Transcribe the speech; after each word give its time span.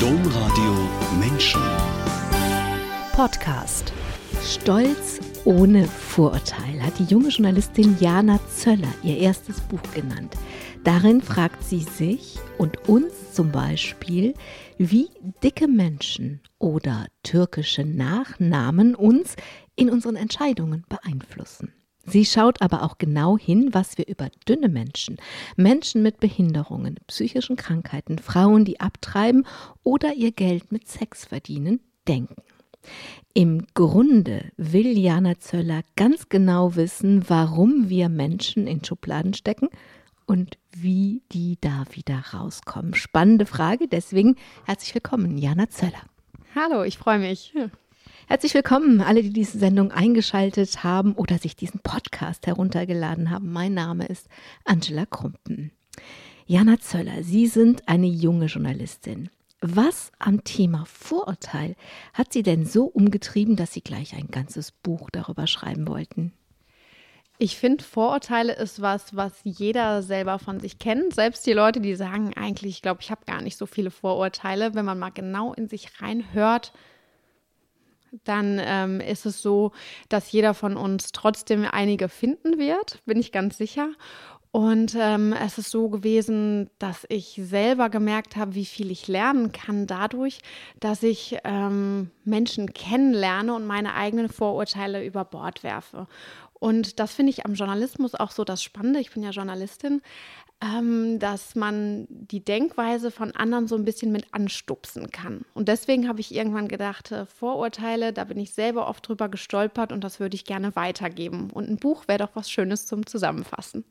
Domradio 0.00 0.74
Menschen. 1.18 1.60
Podcast. 3.12 3.92
Stolz 4.44 5.20
ohne 5.46 5.86
Vorurteil 5.86 6.82
hat 6.82 6.98
die 6.98 7.04
junge 7.04 7.28
Journalistin 7.28 7.96
Jana 7.98 8.38
Zöller 8.54 8.92
ihr 9.02 9.16
erstes 9.16 9.62
Buch 9.62 9.80
genannt. 9.94 10.34
Darin 10.84 11.22
fragt 11.22 11.64
sie 11.64 11.80
sich 11.80 12.38
und 12.58 12.88
uns 12.88 13.32
zum 13.32 13.50
Beispiel, 13.52 14.34
wie 14.76 15.08
dicke 15.42 15.66
Menschen 15.66 16.42
oder 16.58 17.06
türkische 17.22 17.84
Nachnamen 17.84 18.94
uns 18.94 19.34
in 19.76 19.88
unseren 19.88 20.16
Entscheidungen 20.16 20.84
beeinflussen. 20.90 21.72
Sie 22.06 22.24
schaut 22.24 22.62
aber 22.62 22.82
auch 22.82 22.98
genau 22.98 23.36
hin, 23.36 23.70
was 23.72 23.98
wir 23.98 24.06
über 24.06 24.30
dünne 24.48 24.68
Menschen, 24.68 25.16
Menschen 25.56 26.02
mit 26.02 26.20
Behinderungen, 26.20 26.96
psychischen 27.08 27.56
Krankheiten, 27.56 28.18
Frauen, 28.18 28.64
die 28.64 28.80
abtreiben 28.80 29.46
oder 29.82 30.14
ihr 30.14 30.32
Geld 30.32 30.70
mit 30.70 30.88
Sex 30.88 31.24
verdienen, 31.24 31.80
denken. 32.06 32.42
Im 33.34 33.66
Grunde 33.74 34.52
will 34.56 34.96
Jana 34.96 35.38
Zöller 35.38 35.82
ganz 35.96 36.28
genau 36.28 36.76
wissen, 36.76 37.28
warum 37.28 37.88
wir 37.88 38.08
Menschen 38.08 38.66
in 38.66 38.84
Schubladen 38.84 39.34
stecken 39.34 39.68
und 40.26 40.58
wie 40.72 41.22
die 41.32 41.58
da 41.60 41.84
wieder 41.90 42.22
rauskommen. 42.32 42.94
Spannende 42.94 43.46
Frage, 43.46 43.88
deswegen 43.88 44.36
herzlich 44.64 44.94
willkommen, 44.94 45.38
Jana 45.38 45.68
Zöller. 45.68 46.02
Hallo, 46.54 46.84
ich 46.84 46.96
freue 46.96 47.18
mich. 47.18 47.52
Herzlich 48.28 48.54
willkommen, 48.54 49.00
alle, 49.02 49.22
die 49.22 49.32
diese 49.32 49.56
Sendung 49.56 49.92
eingeschaltet 49.92 50.82
haben 50.82 51.12
oder 51.12 51.38
sich 51.38 51.54
diesen 51.54 51.78
Podcast 51.78 52.48
heruntergeladen 52.48 53.30
haben. 53.30 53.52
Mein 53.52 53.72
Name 53.72 54.04
ist 54.06 54.26
Angela 54.64 55.06
Krumpen. 55.06 55.70
Jana 56.44 56.80
Zöller, 56.80 57.22
Sie 57.22 57.46
sind 57.46 57.86
eine 57.86 58.08
junge 58.08 58.46
Journalistin. 58.46 59.30
Was 59.60 60.10
am 60.18 60.42
Thema 60.42 60.86
Vorurteil 60.86 61.76
hat 62.14 62.32
Sie 62.32 62.42
denn 62.42 62.66
so 62.66 62.86
umgetrieben, 62.86 63.54
dass 63.54 63.72
Sie 63.72 63.80
gleich 63.80 64.16
ein 64.16 64.26
ganzes 64.26 64.72
Buch 64.72 65.08
darüber 65.12 65.46
schreiben 65.46 65.86
wollten? 65.86 66.32
Ich 67.38 67.56
finde, 67.56 67.84
Vorurteile 67.84 68.54
ist 68.54 68.82
was, 68.82 69.14
was 69.14 69.34
jeder 69.44 70.02
selber 70.02 70.40
von 70.40 70.58
sich 70.58 70.80
kennt. 70.80 71.14
Selbst 71.14 71.46
die 71.46 71.52
Leute, 71.52 71.80
die 71.80 71.94
sagen, 71.94 72.32
eigentlich, 72.34 72.74
ich 72.74 72.82
glaube, 72.82 73.02
ich 73.02 73.12
habe 73.12 73.24
gar 73.24 73.40
nicht 73.40 73.56
so 73.56 73.66
viele 73.66 73.92
Vorurteile. 73.92 74.74
Wenn 74.74 74.84
man 74.84 74.98
mal 74.98 75.10
genau 75.10 75.54
in 75.54 75.68
sich 75.68 76.02
reinhört, 76.02 76.72
dann 78.24 78.60
ähm, 78.62 79.00
ist 79.00 79.26
es 79.26 79.42
so, 79.42 79.72
dass 80.08 80.32
jeder 80.32 80.54
von 80.54 80.76
uns 80.76 81.12
trotzdem 81.12 81.66
einige 81.70 82.08
finden 82.08 82.58
wird, 82.58 83.02
bin 83.04 83.18
ich 83.18 83.32
ganz 83.32 83.58
sicher. 83.58 83.90
Und 84.56 84.96
ähm, 84.98 85.34
es 85.34 85.58
ist 85.58 85.70
so 85.70 85.90
gewesen, 85.90 86.70
dass 86.78 87.04
ich 87.10 87.38
selber 87.42 87.90
gemerkt 87.90 88.36
habe, 88.36 88.54
wie 88.54 88.64
viel 88.64 88.90
ich 88.90 89.06
lernen 89.06 89.52
kann 89.52 89.86
dadurch, 89.86 90.38
dass 90.80 91.02
ich 91.02 91.36
ähm, 91.44 92.10
Menschen 92.24 92.72
kennenlerne 92.72 93.54
und 93.54 93.66
meine 93.66 93.92
eigenen 93.92 94.30
Vorurteile 94.30 95.04
über 95.04 95.26
Bord 95.26 95.62
werfe. 95.62 96.06
Und 96.58 96.98
das 97.00 97.12
finde 97.14 97.30
ich 97.30 97.44
am 97.44 97.54
Journalismus 97.54 98.14
auch 98.14 98.30
so 98.30 98.44
das 98.44 98.62
Spannende. 98.62 99.00
Ich 99.00 99.12
bin 99.12 99.22
ja 99.22 99.30
Journalistin, 99.30 100.02
ähm, 100.62 101.18
dass 101.18 101.54
man 101.54 102.06
die 102.08 102.44
Denkweise 102.44 103.10
von 103.10 103.32
anderen 103.32 103.68
so 103.68 103.74
ein 103.74 103.84
bisschen 103.84 104.10
mit 104.10 104.32
anstupsen 104.32 105.10
kann. 105.10 105.44
Und 105.52 105.68
deswegen 105.68 106.08
habe 106.08 106.20
ich 106.20 106.34
irgendwann 106.34 106.68
gedacht, 106.68 107.12
äh, 107.12 107.26
Vorurteile, 107.26 108.12
da 108.12 108.24
bin 108.24 108.38
ich 108.38 108.54
selber 108.54 108.88
oft 108.88 109.06
drüber 109.06 109.28
gestolpert 109.28 109.92
und 109.92 110.02
das 110.02 110.18
würde 110.18 110.34
ich 110.34 110.44
gerne 110.44 110.74
weitergeben. 110.74 111.50
Und 111.50 111.68
ein 111.68 111.76
Buch 111.76 112.08
wäre 112.08 112.20
doch 112.20 112.30
was 112.34 112.50
Schönes 112.50 112.86
zum 112.86 113.06
Zusammenfassen. 113.06 113.84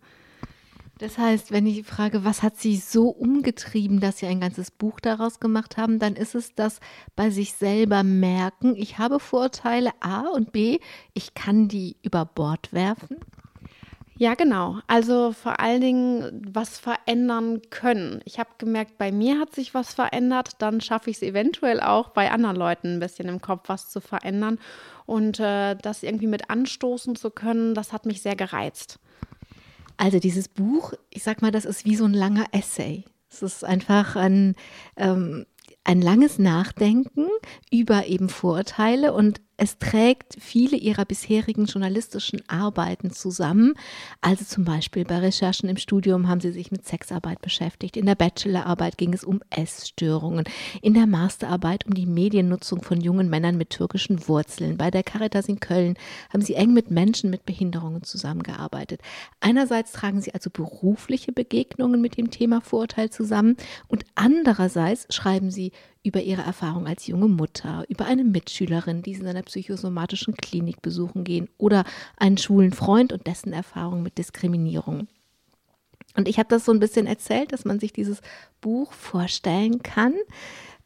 Das 0.97 1.17
heißt, 1.17 1.51
wenn 1.51 1.67
ich 1.67 1.85
frage, 1.85 2.23
was 2.23 2.41
hat 2.41 2.55
Sie 2.55 2.77
so 2.77 3.09
umgetrieben, 3.09 3.99
dass 3.99 4.19
Sie 4.19 4.27
ein 4.27 4.39
ganzes 4.39 4.71
Buch 4.71 5.01
daraus 5.01 5.41
gemacht 5.41 5.75
haben, 5.75 5.99
dann 5.99 6.15
ist 6.15 6.35
es 6.35 6.55
das 6.55 6.79
bei 7.17 7.29
sich 7.29 7.53
selber 7.53 8.03
merken, 8.03 8.75
ich 8.77 8.97
habe 8.97 9.19
Vorurteile 9.19 9.91
A 9.99 10.21
und 10.21 10.53
B, 10.53 10.79
ich 11.13 11.33
kann 11.33 11.67
die 11.67 11.97
über 12.01 12.23
Bord 12.25 12.71
werfen. 12.71 13.17
Ja, 14.17 14.35
genau. 14.35 14.79
Also 14.87 15.33
vor 15.33 15.59
allen 15.59 15.81
Dingen 15.81 16.41
was 16.49 16.79
verändern 16.79 17.61
können. 17.69 18.21
Ich 18.23 18.39
habe 18.39 18.49
gemerkt, 18.57 18.97
bei 18.97 19.11
mir 19.11 19.39
hat 19.39 19.53
sich 19.53 19.73
was 19.73 19.93
verändert, 19.93 20.53
dann 20.59 20.79
schaffe 20.79 21.09
ich 21.09 21.17
es 21.17 21.21
eventuell 21.21 21.81
auch 21.81 22.09
bei 22.09 22.31
anderen 22.31 22.55
Leuten 22.55 22.93
ein 22.93 22.99
bisschen 23.01 23.27
im 23.27 23.41
Kopf 23.41 23.67
was 23.67 23.89
zu 23.89 23.99
verändern. 23.99 24.57
Und 25.05 25.41
äh, 25.41 25.75
das 25.75 26.01
irgendwie 26.01 26.27
mit 26.27 26.49
anstoßen 26.49 27.17
zu 27.17 27.29
können, 27.29 27.73
das 27.75 27.91
hat 27.91 28.05
mich 28.05 28.21
sehr 28.21 28.37
gereizt. 28.37 28.99
Also 29.97 30.19
dieses 30.19 30.47
Buch, 30.47 30.93
ich 31.09 31.23
sag 31.23 31.41
mal, 31.41 31.51
das 31.51 31.65
ist 31.65 31.85
wie 31.85 31.95
so 31.95 32.05
ein 32.05 32.13
langer 32.13 32.45
Essay. 32.51 33.05
Es 33.29 33.41
ist 33.41 33.63
einfach 33.63 34.15
ein, 34.15 34.55
ähm, 34.97 35.45
ein 35.83 36.01
langes 36.01 36.39
Nachdenken 36.39 37.27
über 37.71 38.07
eben 38.07 38.29
Vorurteile 38.29 39.13
und 39.13 39.41
es 39.57 39.77
trägt 39.77 40.35
viele 40.39 40.75
ihrer 40.75 41.05
bisherigen 41.05 41.65
journalistischen 41.65 42.41
Arbeiten 42.49 43.11
zusammen. 43.11 43.75
Also 44.19 44.43
zum 44.43 44.65
Beispiel 44.65 45.05
bei 45.05 45.19
Recherchen 45.19 45.69
im 45.69 45.77
Studium 45.77 46.27
haben 46.27 46.41
sie 46.41 46.51
sich 46.51 46.71
mit 46.71 46.85
Sexarbeit 46.85 47.41
beschäftigt. 47.41 47.95
In 47.95 48.05
der 48.05 48.15
Bachelorarbeit 48.15 48.97
ging 48.97 49.13
es 49.13 49.23
um 49.23 49.41
Essstörungen. 49.49 50.43
In 50.81 50.93
der 50.93 51.07
Masterarbeit 51.07 51.85
um 51.85 51.93
die 51.93 52.05
Mediennutzung 52.05 52.81
von 52.81 52.99
jungen 52.99 53.29
Männern 53.29 53.57
mit 53.57 53.69
türkischen 53.69 54.27
Wurzeln. 54.27 54.77
Bei 54.77 54.91
der 54.91 55.03
Caritas 55.03 55.47
in 55.47 55.61
Köln 55.61 55.95
haben 56.33 56.41
sie 56.41 56.55
eng 56.55 56.73
mit 56.73 56.91
Menschen 56.91 57.29
mit 57.29 57.45
Behinderungen 57.45 58.03
zusammengearbeitet. 58.03 58.99
Einerseits 59.39 59.93
tragen 59.93 60.19
sie 60.21 60.33
also 60.33 60.49
berufliche 60.49 61.31
Begegnungen 61.31 62.01
mit 62.01 62.17
dem 62.17 62.29
Thema 62.29 62.59
Vorurteil 62.59 63.09
zusammen 63.09 63.55
und 63.87 64.03
andererseits 64.15 65.13
schreiben 65.13 65.49
sie 65.49 65.71
über 66.05 66.21
ihre 66.21 66.43
Erfahrung 66.43 66.87
als 66.87 67.07
junge 67.07 67.27
Mutter, 67.27 67.83
über 67.89 68.05
eine 68.05 68.23
Mitschülerin, 68.23 69.01
die 69.01 69.15
sie 69.15 69.21
in 69.21 69.27
einer 69.27 69.41
psychosomatischen 69.41 70.35
Klinik 70.35 70.81
besuchen 70.81 71.23
gehen 71.23 71.49
oder 71.57 71.83
einen 72.17 72.37
schwulen 72.37 72.73
Freund 72.73 73.11
und 73.11 73.27
dessen 73.27 73.53
Erfahrung 73.53 74.03
mit 74.03 74.17
Diskriminierung. 74.17 75.07
Und 76.15 76.27
ich 76.27 76.37
habe 76.39 76.49
das 76.49 76.65
so 76.65 76.71
ein 76.71 76.79
bisschen 76.79 77.07
erzählt, 77.07 77.51
dass 77.51 77.65
man 77.65 77.79
sich 77.79 77.91
dieses 77.91 78.21
Buch 78.61 78.93
vorstellen 78.93 79.83
kann. 79.83 80.13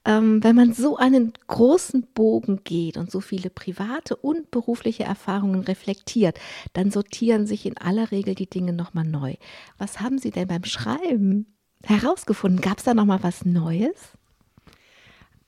Ähm, 0.05 0.43
wenn 0.43 0.55
man 0.55 0.73
so 0.73 0.97
einen 0.97 1.33
großen 1.47 2.07
Bogen 2.13 2.61
geht 2.63 2.97
und 2.97 3.11
so 3.11 3.19
viele 3.19 3.49
private 3.49 4.15
und 4.15 4.49
berufliche 4.49 5.03
Erfahrungen 5.03 5.61
reflektiert, 5.61 6.39
dann 6.73 6.89
sortieren 6.89 7.45
sich 7.45 7.65
in 7.65 7.77
aller 7.77 8.11
Regel 8.11 8.33
die 8.33 8.49
Dinge 8.49 8.73
nochmal 8.73 9.05
neu. 9.05 9.35
Was 9.77 9.99
haben 9.99 10.17
Sie 10.17 10.31
denn 10.31 10.47
beim 10.47 10.63
Schreiben 10.63 11.57
herausgefunden? 11.83 12.61
Gab 12.61 12.77
es 12.77 12.85
da 12.85 12.93
nochmal 12.93 13.23
was 13.23 13.45
Neues? 13.45 14.17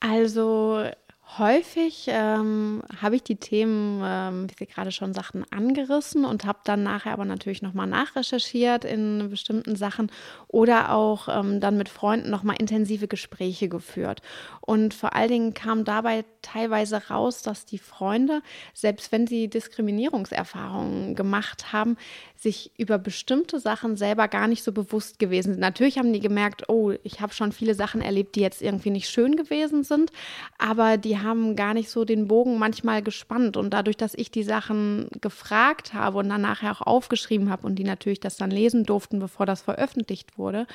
Also 0.01 0.91
häufig 1.37 2.05
ähm, 2.07 2.81
habe 3.01 3.15
ich 3.15 3.23
die 3.23 3.37
Themen, 3.37 4.01
ähm, 4.03 4.49
wie 4.49 4.55
Sie 4.57 4.65
gerade 4.65 4.91
schon 4.91 5.13
sagten, 5.13 5.43
angerissen 5.51 6.25
und 6.25 6.45
habe 6.45 6.59
dann 6.63 6.83
nachher 6.83 7.13
aber 7.13 7.25
natürlich 7.25 7.61
nochmal 7.61 7.87
nachrecherchiert 7.87 8.85
in 8.85 9.29
bestimmten 9.29 9.75
Sachen 9.75 10.11
oder 10.47 10.93
auch 10.93 11.27
ähm, 11.29 11.59
dann 11.59 11.77
mit 11.77 11.89
Freunden 11.89 12.29
nochmal 12.29 12.57
intensive 12.59 13.07
Gespräche 13.07 13.69
geführt. 13.69 14.21
Und 14.61 14.93
vor 14.93 15.15
allen 15.15 15.29
Dingen 15.29 15.53
kam 15.53 15.85
dabei 15.85 16.25
teilweise 16.41 17.07
raus, 17.09 17.41
dass 17.41 17.65
die 17.65 17.77
Freunde, 17.77 18.41
selbst 18.73 19.11
wenn 19.11 19.27
sie 19.27 19.47
Diskriminierungserfahrungen 19.47 21.15
gemacht 21.15 21.71
haben, 21.71 21.97
sich 22.35 22.71
über 22.77 22.97
bestimmte 22.97 23.59
Sachen 23.59 23.95
selber 23.95 24.27
gar 24.27 24.47
nicht 24.47 24.63
so 24.63 24.71
bewusst 24.71 25.19
gewesen 25.19 25.53
sind. 25.53 25.59
Natürlich 25.59 25.97
haben 25.97 26.11
die 26.11 26.19
gemerkt, 26.19 26.69
oh, 26.69 26.91
ich 27.03 27.21
habe 27.21 27.33
schon 27.33 27.51
viele 27.51 27.75
Sachen 27.75 28.01
erlebt, 28.01 28.35
die 28.35 28.41
jetzt 28.41 28.61
irgendwie 28.61 28.89
nicht 28.89 29.09
schön 29.09 29.35
gewesen 29.35 29.83
sind, 29.83 30.11
aber 30.57 30.97
die 30.97 31.20
haben 31.23 31.55
gar 31.55 31.73
nicht 31.73 31.89
so 31.89 32.05
den 32.05 32.27
Bogen 32.27 32.57
manchmal 32.57 33.01
gespannt. 33.01 33.57
Und 33.57 33.71
dadurch, 33.71 33.97
dass 33.97 34.13
ich 34.13 34.31
die 34.31 34.43
Sachen 34.43 35.07
gefragt 35.21 35.93
habe 35.93 36.19
und 36.19 36.29
dann 36.29 36.41
nachher 36.41 36.71
auch 36.71 36.81
aufgeschrieben 36.81 37.49
habe 37.49 37.65
und 37.65 37.75
die 37.75 37.83
natürlich 37.83 38.19
das 38.19 38.37
dann 38.37 38.51
lesen 38.51 38.83
durften, 38.83 39.19
bevor 39.19 39.45
das 39.45 39.61
veröffentlicht 39.61 40.37
wurde, 40.37 40.67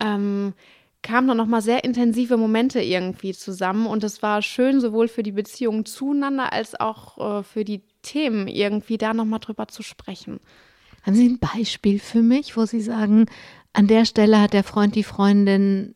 ähm, 0.00 0.54
kamen 1.02 1.28
dann 1.28 1.36
nochmal 1.36 1.62
sehr 1.62 1.84
intensive 1.84 2.36
Momente 2.36 2.80
irgendwie 2.80 3.32
zusammen. 3.32 3.86
Und 3.86 4.04
es 4.04 4.22
war 4.22 4.42
schön, 4.42 4.80
sowohl 4.80 5.08
für 5.08 5.22
die 5.22 5.32
Beziehung 5.32 5.84
zueinander 5.84 6.52
als 6.52 6.78
auch 6.78 7.40
äh, 7.40 7.42
für 7.42 7.64
die 7.64 7.82
Themen 8.02 8.48
irgendwie 8.48 8.98
da 8.98 9.14
nochmal 9.14 9.40
drüber 9.40 9.68
zu 9.68 9.82
sprechen. 9.82 10.40
Haben 11.02 11.14
Sie 11.14 11.28
ein 11.28 11.38
Beispiel 11.38 11.98
für 11.98 12.22
mich, 12.22 12.56
wo 12.56 12.66
Sie 12.66 12.80
sagen, 12.80 13.26
an 13.72 13.86
der 13.86 14.04
Stelle 14.04 14.40
hat 14.40 14.52
der 14.52 14.64
Freund 14.64 14.94
die 14.94 15.04
Freundin 15.04 15.95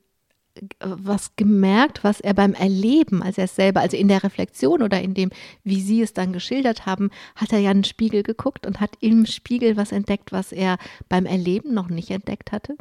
was 0.81 1.37
gemerkt, 1.37 2.05
was 2.05 2.21
er 2.21 2.35
beim 2.35 2.55
Erleben, 2.55 3.23
als 3.23 3.39
er 3.39 3.45
es 3.45 3.57
selber, 3.57 3.81
also 3.81 3.97
in 3.97 4.09
der 4.09 4.23
Reflexion 4.23 4.83
oder 4.83 5.01
in 5.01 5.15
dem, 5.15 5.31
wie 5.65 5.81
Sie 5.81 6.03
es 6.03 6.13
dann 6.13 6.33
geschildert 6.33 6.87
haben, 6.87 7.11
hat 7.37 7.53
er 7.53 7.59
ja 7.59 7.71
einen 7.71 7.85
Spiegel 7.85 8.23
geguckt 8.23 8.67
und 8.67 8.81
hat 8.81 8.93
im 9.01 9.27
Spiegel 9.27 9.77
was 9.77 9.93
entdeckt, 9.93 10.33
was 10.33 10.53
er 10.53 10.79
beim 11.09 11.27
Erleben 11.27 11.75
noch 11.75 11.89
nicht 11.89 12.11
entdeckt 12.11 12.53
hatte? 12.53 12.77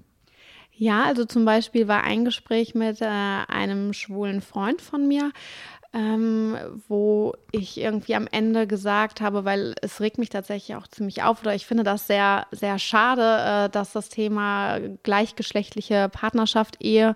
Ja, 0.80 1.04
also 1.04 1.26
zum 1.26 1.44
Beispiel 1.44 1.90
war 1.90 2.04
ein 2.06 2.24
Gespräch 2.24 2.74
mit 2.74 3.02
äh, 3.02 3.06
einem 3.06 3.92
schwulen 3.92 4.40
Freund 4.40 4.82
von 4.82 5.10
mir, 5.10 5.34
ähm, 5.92 6.56
wo 6.88 7.34
ich 7.52 7.78
irgendwie 7.80 8.16
am 8.16 8.28
Ende 8.32 8.68
gesagt 8.68 9.22
habe, 9.22 9.44
weil 9.44 9.76
es 9.82 10.00
regt 10.00 10.20
mich 10.20 10.30
tatsächlich 10.30 10.78
auch 10.78 10.88
ziemlich 10.88 11.24
auf 11.24 11.42
oder 11.42 11.56
ich 11.56 11.66
finde 11.66 11.84
das 11.84 12.08
sehr, 12.08 12.46
sehr 12.52 12.80
schade, 12.80 13.66
äh, 13.66 13.70
dass 13.70 13.92
das 13.92 14.08
Thema 14.08 14.80
gleichgeschlechtliche 15.04 16.10
Partnerschaft, 16.10 16.78
Ehe 16.82 17.16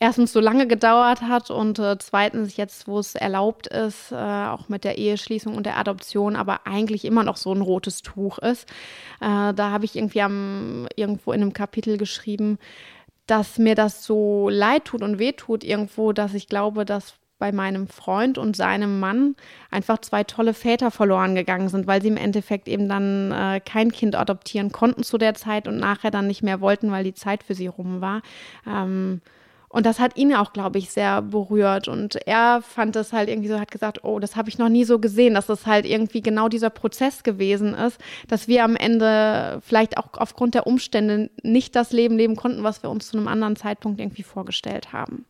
erstens 0.00 0.32
so 0.32 0.40
lange 0.40 0.66
gedauert 0.66 1.22
hat 1.22 1.50
und 1.50 1.78
äh, 1.78 1.96
zweitens 1.98 2.56
jetzt, 2.56 2.86
wo 2.86 2.98
es 2.98 3.14
erlaubt 3.14 3.66
ist, 3.66 4.12
äh, 4.12 4.14
auch 4.14 4.68
mit 4.68 4.84
der 4.84 4.98
Eheschließung 4.98 5.56
und 5.56 5.66
der 5.66 5.78
Adoption, 5.78 6.36
aber 6.36 6.66
eigentlich 6.66 7.04
immer 7.04 7.22
noch 7.22 7.36
so 7.36 7.52
ein 7.52 7.60
rotes 7.60 8.02
Tuch 8.02 8.38
ist. 8.38 8.68
Äh, 9.20 9.54
da 9.54 9.70
habe 9.70 9.84
ich 9.84 9.96
irgendwie 9.96 10.22
am, 10.22 10.86
irgendwo 10.96 11.32
in 11.32 11.42
einem 11.42 11.52
Kapitel 11.52 11.96
geschrieben, 11.98 12.58
dass 13.26 13.58
mir 13.58 13.74
das 13.74 14.04
so 14.04 14.48
leid 14.50 14.84
tut 14.86 15.02
und 15.02 15.18
wehtut 15.18 15.64
irgendwo, 15.64 16.12
dass 16.12 16.34
ich 16.34 16.48
glaube, 16.48 16.84
dass 16.84 17.14
bei 17.38 17.52
meinem 17.52 17.88
Freund 17.88 18.38
und 18.38 18.56
seinem 18.56 19.00
Mann 19.00 19.34
einfach 19.70 19.98
zwei 19.98 20.24
tolle 20.24 20.54
Väter 20.54 20.90
verloren 20.90 21.34
gegangen 21.34 21.68
sind, 21.68 21.86
weil 21.86 22.00
sie 22.00 22.08
im 22.08 22.16
Endeffekt 22.16 22.68
eben 22.68 22.88
dann 22.88 23.32
äh, 23.32 23.60
kein 23.60 23.90
Kind 23.90 24.14
adoptieren 24.14 24.72
konnten 24.72 25.02
zu 25.02 25.18
der 25.18 25.34
Zeit 25.34 25.66
und 25.66 25.78
nachher 25.78 26.10
dann 26.10 26.26
nicht 26.26 26.42
mehr 26.42 26.60
wollten, 26.60 26.90
weil 26.90 27.04
die 27.04 27.14
Zeit 27.14 27.42
für 27.42 27.54
sie 27.54 27.66
rum 27.66 28.00
war. 28.00 28.22
Ähm, 28.66 29.20
und 29.74 29.86
das 29.86 29.98
hat 29.98 30.16
ihn 30.16 30.32
auch, 30.32 30.52
glaube 30.52 30.78
ich, 30.78 30.90
sehr 30.90 31.20
berührt. 31.20 31.88
Und 31.88 32.14
er 32.28 32.62
fand 32.62 32.94
es 32.94 33.12
halt 33.12 33.28
irgendwie 33.28 33.48
so, 33.48 33.58
hat 33.58 33.72
gesagt, 33.72 34.04
oh, 34.04 34.20
das 34.20 34.36
habe 34.36 34.48
ich 34.48 34.56
noch 34.56 34.68
nie 34.68 34.84
so 34.84 35.00
gesehen, 35.00 35.34
dass 35.34 35.48
es 35.48 35.66
halt 35.66 35.84
irgendwie 35.84 36.20
genau 36.20 36.48
dieser 36.48 36.70
Prozess 36.70 37.24
gewesen 37.24 37.74
ist, 37.74 37.98
dass 38.28 38.46
wir 38.46 38.62
am 38.62 38.76
Ende 38.76 39.60
vielleicht 39.66 39.98
auch 39.98 40.10
aufgrund 40.12 40.54
der 40.54 40.68
Umstände 40.68 41.28
nicht 41.42 41.74
das 41.74 41.90
Leben 41.90 42.16
leben 42.16 42.36
konnten, 42.36 42.62
was 42.62 42.84
wir 42.84 42.90
uns 42.90 43.08
zu 43.08 43.16
einem 43.16 43.26
anderen 43.26 43.56
Zeitpunkt 43.56 43.98
irgendwie 43.98 44.22
vorgestellt 44.22 44.92
haben. 44.92 45.24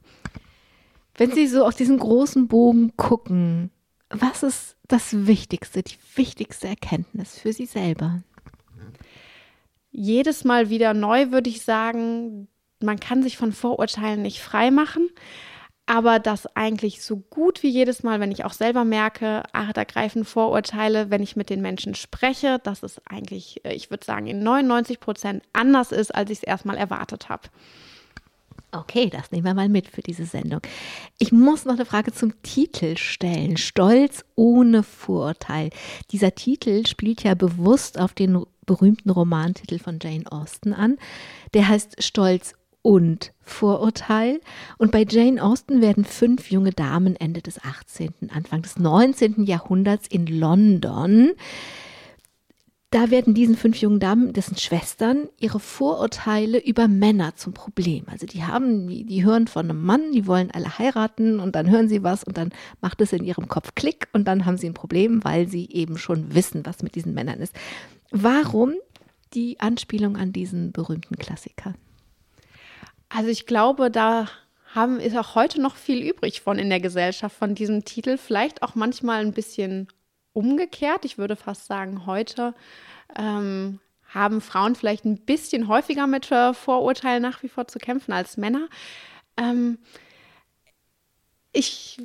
Wenn 1.17 1.33
Sie 1.33 1.47
so 1.47 1.65
auf 1.65 1.75
diesen 1.75 1.99
großen 1.99 2.47
Bogen 2.47 2.95
gucken, 2.99 3.71
was 4.11 4.43
ist 4.43 4.77
das 4.89 5.27
Wichtigste, 5.27 5.83
die 5.83 5.97
wichtigste 6.17 6.69
Erkenntnis 6.69 7.39
für 7.39 7.55
Sie 7.55 7.65
selber? 7.65 8.23
Jedes 9.91 10.45
Mal 10.45 10.69
wieder 10.69 10.93
neu 10.93 11.31
würde 11.31 11.49
ich 11.49 11.63
sagen, 11.63 12.47
man 12.85 13.01
kann 13.01 13.23
sich 13.23 13.37
von 13.37 13.53
Vorurteilen 13.53 14.23
nicht 14.23 14.41
frei 14.41 14.71
machen, 14.71 15.09
aber 15.87 16.19
das 16.19 16.47
eigentlich 16.57 17.03
so 17.03 17.17
gut 17.17 17.63
wie 17.63 17.69
jedes 17.69 18.03
Mal, 18.03 18.19
wenn 18.21 18.33
ich 18.33 18.45
auch 18.45 18.55
selber 18.55 18.85
merke, 18.85 19.43
ach, 19.53 19.73
da 19.73 19.85
greifen 19.85 20.25
Vorurteile, 20.25 21.11
wenn 21.11 21.23
ich 21.23 21.37
mit 21.37 21.51
den 21.51 21.61
Menschen 21.61 21.95
spreche, 21.95 22.59
dass 22.63 22.83
es 22.83 23.01
eigentlich, 23.07 23.65
äh, 23.65 23.75
ich 23.75 23.91
würde 23.91 24.05
sagen, 24.05 24.27
in 24.27 24.43
99 24.43 24.99
Prozent 24.99 25.43
anders 25.53 25.93
ist, 25.93 26.15
als 26.15 26.31
ich 26.31 26.39
es 26.39 26.45
erstmal 26.45 26.77
erwartet 26.77 27.29
habe. 27.29 27.49
Okay, 28.73 29.09
das 29.09 29.31
nehmen 29.31 29.45
wir 29.45 29.55
mal 29.55 29.69
mit 29.69 29.89
für 29.89 30.01
diese 30.01 30.25
Sendung. 30.25 30.61
Ich 31.19 31.31
muss 31.31 31.65
noch 31.65 31.75
eine 31.75 31.85
Frage 31.85 32.13
zum 32.13 32.43
Titel 32.43 32.97
stellen. 32.97 33.57
Stolz 33.57 34.25
ohne 34.35 34.83
Vorurteil. 34.83 35.71
Dieser 36.11 36.35
Titel 36.35 36.85
spielt 36.87 37.23
ja 37.23 37.35
bewusst 37.35 38.01
auf 38.01 38.15
den 38.15 38.45
berühmten 38.67 39.11
Romantitel 39.11 39.79
von 39.79 39.99
Jane 40.03 40.25
Austen 40.31 40.73
an. 40.73 40.97
Der 41.53 41.69
heißt 41.69 42.03
Stolz 42.03 42.55
und 42.85 43.33
Vorurteil. 43.41 44.41
Und 44.79 44.93
bei 44.93 45.05
Jane 45.09 45.43
Austen 45.43 45.81
werden 45.81 46.05
fünf 46.05 46.51
junge 46.51 46.71
Damen 46.71 47.17
Ende 47.17 47.43
des 47.43 47.59
18., 47.65 48.31
Anfang 48.33 48.63
des 48.63 48.79
19. 48.79 49.45
Jahrhunderts 49.45 50.07
in 50.07 50.27
London 50.27 51.33
da 52.95 53.11
werden 53.11 53.35
diesen 53.35 53.57
fünf 53.57 53.79
jungen 53.79 53.99
Damen, 53.99 54.33
dessen 54.33 54.57
Schwestern, 54.57 55.29
ihre 55.41 55.59
Vorurteile 55.59 56.65
über 56.65 56.87
Männer 56.87 57.35
zum 57.35 57.53
Problem. 57.53 58.05
Also 58.07 58.25
die 58.25 58.45
haben, 58.45 58.87
die 58.87 59.25
hören 59.25 59.49
von 59.49 59.69
einem 59.69 59.83
Mann, 59.83 60.13
die 60.13 60.29
wollen 60.29 60.53
alle 60.53 60.79
heiraten 60.79 61.41
und 61.41 61.57
dann 61.57 61.69
hören 61.69 61.89
sie 61.89 62.05
was 62.05 62.23
und 62.23 62.39
dann 62.39 62.51
macht 62.81 63.01
es 63.01 63.13
in 63.13 63.25
ihrem 63.25 63.49
Kopf 63.49 63.75
Klick 63.75 64.07
und 64.13 64.29
dann 64.29 64.47
haben 64.47 64.59
sie 64.59 64.69
ein 64.69 64.75
Problem, 64.75 65.25
weil 65.25 65.49
sie 65.49 65.69
eben 65.71 65.99
schon 65.99 66.37
wissen, 66.37 66.65
was 66.67 66.85
mit 66.85 66.95
diesen 66.95 67.15
Männern 67.15 67.41
ist. 67.41 67.53
Warum 68.13 68.75
die 69.33 69.59
Anspielung 69.59 70.17
an 70.17 70.33
diesen 70.33 70.71
berühmten 70.71 71.17
Klassiker? 71.17 71.75
Also 73.17 73.31
ich 73.31 73.47
glaube, 73.47 73.93
da 73.93 74.27
haben, 74.75 74.99
ist 74.99 75.17
auch 75.17 75.37
heute 75.37 75.61
noch 75.63 75.77
viel 75.77 76.03
übrig 76.03 76.41
von 76.41 76.59
in 76.59 76.69
der 76.69 76.81
Gesellschaft, 76.81 77.37
von 77.37 77.55
diesem 77.55 77.85
Titel. 77.85 78.19
Vielleicht 78.19 78.65
auch 78.65 78.75
manchmal 78.75 79.21
ein 79.21 79.33
bisschen 79.33 79.87
umgekehrt. 80.33 81.05
Ich 81.05 81.17
würde 81.17 81.37
fast 81.37 81.67
sagen, 81.67 82.07
heute 82.07 82.55
ähm, 83.17 83.79
haben 84.09 84.41
Frauen 84.41 84.75
vielleicht 84.75 85.05
ein 85.05 85.25
bisschen 85.25 85.69
häufiger 85.69 86.09
mit 86.09 86.33
äh, 86.33 86.55
Vorurteilen 86.55 87.23
nach 87.23 87.41
wie 87.45 87.49
vor 87.49 87.69
zu 87.69 87.79
kämpfen 87.79 88.13
als 88.13 88.37
Männer. 88.37 88.69
Ähm, 89.37 89.79
ich 91.55 91.99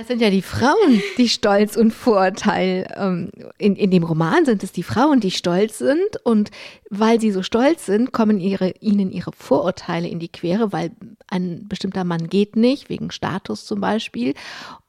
es 0.00 0.06
sind 0.06 0.20
ja 0.20 0.30
die 0.30 0.42
Frauen, 0.42 1.02
die 1.18 1.28
Stolz 1.28 1.76
und 1.76 1.90
Vorurteil. 1.90 2.86
Ähm, 2.96 3.30
in, 3.58 3.74
in 3.74 3.90
dem 3.90 4.04
Roman 4.04 4.44
sind 4.44 4.62
es 4.62 4.70
die 4.70 4.84
Frauen, 4.84 5.18
die 5.18 5.32
stolz 5.32 5.78
sind. 5.78 6.24
Und 6.24 6.50
weil 6.88 7.20
sie 7.20 7.32
so 7.32 7.42
stolz 7.42 7.86
sind, 7.86 8.12
kommen 8.12 8.38
ihre, 8.38 8.70
ihnen 8.80 9.10
ihre 9.10 9.32
Vorurteile 9.32 10.08
in 10.08 10.20
die 10.20 10.30
Quere, 10.30 10.72
weil 10.72 10.92
ein 11.28 11.66
bestimmter 11.66 12.04
Mann 12.04 12.28
geht 12.28 12.54
nicht, 12.54 12.90
wegen 12.90 13.10
Status 13.10 13.66
zum 13.66 13.80
Beispiel. 13.80 14.34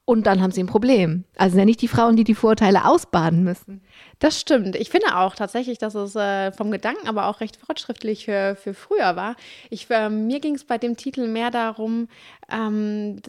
Und 0.06 0.26
dann 0.26 0.42
haben 0.42 0.50
sie 0.50 0.62
ein 0.62 0.68
Problem. 0.68 1.24
Also 1.36 1.52
sind 1.52 1.60
ja 1.60 1.64
nicht 1.64 1.80
die 1.80 1.88
Frauen, 1.88 2.14
die 2.14 2.24
die 2.24 2.34
Vorurteile 2.34 2.84
ausbaden 2.84 3.42
müssen. 3.42 3.80
Das 4.18 4.38
stimmt. 4.38 4.76
Ich 4.76 4.90
finde 4.90 5.16
auch 5.16 5.34
tatsächlich, 5.34 5.78
dass 5.78 5.94
es 5.94 6.14
äh, 6.14 6.52
vom 6.52 6.70
Gedanken 6.70 7.08
aber 7.08 7.26
auch 7.26 7.40
recht 7.40 7.56
fortschrittlich 7.56 8.26
für, 8.26 8.54
für 8.54 8.74
früher 8.74 9.16
war. 9.16 9.34
Ich, 9.70 9.90
äh, 9.90 10.10
mir 10.10 10.40
ging 10.40 10.54
es 10.54 10.64
bei 10.64 10.76
dem 10.76 10.96
Titel 10.96 11.26
mehr 11.26 11.50
darum, 11.50 12.08
ähm, 12.50 13.20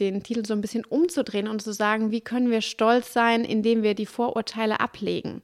den 0.00 0.22
Titel 0.22 0.44
so 0.46 0.54
ein 0.54 0.60
bisschen 0.60 0.84
umzudrehen 0.84 1.48
und 1.48 1.62
zu 1.62 1.72
sagen, 1.72 2.10
wie 2.10 2.20
können 2.20 2.50
wir 2.50 2.60
stolz 2.60 3.12
sein, 3.12 3.44
indem 3.44 3.82
wir 3.82 3.94
die 3.94 4.06
Vorurteile 4.06 4.80
ablegen. 4.80 5.42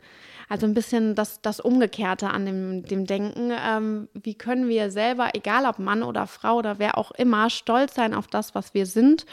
Also 0.48 0.66
ein 0.66 0.74
bisschen 0.74 1.14
das, 1.14 1.40
das 1.40 1.60
Umgekehrte 1.60 2.28
an 2.28 2.46
dem, 2.46 2.84
dem 2.84 3.06
Denken. 3.06 3.50
Ähm, 3.50 4.08
wie 4.14 4.34
können 4.34 4.68
wir 4.68 4.90
selber, 4.90 5.30
egal 5.34 5.66
ob 5.66 5.78
Mann 5.78 6.02
oder 6.02 6.26
Frau 6.26 6.56
oder 6.58 6.78
wer 6.78 6.98
auch 6.98 7.10
immer, 7.12 7.50
stolz 7.50 7.94
sein 7.94 8.14
auf 8.14 8.26
das, 8.26 8.54
was 8.54 8.74
wir 8.74 8.86
sind. 8.86 9.26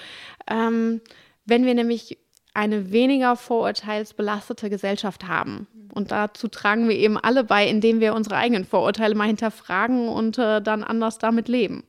Ähm, 0.47 1.01
wenn 1.45 1.65
wir 1.65 1.73
nämlich 1.73 2.17
eine 2.53 2.91
weniger 2.91 3.35
vorurteilsbelastete 3.35 4.69
Gesellschaft 4.69 5.27
haben. 5.27 5.67
Und 5.93 6.11
dazu 6.11 6.47
tragen 6.47 6.89
wir 6.89 6.95
eben 6.95 7.17
alle 7.17 7.43
bei, 7.43 7.67
indem 7.67 7.99
wir 7.99 8.13
unsere 8.13 8.37
eigenen 8.37 8.65
Vorurteile 8.65 9.15
mal 9.15 9.27
hinterfragen 9.27 10.09
und 10.09 10.37
äh, 10.37 10.61
dann 10.61 10.83
anders 10.83 11.17
damit 11.17 11.47
leben. 11.47 11.83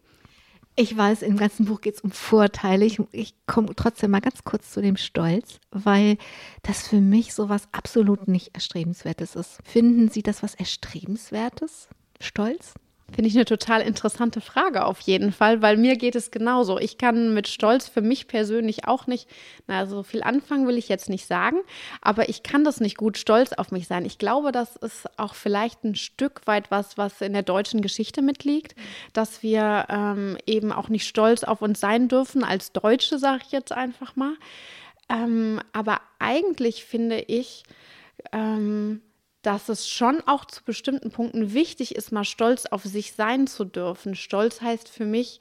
Ich 0.74 0.96
weiß, 0.96 1.20
im 1.22 1.36
ganzen 1.36 1.66
Buch 1.66 1.82
geht 1.82 1.96
es 1.96 2.00
um 2.00 2.10
Vorteile. 2.10 2.86
Ich, 2.86 2.98
ich 3.12 3.34
komme 3.46 3.74
trotzdem 3.76 4.10
mal 4.10 4.22
ganz 4.22 4.42
kurz 4.42 4.70
zu 4.70 4.80
dem 4.80 4.96
Stolz, 4.96 5.60
weil 5.70 6.16
das 6.62 6.88
für 6.88 7.00
mich 7.00 7.34
so 7.34 7.50
was 7.50 7.68
absolut 7.72 8.26
nicht 8.26 8.54
Erstrebenswertes 8.54 9.36
ist. 9.36 9.58
Finden 9.64 10.08
Sie 10.08 10.22
das 10.22 10.42
was 10.42 10.54
Erstrebenswertes? 10.54 11.88
Stolz? 12.20 12.74
Finde 13.14 13.28
ich 13.28 13.36
eine 13.36 13.44
total 13.44 13.82
interessante 13.82 14.40
Frage 14.40 14.86
auf 14.86 15.00
jeden 15.00 15.32
Fall, 15.32 15.60
weil 15.60 15.76
mir 15.76 15.96
geht 15.96 16.16
es 16.16 16.30
genauso. 16.30 16.78
Ich 16.78 16.96
kann 16.96 17.34
mit 17.34 17.46
Stolz 17.46 17.86
für 17.86 18.00
mich 18.00 18.26
persönlich 18.26 18.88
auch 18.88 19.06
nicht, 19.06 19.28
na, 19.66 19.84
so 19.86 20.02
viel 20.02 20.22
anfangen 20.22 20.66
will 20.66 20.78
ich 20.78 20.88
jetzt 20.88 21.10
nicht 21.10 21.26
sagen, 21.26 21.58
aber 22.00 22.30
ich 22.30 22.42
kann 22.42 22.64
das 22.64 22.80
nicht 22.80 22.96
gut 22.96 23.18
stolz 23.18 23.52
auf 23.52 23.70
mich 23.70 23.86
sein. 23.86 24.06
Ich 24.06 24.16
glaube, 24.16 24.50
das 24.50 24.76
ist 24.76 25.06
auch 25.18 25.34
vielleicht 25.34 25.84
ein 25.84 25.94
Stück 25.94 26.46
weit 26.46 26.70
was, 26.70 26.96
was 26.96 27.20
in 27.20 27.34
der 27.34 27.42
deutschen 27.42 27.82
Geschichte 27.82 28.22
mitliegt, 28.22 28.74
dass 29.12 29.42
wir 29.42 29.86
ähm, 29.90 30.38
eben 30.46 30.72
auch 30.72 30.88
nicht 30.88 31.06
stolz 31.06 31.44
auf 31.44 31.60
uns 31.60 31.80
sein 31.80 32.08
dürfen 32.08 32.44
als 32.44 32.72
Deutsche, 32.72 33.18
sage 33.18 33.42
ich 33.44 33.52
jetzt 33.52 33.72
einfach 33.72 34.16
mal. 34.16 34.34
Ähm, 35.10 35.60
aber 35.74 36.00
eigentlich 36.18 36.84
finde 36.84 37.18
ich, 37.20 37.64
ähm, 38.32 39.02
dass 39.42 39.68
es 39.68 39.88
schon 39.88 40.22
auch 40.26 40.44
zu 40.44 40.62
bestimmten 40.64 41.10
Punkten 41.10 41.52
wichtig 41.52 41.94
ist, 41.96 42.12
mal 42.12 42.24
stolz 42.24 42.66
auf 42.66 42.84
sich 42.84 43.12
sein 43.12 43.46
zu 43.46 43.64
dürfen. 43.64 44.14
Stolz 44.14 44.60
heißt 44.60 44.88
für 44.88 45.04
mich 45.04 45.40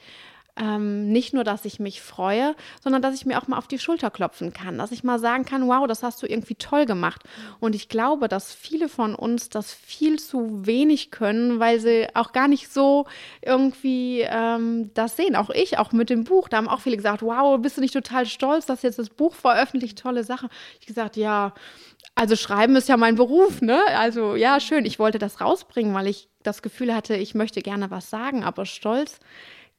ähm, 0.57 1.11
nicht 1.11 1.33
nur, 1.33 1.43
dass 1.43 1.65
ich 1.65 1.79
mich 1.79 2.01
freue, 2.01 2.55
sondern 2.83 3.01
dass 3.01 3.15
ich 3.15 3.25
mir 3.25 3.41
auch 3.41 3.47
mal 3.47 3.57
auf 3.57 3.67
die 3.67 3.79
Schulter 3.79 4.11
klopfen 4.11 4.53
kann, 4.53 4.77
dass 4.77 4.91
ich 4.91 5.03
mal 5.03 5.19
sagen 5.19 5.45
kann, 5.45 5.67
wow, 5.67 5.87
das 5.87 6.03
hast 6.03 6.21
du 6.21 6.27
irgendwie 6.27 6.55
toll 6.55 6.85
gemacht. 6.85 7.23
Und 7.59 7.75
ich 7.75 7.89
glaube, 7.89 8.27
dass 8.27 8.53
viele 8.53 8.89
von 8.89 9.15
uns 9.15 9.49
das 9.49 9.73
viel 9.73 10.19
zu 10.19 10.65
wenig 10.65 11.11
können, 11.11 11.59
weil 11.59 11.79
sie 11.79 12.07
auch 12.13 12.31
gar 12.33 12.47
nicht 12.47 12.71
so 12.71 13.05
irgendwie 13.41 14.21
ähm, 14.21 14.91
das 14.93 15.15
sehen. 15.15 15.35
Auch 15.35 15.49
ich, 15.49 15.77
auch 15.77 15.91
mit 15.91 16.09
dem 16.09 16.23
Buch, 16.23 16.49
da 16.49 16.57
haben 16.57 16.67
auch 16.67 16.81
viele 16.81 16.97
gesagt, 16.97 17.21
wow, 17.21 17.59
bist 17.59 17.77
du 17.77 17.81
nicht 17.81 17.93
total 17.93 18.25
stolz, 18.25 18.65
dass 18.65 18.81
jetzt 18.81 18.99
das 18.99 19.09
Buch 19.09 19.35
veröffentlicht, 19.35 19.99
tolle 19.99 20.23
Sache. 20.23 20.49
Ich 20.79 20.87
gesagt, 20.87 21.15
ja, 21.15 21.53
also 22.15 22.35
schreiben 22.35 22.75
ist 22.75 22.89
ja 22.89 22.97
mein 22.97 23.15
Beruf, 23.15 23.61
ne? 23.61 23.81
Also 23.95 24.35
ja, 24.35 24.59
schön. 24.59 24.85
Ich 24.85 24.99
wollte 24.99 25.17
das 25.17 25.39
rausbringen, 25.39 25.93
weil 25.93 26.07
ich 26.07 26.29
das 26.43 26.61
Gefühl 26.61 26.93
hatte, 26.93 27.15
ich 27.15 27.35
möchte 27.35 27.61
gerne 27.61 27.89
was 27.89 28.09
sagen, 28.09 28.43
aber 28.43 28.65
stolz 28.65 29.19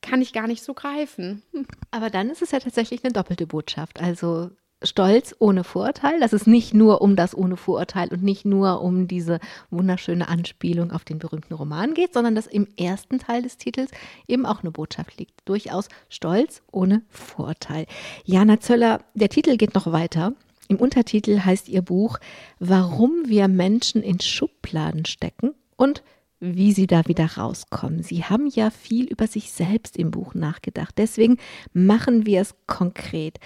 kann 0.03 0.21
ich 0.21 0.33
gar 0.33 0.47
nicht 0.47 0.63
so 0.63 0.75
greifen. 0.75 1.43
Aber 1.91 2.11
dann 2.11 2.29
ist 2.29 2.43
es 2.43 2.51
ja 2.51 2.61
tatsächlich 2.61 3.05
eine 3.05 3.13
doppelte 3.13 3.47
Botschaft. 3.47 4.01
Also 4.01 4.51
Stolz 4.85 5.35
ohne 5.39 5.65
Vorurteil, 5.65 6.21
dass 6.21 6.33
es 6.33 6.47
nicht 6.47 6.75
nur 6.75 7.01
um 7.01 7.17
das 7.17 7.37
ohne 7.37 7.57
Vorurteil 7.57 8.09
und 8.09 8.23
nicht 8.23 8.45
nur 8.45 8.83
um 8.83 9.07
diese 9.07 9.39
wunderschöne 9.71 10.29
Anspielung 10.29 10.91
auf 10.91 11.05
den 11.05 11.19
berühmten 11.19 11.55
Roman 11.55 11.95
geht, 11.95 12.15
sondern 12.15 12.35
dass 12.35 12.47
im 12.47 12.67
ersten 12.77 13.19
Teil 13.19 13.43
des 13.43 13.57
Titels 13.57 13.91
eben 14.27 14.47
auch 14.47 14.63
eine 14.63 14.71
Botschaft 14.71 15.19
liegt. 15.19 15.35
Durchaus 15.45 15.89
Stolz 16.09 16.63
ohne 16.71 17.03
Vorurteil. 17.09 17.87
Jana 18.25 18.61
Zöller, 18.61 19.01
der 19.15 19.29
Titel 19.29 19.57
geht 19.57 19.75
noch 19.75 19.93
weiter. 19.93 20.33
Im 20.69 20.77
Untertitel 20.77 21.41
heißt 21.41 21.69
ihr 21.69 21.83
Buch 21.83 22.19
Warum 22.59 23.25
wir 23.27 23.49
Menschen 23.49 24.03
in 24.03 24.21
Schubladen 24.21 25.05
stecken 25.05 25.55
und 25.77 26.03
wie 26.45 26.73
sie 26.73 26.89
da 26.89 27.07
wieder 27.07 27.27
rauskommen. 27.37 28.03
Sie 28.03 28.25
haben 28.25 28.49
ja 28.49 28.71
viel 28.71 29.05
über 29.05 29.29
sich 29.29 29.53
selbst 29.53 29.97
im 29.97 30.11
Buch 30.11 30.35
nachgedacht. 30.35 30.99
Deswegen 30.99 31.39
machen 31.73 32.27
wir 32.27 32.41
es 32.41 32.57
konkret. 32.67 33.39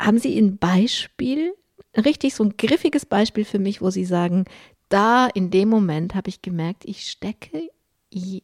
Haben 0.00 0.18
Sie 0.18 0.36
ein 0.36 0.58
Beispiel, 0.58 1.54
richtig 1.96 2.34
so 2.34 2.42
ein 2.42 2.56
griffiges 2.56 3.06
Beispiel 3.06 3.44
für 3.44 3.60
mich, 3.60 3.80
wo 3.80 3.90
Sie 3.90 4.04
sagen, 4.04 4.46
da 4.88 5.28
in 5.28 5.52
dem 5.52 5.68
Moment 5.68 6.16
habe 6.16 6.30
ich 6.30 6.42
gemerkt, 6.42 6.84
ich 6.84 7.08
stecke 7.08 7.70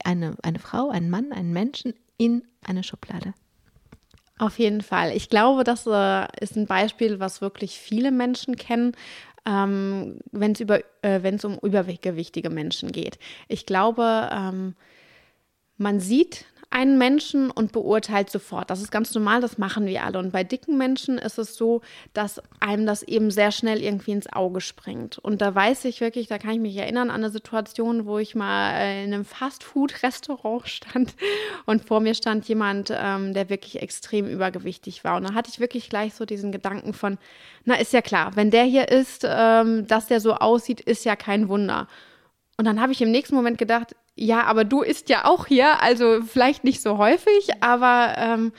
eine, 0.04 0.36
eine 0.44 0.60
Frau, 0.60 0.90
einen 0.90 1.10
Mann, 1.10 1.32
einen 1.32 1.52
Menschen 1.52 1.92
in 2.18 2.44
eine 2.64 2.84
Schublade. 2.84 3.34
Auf 4.38 4.60
jeden 4.60 4.82
Fall. 4.82 5.16
Ich 5.16 5.28
glaube, 5.28 5.64
das 5.64 5.88
äh, 5.88 6.26
ist 6.40 6.56
ein 6.56 6.66
Beispiel, 6.66 7.18
was 7.18 7.40
wirklich 7.40 7.80
viele 7.80 8.12
Menschen 8.12 8.54
kennen, 8.54 8.92
ähm, 9.46 10.18
wenn 10.32 10.52
es 10.52 10.60
äh, 10.62 11.44
um 11.44 11.58
übergewichtige 11.58 12.50
Menschen 12.50 12.92
geht. 12.92 13.18
Ich 13.48 13.64
glaube, 13.64 14.28
ähm, 14.32 14.74
man 15.76 16.00
sieht 16.00 16.46
einen 16.70 16.98
Menschen 16.98 17.50
und 17.50 17.72
beurteilt 17.72 18.28
sofort. 18.28 18.70
Das 18.70 18.80
ist 18.80 18.90
ganz 18.90 19.14
normal, 19.14 19.40
das 19.40 19.56
machen 19.56 19.86
wir 19.86 20.04
alle. 20.04 20.18
Und 20.18 20.32
bei 20.32 20.44
dicken 20.44 20.76
Menschen 20.76 21.16
ist 21.16 21.38
es 21.38 21.56
so, 21.56 21.80
dass 22.12 22.42
einem 22.60 22.86
das 22.86 23.02
eben 23.02 23.30
sehr 23.30 23.52
schnell 23.52 23.82
irgendwie 23.82 24.10
ins 24.10 24.32
Auge 24.32 24.60
springt. 24.60 25.18
Und 25.18 25.40
da 25.40 25.54
weiß 25.54 25.84
ich 25.84 26.00
wirklich, 26.00 26.26
da 26.26 26.38
kann 26.38 26.50
ich 26.50 26.60
mich 26.60 26.76
erinnern 26.76 27.10
an 27.10 27.22
eine 27.22 27.30
Situation, 27.30 28.06
wo 28.06 28.18
ich 28.18 28.34
mal 28.34 29.04
in 29.04 29.14
einem 29.14 29.24
Fastfood-Restaurant 29.24 30.68
stand 30.68 31.14
und 31.66 31.84
vor 31.84 32.00
mir 32.00 32.14
stand 32.14 32.46
jemand, 32.48 32.92
ähm, 32.94 33.32
der 33.32 33.48
wirklich 33.48 33.80
extrem 33.80 34.26
übergewichtig 34.26 35.04
war. 35.04 35.16
Und 35.16 35.28
da 35.28 35.34
hatte 35.34 35.50
ich 35.50 35.60
wirklich 35.60 35.88
gleich 35.88 36.14
so 36.14 36.24
diesen 36.24 36.52
Gedanken 36.52 36.92
von, 36.92 37.18
na 37.64 37.76
ist 37.76 37.92
ja 37.92 38.02
klar, 38.02 38.34
wenn 38.34 38.50
der 38.50 38.64
hier 38.64 38.88
ist, 38.88 39.24
ähm, 39.28 39.86
dass 39.86 40.08
der 40.08 40.20
so 40.20 40.34
aussieht, 40.34 40.80
ist 40.80 41.04
ja 41.04 41.16
kein 41.16 41.48
Wunder. 41.48 41.86
Und 42.56 42.64
dann 42.64 42.80
habe 42.80 42.92
ich 42.92 43.02
im 43.02 43.10
nächsten 43.10 43.34
Moment 43.34 43.58
gedacht, 43.58 43.94
ja, 44.16 44.44
aber 44.44 44.64
du 44.64 44.80
isst 44.80 45.10
ja 45.10 45.26
auch 45.26 45.46
hier, 45.46 45.82
also 45.82 46.22
vielleicht 46.22 46.64
nicht 46.64 46.80
so 46.80 46.96
häufig, 46.96 47.50
aber 47.60 48.14
ähm, 48.16 48.52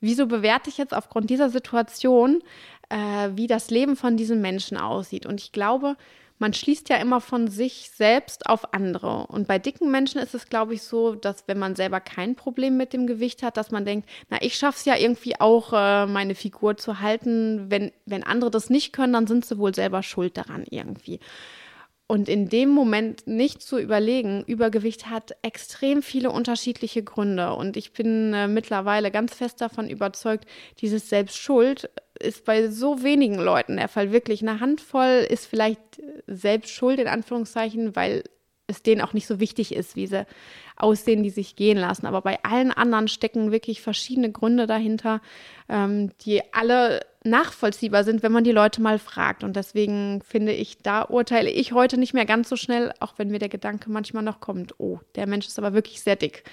wieso 0.00 0.26
bewerte 0.26 0.68
ich 0.68 0.76
jetzt 0.76 0.94
aufgrund 0.94 1.30
dieser 1.30 1.48
Situation, 1.48 2.42
äh, 2.90 3.30
wie 3.34 3.46
das 3.46 3.70
Leben 3.70 3.96
von 3.96 4.18
diesen 4.18 4.42
Menschen 4.42 4.76
aussieht? 4.76 5.24
Und 5.24 5.40
ich 5.40 5.50
glaube, 5.50 5.96
man 6.38 6.52
schließt 6.52 6.88
ja 6.88 6.96
immer 6.96 7.20
von 7.20 7.48
sich 7.48 7.90
selbst 7.94 8.46
auf 8.46 8.72
andere. 8.74 9.26
Und 9.26 9.48
bei 9.48 9.58
dicken 9.58 9.90
Menschen 9.90 10.20
ist 10.20 10.34
es, 10.34 10.48
glaube 10.48 10.74
ich, 10.74 10.82
so, 10.82 11.14
dass 11.14 11.48
wenn 11.48 11.58
man 11.58 11.74
selber 11.74 12.00
kein 12.00 12.36
Problem 12.36 12.76
mit 12.76 12.92
dem 12.92 13.06
Gewicht 13.06 13.42
hat, 13.42 13.56
dass 13.56 13.70
man 13.70 13.84
denkt, 13.84 14.08
na, 14.28 14.38
ich 14.40 14.56
schaffe 14.56 14.78
es 14.78 14.84
ja 14.84 14.96
irgendwie 14.96 15.40
auch, 15.40 15.72
äh, 15.72 16.06
meine 16.06 16.34
Figur 16.34 16.76
zu 16.76 17.00
halten. 17.00 17.70
Wenn, 17.70 17.92
wenn 18.06 18.22
andere 18.22 18.50
das 18.50 18.70
nicht 18.70 18.92
können, 18.92 19.14
dann 19.14 19.26
sind 19.26 19.46
sie 19.46 19.58
wohl 19.58 19.74
selber 19.74 20.02
schuld 20.02 20.36
daran 20.36 20.64
irgendwie. 20.68 21.18
Und 22.10 22.30
in 22.30 22.48
dem 22.48 22.70
Moment 22.70 23.26
nicht 23.26 23.60
zu 23.60 23.78
überlegen, 23.78 24.42
Übergewicht 24.46 25.10
hat 25.10 25.36
extrem 25.42 26.02
viele 26.02 26.30
unterschiedliche 26.30 27.02
Gründe. 27.02 27.52
Und 27.52 27.76
ich 27.76 27.92
bin 27.92 28.32
äh, 28.32 28.48
mittlerweile 28.48 29.10
ganz 29.10 29.34
fest 29.34 29.60
davon 29.60 29.90
überzeugt, 29.90 30.46
dieses 30.80 31.10
Selbstschuld 31.10 31.90
ist 32.18 32.46
bei 32.46 32.68
so 32.68 33.02
wenigen 33.02 33.34
Leuten 33.34 33.76
der 33.76 33.88
Fall. 33.88 34.10
Wirklich 34.10 34.40
eine 34.40 34.58
Handvoll 34.58 35.26
ist 35.28 35.44
vielleicht 35.46 35.80
Selbstschuld 36.26 36.98
in 36.98 37.08
Anführungszeichen, 37.08 37.94
weil 37.94 38.24
es 38.68 38.82
denen 38.82 39.02
auch 39.02 39.12
nicht 39.12 39.26
so 39.26 39.38
wichtig 39.38 39.74
ist, 39.74 39.94
wie 39.94 40.06
sie 40.06 40.26
aussehen, 40.76 41.22
die 41.22 41.30
sich 41.30 41.56
gehen 41.56 41.78
lassen. 41.78 42.06
Aber 42.06 42.22
bei 42.22 42.42
allen 42.42 42.70
anderen 42.70 43.08
stecken 43.08 43.52
wirklich 43.52 43.82
verschiedene 43.82 44.32
Gründe 44.32 44.66
dahinter, 44.66 45.20
ähm, 45.68 46.10
die 46.22 46.42
alle 46.54 47.00
nachvollziehbar 47.28 48.04
sind, 48.04 48.22
wenn 48.22 48.32
man 48.32 48.44
die 48.44 48.52
Leute 48.52 48.80
mal 48.80 48.98
fragt. 48.98 49.44
Und 49.44 49.56
deswegen 49.56 50.22
finde 50.22 50.52
ich, 50.52 50.78
da 50.78 51.02
urteile 51.02 51.50
ich 51.50 51.72
heute 51.72 51.98
nicht 51.98 52.14
mehr 52.14 52.26
ganz 52.26 52.48
so 52.48 52.56
schnell, 52.56 52.92
auch 53.00 53.14
wenn 53.16 53.28
mir 53.28 53.38
der 53.38 53.48
Gedanke 53.48 53.90
manchmal 53.90 54.22
noch 54.22 54.40
kommt, 54.40 54.74
oh, 54.78 55.00
der 55.14 55.26
Mensch 55.26 55.46
ist 55.46 55.58
aber 55.58 55.72
wirklich 55.72 56.00
sehr 56.00 56.16
dick. 56.16 56.44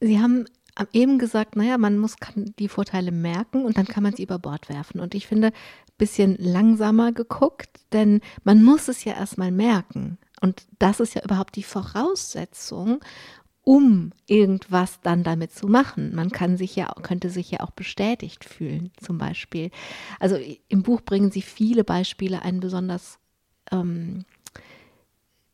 Sie 0.00 0.20
haben 0.20 0.44
eben 0.92 1.18
gesagt, 1.18 1.56
naja, 1.56 1.78
man 1.78 1.98
muss 1.98 2.16
die 2.58 2.68
Vorteile 2.68 3.10
merken 3.10 3.64
und 3.64 3.78
dann 3.78 3.86
kann 3.86 4.02
man 4.02 4.14
sie 4.14 4.24
über 4.24 4.38
Bord 4.38 4.68
werfen. 4.68 5.00
Und 5.00 5.14
ich 5.14 5.26
finde, 5.26 5.48
ein 5.48 5.98
bisschen 5.98 6.36
langsamer 6.38 7.12
geguckt, 7.12 7.70
denn 7.92 8.20
man 8.44 8.62
muss 8.62 8.88
es 8.88 9.04
ja 9.04 9.14
erstmal 9.14 9.50
merken. 9.50 10.18
Und 10.40 10.66
das 10.78 11.00
ist 11.00 11.14
ja 11.14 11.24
überhaupt 11.24 11.56
die 11.56 11.62
Voraussetzung, 11.62 13.00
um 13.66 14.12
irgendwas 14.28 15.00
dann 15.00 15.24
damit 15.24 15.50
zu 15.50 15.66
machen. 15.66 16.14
Man 16.14 16.30
kann 16.30 16.56
sich 16.56 16.76
ja, 16.76 16.86
könnte 17.02 17.30
sich 17.30 17.50
ja 17.50 17.60
auch 17.60 17.72
bestätigt 17.72 18.44
fühlen, 18.44 18.92
zum 18.96 19.18
Beispiel. 19.18 19.72
Also 20.20 20.38
im 20.68 20.84
Buch 20.84 21.00
bringen 21.00 21.32
Sie 21.32 21.42
viele 21.42 21.82
Beispiele. 21.82 22.42
Ein 22.42 22.60
besonders 22.60 23.18
ähm, 23.72 24.24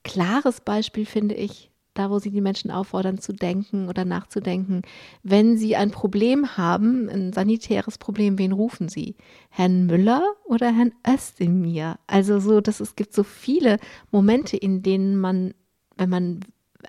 klares 0.05 0.61
Beispiel 0.61 1.07
finde 1.07 1.37
ich, 1.37 1.71
da 1.95 2.11
wo 2.11 2.19
Sie 2.19 2.31
die 2.31 2.43
Menschen 2.43 2.71
auffordern 2.71 3.17
zu 3.17 3.33
denken 3.33 3.89
oder 3.89 4.05
nachzudenken. 4.05 4.83
Wenn 5.23 5.57
Sie 5.57 5.75
ein 5.75 5.91
Problem 5.91 6.59
haben, 6.59 7.09
ein 7.09 7.33
sanitäres 7.33 7.97
Problem, 7.97 8.37
wen 8.37 8.53
rufen 8.53 8.91
Sie? 8.91 9.17
Herrn 9.49 9.87
Müller 9.87 10.23
oder 10.45 10.71
Herrn 10.71 10.93
Özdemir? 11.09 11.99
Also 12.07 12.41
so, 12.41 12.61
dass 12.61 12.81
es 12.81 12.95
gibt 12.95 13.15
so 13.15 13.23
viele 13.23 13.79
Momente, 14.11 14.59
in 14.59 14.83
denen 14.83 15.17
man, 15.17 15.55
wenn 15.97 16.11
man 16.11 16.41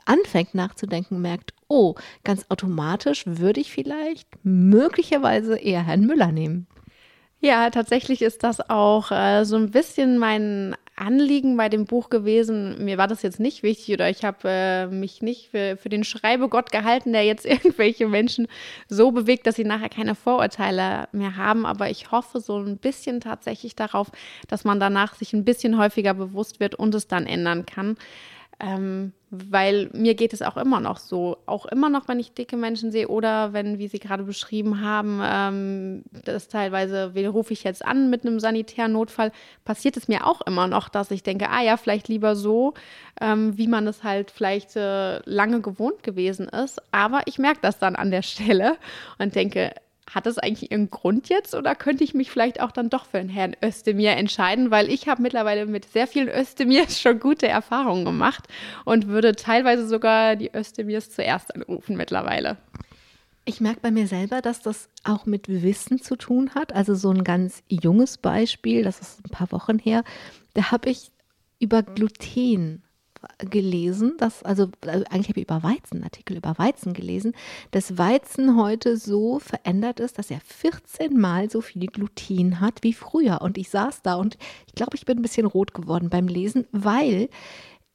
anfängt 0.05 0.55
nachzudenken, 0.55 1.21
merkt, 1.21 1.53
oh, 1.67 1.95
ganz 2.23 2.45
automatisch 2.49 3.23
würde 3.25 3.59
ich 3.59 3.71
vielleicht 3.71 4.27
möglicherweise 4.43 5.57
eher 5.57 5.85
Herrn 5.85 6.05
Müller 6.05 6.31
nehmen. 6.31 6.67
Ja, 7.39 7.69
tatsächlich 7.71 8.21
ist 8.21 8.43
das 8.43 8.69
auch 8.69 9.11
äh, 9.11 9.43
so 9.43 9.57
ein 9.57 9.71
bisschen 9.71 10.17
mein 10.17 10.77
Anliegen 10.95 11.57
bei 11.57 11.67
dem 11.67 11.83
Buch 11.83 12.09
gewesen. 12.09 12.85
Mir 12.85 12.97
war 12.97 13.07
das 13.07 13.21
jetzt 13.21 13.41
nicht 13.41 13.63
wichtig 13.63 13.95
oder 13.95 14.09
ich 14.09 14.23
habe 14.23 14.37
äh, 14.45 14.87
mich 14.87 15.21
nicht 15.21 15.49
für, 15.49 15.75
für 15.75 15.89
den 15.89 16.05
Schreibegott 16.05 16.71
gehalten, 16.71 17.11
der 17.11 17.25
jetzt 17.25 17.45
irgendwelche 17.45 18.07
Menschen 18.07 18.47
so 18.87 19.11
bewegt, 19.11 19.45
dass 19.45 19.55
sie 19.55 19.65
nachher 19.65 19.89
keine 19.89 20.15
Vorurteile 20.15 21.09
mehr 21.11 21.35
haben. 21.35 21.65
Aber 21.65 21.89
ich 21.89 22.11
hoffe 22.11 22.39
so 22.39 22.57
ein 22.59 22.77
bisschen 22.77 23.19
tatsächlich 23.19 23.75
darauf, 23.75 24.09
dass 24.47 24.63
man 24.63 24.79
danach 24.79 25.15
sich 25.15 25.33
ein 25.33 25.43
bisschen 25.43 25.77
häufiger 25.77 26.13
bewusst 26.13 26.61
wird 26.61 26.75
und 26.75 26.95
es 26.95 27.07
dann 27.07 27.25
ändern 27.25 27.65
kann. 27.65 27.97
Ähm, 28.61 29.11
weil 29.35 29.89
mir 29.93 30.13
geht 30.13 30.31
es 30.31 30.43
auch 30.43 30.57
immer 30.57 30.79
noch 30.79 30.99
so, 30.99 31.37
auch 31.47 31.65
immer 31.65 31.89
noch, 31.89 32.07
wenn 32.07 32.19
ich 32.19 32.33
dicke 32.33 32.55
Menschen 32.55 32.91
sehe 32.91 33.07
oder 33.07 33.51
wenn, 33.51 33.79
wie 33.79 33.87
Sie 33.87 33.97
gerade 33.97 34.23
beschrieben 34.23 34.81
haben, 34.81 35.21
ähm, 35.23 36.03
das 36.23 36.47
teilweise, 36.47 37.15
wen 37.15 37.25
rufe 37.25 37.51
ich 37.51 37.63
jetzt 37.63 37.83
an 37.83 38.11
mit 38.11 38.25
einem 38.25 38.39
sanitären 38.39 38.91
Notfall, 38.91 39.31
passiert 39.65 39.97
es 39.97 40.07
mir 40.07 40.27
auch 40.27 40.41
immer 40.41 40.67
noch, 40.67 40.87
dass 40.87 41.09
ich 41.09 41.23
denke, 41.23 41.49
ah 41.49 41.63
ja, 41.63 41.77
vielleicht 41.77 42.09
lieber 42.09 42.35
so, 42.35 42.75
ähm, 43.19 43.57
wie 43.57 43.67
man 43.67 43.87
es 43.87 44.03
halt 44.03 44.29
vielleicht 44.29 44.75
äh, 44.75 45.17
lange 45.27 45.61
gewohnt 45.61 46.03
gewesen 46.03 46.47
ist. 46.47 46.79
Aber 46.91 47.21
ich 47.25 47.39
merke 47.39 47.59
das 47.63 47.79
dann 47.79 47.95
an 47.95 48.11
der 48.11 48.21
Stelle 48.33 48.77
und 49.17 49.33
denke, 49.33 49.73
hat 50.11 50.25
das 50.25 50.37
eigentlich 50.37 50.71
ihren 50.71 50.89
Grund 50.89 51.29
jetzt 51.29 51.55
oder 51.55 51.75
könnte 51.75 52.03
ich 52.03 52.13
mich 52.13 52.29
vielleicht 52.29 52.61
auch 52.61 52.71
dann 52.71 52.89
doch 52.89 53.05
für 53.05 53.17
den 53.17 53.29
Herrn 53.29 53.55
Özdemir 53.63 54.11
entscheiden, 54.11 54.71
weil 54.71 54.89
ich 54.89 55.07
habe 55.07 55.21
mittlerweile 55.21 55.65
mit 55.65 55.85
sehr 55.85 56.07
vielen 56.07 56.29
Özdemirs 56.29 56.99
schon 57.01 57.19
gute 57.19 57.47
Erfahrungen 57.47 58.05
gemacht 58.05 58.47
und 58.85 59.07
würde 59.07 59.35
teilweise 59.35 59.87
sogar 59.87 60.35
die 60.35 60.51
Özdemirs 60.53 61.11
zuerst 61.11 61.55
anrufen 61.55 61.95
mittlerweile. 61.95 62.57
Ich 63.45 63.59
merke 63.59 63.81
bei 63.81 63.91
mir 63.91 64.07
selber, 64.07 64.41
dass 64.41 64.61
das 64.61 64.89
auch 65.03 65.25
mit 65.25 65.49
Wissen 65.49 66.01
zu 66.01 66.15
tun 66.15 66.55
hat. 66.55 66.73
Also 66.73 66.95
so 66.95 67.09
ein 67.09 67.25
ganz 67.25 67.61
junges 67.67 68.17
Beispiel, 68.17 68.83
das 68.83 69.01
ist 69.01 69.25
ein 69.25 69.31
paar 69.31 69.51
Wochen 69.51 69.79
her, 69.79 70.03
da 70.53 70.71
habe 70.71 70.89
ich 70.89 71.11
über 71.59 71.83
Gluten 71.83 72.83
gelesen, 73.37 74.15
dass, 74.17 74.43
also, 74.43 74.69
also 74.85 75.05
eigentlich 75.09 75.29
habe 75.29 75.39
ich 75.39 75.45
über 75.45 75.63
Weizen, 75.63 76.03
Artikel 76.03 76.37
über 76.37 76.57
Weizen 76.57 76.93
gelesen, 76.93 77.33
dass 77.71 77.97
Weizen 77.97 78.57
heute 78.57 78.97
so 78.97 79.39
verändert 79.39 79.99
ist, 79.99 80.17
dass 80.17 80.31
er 80.31 80.41
14 80.41 81.19
Mal 81.19 81.49
so 81.49 81.61
viel 81.61 81.87
Gluten 81.87 82.59
hat 82.59 82.83
wie 82.83 82.93
früher. 82.93 83.41
Und 83.41 83.57
ich 83.57 83.69
saß 83.69 84.01
da 84.01 84.15
und 84.15 84.37
ich 84.67 84.75
glaube, 84.75 84.95
ich 84.95 85.05
bin 85.05 85.19
ein 85.19 85.21
bisschen 85.21 85.45
rot 85.45 85.73
geworden 85.73 86.09
beim 86.09 86.27
Lesen, 86.27 86.65
weil 86.71 87.29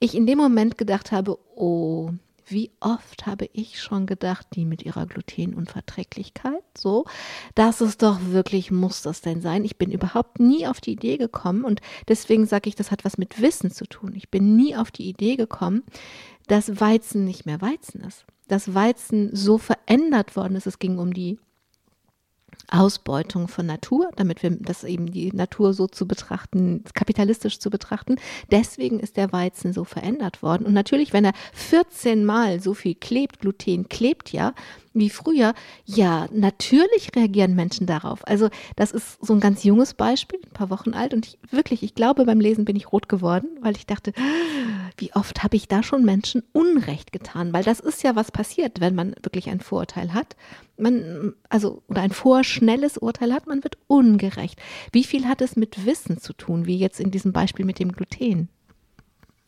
ich 0.00 0.14
in 0.14 0.26
dem 0.26 0.38
Moment 0.38 0.78
gedacht 0.78 1.12
habe, 1.12 1.38
oh, 1.56 2.10
wie 2.50 2.70
oft 2.80 3.26
habe 3.26 3.48
ich 3.52 3.80
schon 3.80 4.06
gedacht, 4.06 4.46
die 4.54 4.64
mit 4.64 4.82
ihrer 4.82 5.06
Glutenunverträglichkeit, 5.06 6.62
so, 6.76 7.04
das 7.54 7.80
ist 7.80 8.02
doch 8.02 8.18
wirklich, 8.22 8.70
muss 8.70 9.02
das 9.02 9.20
denn 9.20 9.40
sein? 9.40 9.64
Ich 9.64 9.76
bin 9.76 9.90
überhaupt 9.90 10.40
nie 10.40 10.66
auf 10.66 10.80
die 10.80 10.92
Idee 10.92 11.16
gekommen 11.16 11.64
und 11.64 11.80
deswegen 12.08 12.46
sage 12.46 12.68
ich, 12.68 12.74
das 12.74 12.90
hat 12.90 13.04
was 13.04 13.18
mit 13.18 13.40
Wissen 13.40 13.70
zu 13.70 13.86
tun. 13.86 14.12
Ich 14.14 14.30
bin 14.30 14.56
nie 14.56 14.76
auf 14.76 14.90
die 14.90 15.08
Idee 15.08 15.36
gekommen, 15.36 15.82
dass 16.46 16.80
Weizen 16.80 17.24
nicht 17.24 17.46
mehr 17.46 17.60
Weizen 17.60 18.02
ist. 18.02 18.24
Dass 18.48 18.74
Weizen 18.74 19.34
so 19.34 19.58
verändert 19.58 20.36
worden 20.36 20.56
ist. 20.56 20.66
Es 20.66 20.78
ging 20.78 20.98
um 20.98 21.12
die 21.12 21.38
Ausbeutung 22.70 23.48
von 23.48 23.66
Natur, 23.66 24.10
damit 24.16 24.42
wir 24.42 24.50
das 24.50 24.84
eben 24.84 25.10
die 25.10 25.32
Natur 25.32 25.72
so 25.74 25.86
zu 25.86 26.06
betrachten, 26.06 26.84
kapitalistisch 26.94 27.58
zu 27.58 27.70
betrachten. 27.70 28.16
Deswegen 28.50 29.00
ist 29.00 29.16
der 29.16 29.32
Weizen 29.32 29.72
so 29.72 29.84
verändert 29.84 30.42
worden. 30.42 30.66
Und 30.66 30.74
natürlich, 30.74 31.12
wenn 31.12 31.24
er 31.24 31.32
14 31.54 32.24
Mal 32.24 32.60
so 32.60 32.74
viel 32.74 32.94
klebt, 32.94 33.40
Gluten 33.40 33.88
klebt 33.88 34.32
ja, 34.32 34.54
wie 34.92 35.10
früher, 35.10 35.54
ja, 35.84 36.26
natürlich 36.32 37.10
reagieren 37.14 37.54
Menschen 37.54 37.86
darauf. 37.86 38.26
Also 38.26 38.48
das 38.76 38.92
ist 38.92 39.24
so 39.24 39.34
ein 39.34 39.40
ganz 39.40 39.64
junges 39.64 39.94
Beispiel, 39.94 40.40
ein 40.44 40.52
paar 40.52 40.70
Wochen 40.70 40.94
alt. 40.94 41.14
Und 41.14 41.26
ich, 41.26 41.38
wirklich, 41.50 41.82
ich 41.82 41.94
glaube, 41.94 42.24
beim 42.24 42.40
Lesen 42.40 42.64
bin 42.64 42.76
ich 42.76 42.92
rot 42.92 43.08
geworden, 43.08 43.48
weil 43.60 43.76
ich 43.76 43.86
dachte, 43.86 44.12
wie 44.96 45.12
oft 45.14 45.42
habe 45.42 45.56
ich 45.56 45.68
da 45.68 45.82
schon 45.82 46.04
Menschen 46.04 46.42
Unrecht 46.52 47.12
getan? 47.12 47.52
Weil 47.52 47.64
das 47.64 47.80
ist 47.80 48.02
ja 48.02 48.16
was 48.16 48.32
passiert, 48.32 48.80
wenn 48.80 48.94
man 48.94 49.14
wirklich 49.22 49.48
ein 49.48 49.60
Vorurteil 49.60 50.12
hat. 50.14 50.36
Man, 50.76 51.34
also, 51.48 51.82
oder 51.88 52.02
ein 52.02 52.12
vorschnelles 52.12 52.98
Urteil 52.98 53.32
hat, 53.32 53.46
man 53.46 53.64
wird 53.64 53.78
ungerecht. 53.86 54.60
Wie 54.92 55.04
viel 55.04 55.26
hat 55.26 55.40
es 55.40 55.56
mit 55.56 55.86
Wissen 55.86 56.18
zu 56.18 56.32
tun, 56.32 56.66
wie 56.66 56.78
jetzt 56.78 57.00
in 57.00 57.10
diesem 57.10 57.32
Beispiel 57.32 57.64
mit 57.64 57.78
dem 57.78 57.92
Gluten? 57.92 58.48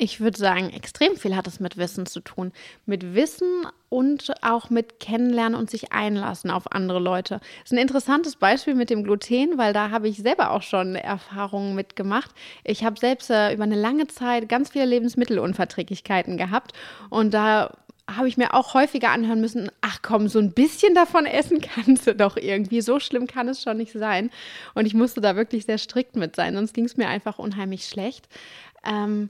Ich 0.03 0.19
würde 0.19 0.39
sagen, 0.39 0.71
extrem 0.71 1.15
viel 1.15 1.37
hat 1.37 1.47
es 1.47 1.61
mit 1.61 1.77
Wissen 1.77 2.07
zu 2.07 2.21
tun. 2.21 2.53
Mit 2.87 3.15
Wissen 3.15 3.67
und 3.91 4.33
auch 4.41 4.71
mit 4.71 4.99
Kennenlernen 4.99 5.55
und 5.55 5.69
sich 5.69 5.93
einlassen 5.93 6.51
auf 6.51 6.73
andere 6.73 6.99
Leute. 6.99 7.41
Das 7.41 7.65
ist 7.65 7.73
ein 7.73 7.83
interessantes 7.83 8.37
Beispiel 8.37 8.75
mit 8.75 8.89
dem 8.89 9.05
Gluten, 9.05 9.59
weil 9.59 9.75
da 9.75 9.91
habe 9.91 10.09
ich 10.09 10.17
selber 10.17 10.53
auch 10.53 10.63
schon 10.63 10.95
Erfahrungen 10.95 11.75
mitgemacht. 11.75 12.31
Ich 12.65 12.83
habe 12.83 12.99
selbst 12.99 13.29
äh, 13.29 13.53
über 13.53 13.65
eine 13.65 13.79
lange 13.79 14.07
Zeit 14.07 14.49
ganz 14.49 14.71
viele 14.71 14.87
Lebensmittelunverträglichkeiten 14.87 16.39
gehabt 16.39 16.73
und 17.11 17.35
da 17.35 17.71
habe 18.09 18.27
ich 18.27 18.39
mir 18.39 18.55
auch 18.55 18.73
häufiger 18.73 19.11
anhören 19.11 19.43
müssen, 19.43 19.71
ach 19.83 19.99
komm, 20.01 20.29
so 20.29 20.39
ein 20.39 20.53
bisschen 20.53 20.95
davon 20.95 21.27
essen 21.27 21.61
kannst 21.75 22.07
du 22.07 22.15
doch 22.15 22.39
irgendwie. 22.39 22.81
So 22.81 23.01
schlimm 23.01 23.27
kann 23.27 23.49
es 23.49 23.63
schon 23.63 23.77
nicht 23.77 23.93
sein. 23.93 24.31
Und 24.75 24.87
ich 24.87 24.95
musste 24.95 25.21
da 25.21 25.37
wirklich 25.37 25.67
sehr 25.67 25.77
strikt 25.79 26.17
mit 26.17 26.37
sein, 26.37 26.55
sonst 26.55 26.73
ging 26.73 26.87
es 26.87 26.97
mir 26.97 27.09
einfach 27.09 27.39
unheimlich 27.39 27.85
schlecht. 27.85 28.29
Ähm, 28.83 29.29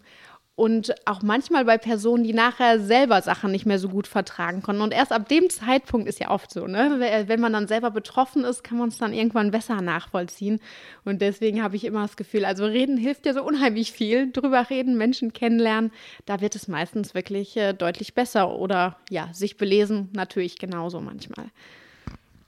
und 0.60 0.94
auch 1.06 1.22
manchmal 1.22 1.64
bei 1.64 1.78
Personen, 1.78 2.22
die 2.22 2.34
nachher 2.34 2.80
selber 2.80 3.22
Sachen 3.22 3.50
nicht 3.50 3.64
mehr 3.64 3.78
so 3.78 3.88
gut 3.88 4.06
vertragen 4.06 4.60
konnten. 4.60 4.82
Und 4.82 4.92
erst 4.92 5.10
ab 5.10 5.26
dem 5.26 5.48
Zeitpunkt 5.48 6.06
ist 6.06 6.20
ja 6.20 6.30
oft 6.30 6.52
so, 6.52 6.66
ne? 6.66 7.24
Wenn 7.26 7.40
man 7.40 7.54
dann 7.54 7.66
selber 7.66 7.90
betroffen 7.90 8.44
ist, 8.44 8.62
kann 8.62 8.76
man 8.76 8.90
es 8.90 8.98
dann 8.98 9.14
irgendwann 9.14 9.52
besser 9.52 9.80
nachvollziehen. 9.80 10.60
Und 11.06 11.22
deswegen 11.22 11.62
habe 11.62 11.76
ich 11.76 11.86
immer 11.86 12.02
das 12.02 12.18
Gefühl, 12.18 12.44
also 12.44 12.66
reden 12.66 12.98
hilft 12.98 13.24
ja 13.24 13.32
so 13.32 13.42
unheimlich 13.42 13.92
viel. 13.92 14.30
Drüber 14.32 14.68
reden, 14.68 14.98
Menschen 14.98 15.32
kennenlernen, 15.32 15.92
da 16.26 16.42
wird 16.42 16.54
es 16.54 16.68
meistens 16.68 17.14
wirklich 17.14 17.56
äh, 17.56 17.72
deutlich 17.72 18.12
besser. 18.12 18.50
Oder 18.50 18.98
ja, 19.08 19.30
sich 19.32 19.56
belesen 19.56 20.10
natürlich 20.12 20.58
genauso 20.58 21.00
manchmal. 21.00 21.46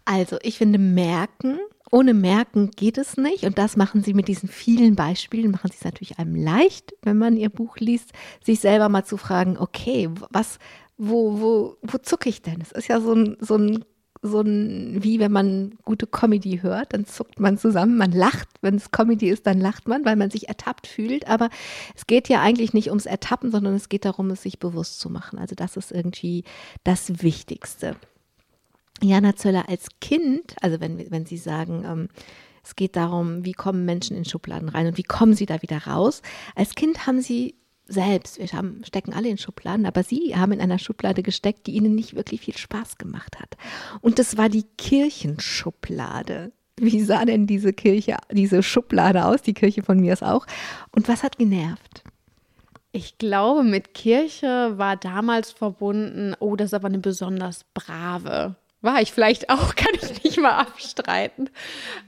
Also, 0.04 0.36
ich 0.42 0.58
finde, 0.58 0.78
merken 0.78 1.60
ohne 1.92 2.14
Merken 2.14 2.70
geht 2.70 2.98
es 2.98 3.16
nicht. 3.16 3.44
Und 3.44 3.58
das 3.58 3.76
machen 3.76 4.02
sie 4.02 4.14
mit 4.14 4.26
diesen 4.26 4.48
vielen 4.48 4.96
Beispielen, 4.96 5.52
machen 5.52 5.70
sie 5.70 5.76
es 5.78 5.84
natürlich 5.84 6.18
einem 6.18 6.34
leicht, 6.34 6.94
wenn 7.02 7.18
man 7.18 7.36
ihr 7.36 7.50
Buch 7.50 7.76
liest, 7.76 8.12
sich 8.42 8.58
selber 8.60 8.88
mal 8.88 9.04
zu 9.04 9.16
fragen, 9.16 9.58
okay, 9.58 10.08
was, 10.30 10.58
wo, 10.96 11.40
wo, 11.40 11.76
wo 11.82 11.98
zucke 11.98 12.30
ich 12.30 12.42
denn? 12.42 12.60
Es 12.62 12.72
ist 12.72 12.88
ja 12.88 13.00
so 13.00 13.12
ein, 13.14 13.36
so 13.40 13.56
ein 13.56 13.84
so 14.24 14.40
ein, 14.40 15.02
wie 15.02 15.18
wenn 15.18 15.32
man 15.32 15.74
gute 15.84 16.06
Comedy 16.06 16.60
hört, 16.62 16.92
dann 16.92 17.06
zuckt 17.06 17.40
man 17.40 17.58
zusammen, 17.58 17.96
man 17.96 18.12
lacht. 18.12 18.48
Wenn 18.60 18.76
es 18.76 18.92
Comedy 18.92 19.28
ist, 19.28 19.48
dann 19.48 19.58
lacht 19.60 19.88
man, 19.88 20.04
weil 20.04 20.14
man 20.14 20.30
sich 20.30 20.48
ertappt 20.48 20.86
fühlt. 20.86 21.26
Aber 21.26 21.50
es 21.96 22.06
geht 22.06 22.28
ja 22.28 22.40
eigentlich 22.40 22.72
nicht 22.72 22.90
ums 22.90 23.06
Ertappen, 23.06 23.50
sondern 23.50 23.74
es 23.74 23.88
geht 23.88 24.04
darum, 24.04 24.30
es 24.30 24.42
sich 24.42 24.60
bewusst 24.60 25.00
zu 25.00 25.10
machen. 25.10 25.40
Also 25.40 25.56
das 25.56 25.76
ist 25.76 25.90
irgendwie 25.90 26.44
das 26.84 27.20
Wichtigste. 27.22 27.96
Jana 29.02 29.36
Zöller 29.36 29.68
als 29.68 29.88
Kind, 30.00 30.54
also 30.60 30.80
wenn, 30.80 31.10
wenn 31.10 31.26
Sie 31.26 31.36
sagen, 31.36 31.84
ähm, 31.86 32.08
es 32.64 32.76
geht 32.76 32.96
darum, 32.96 33.44
wie 33.44 33.52
kommen 33.52 33.84
Menschen 33.84 34.16
in 34.16 34.24
Schubladen 34.24 34.68
rein 34.68 34.86
und 34.86 34.96
wie 34.96 35.02
kommen 35.02 35.34
sie 35.34 35.46
da 35.46 35.62
wieder 35.62 35.78
raus. 35.78 36.22
Als 36.54 36.74
Kind 36.74 37.06
haben 37.06 37.20
Sie 37.20 37.56
selbst, 37.86 38.38
wir 38.38 38.46
haben, 38.52 38.82
stecken 38.84 39.12
alle 39.12 39.28
in 39.28 39.38
Schubladen, 39.38 39.84
aber 39.84 40.04
Sie 40.04 40.36
haben 40.36 40.52
in 40.52 40.60
einer 40.60 40.78
Schublade 40.78 41.22
gesteckt, 41.22 41.66
die 41.66 41.72
Ihnen 41.72 41.94
nicht 41.94 42.14
wirklich 42.14 42.42
viel 42.42 42.56
Spaß 42.56 42.98
gemacht 42.98 43.40
hat. 43.40 43.56
Und 44.00 44.18
das 44.18 44.36
war 44.36 44.48
die 44.48 44.64
Kirchenschublade. 44.78 46.52
Wie 46.78 47.02
sah 47.02 47.24
denn 47.24 47.46
diese 47.46 47.72
Kirche, 47.72 48.16
diese 48.30 48.62
Schublade 48.62 49.24
aus? 49.24 49.42
Die 49.42 49.54
Kirche 49.54 49.82
von 49.82 50.00
mir 50.00 50.12
ist 50.12 50.22
auch. 50.22 50.46
Und 50.92 51.08
was 51.08 51.22
hat 51.22 51.38
genervt? 51.38 52.04
Ich 52.92 53.18
glaube, 53.18 53.62
mit 53.64 53.94
Kirche 53.94 54.74
war 54.76 54.96
damals 54.96 55.50
verbunden, 55.50 56.34
oh, 56.38 56.56
das 56.56 56.68
ist 56.68 56.74
aber 56.74 56.88
eine 56.88 56.98
besonders 56.98 57.64
brave 57.74 58.56
war 58.82 59.00
ich 59.00 59.12
vielleicht 59.12 59.48
auch, 59.48 59.74
kann 59.76 59.92
ich 59.94 60.22
nicht 60.22 60.38
mal 60.38 60.58
abstreiten. 60.58 61.48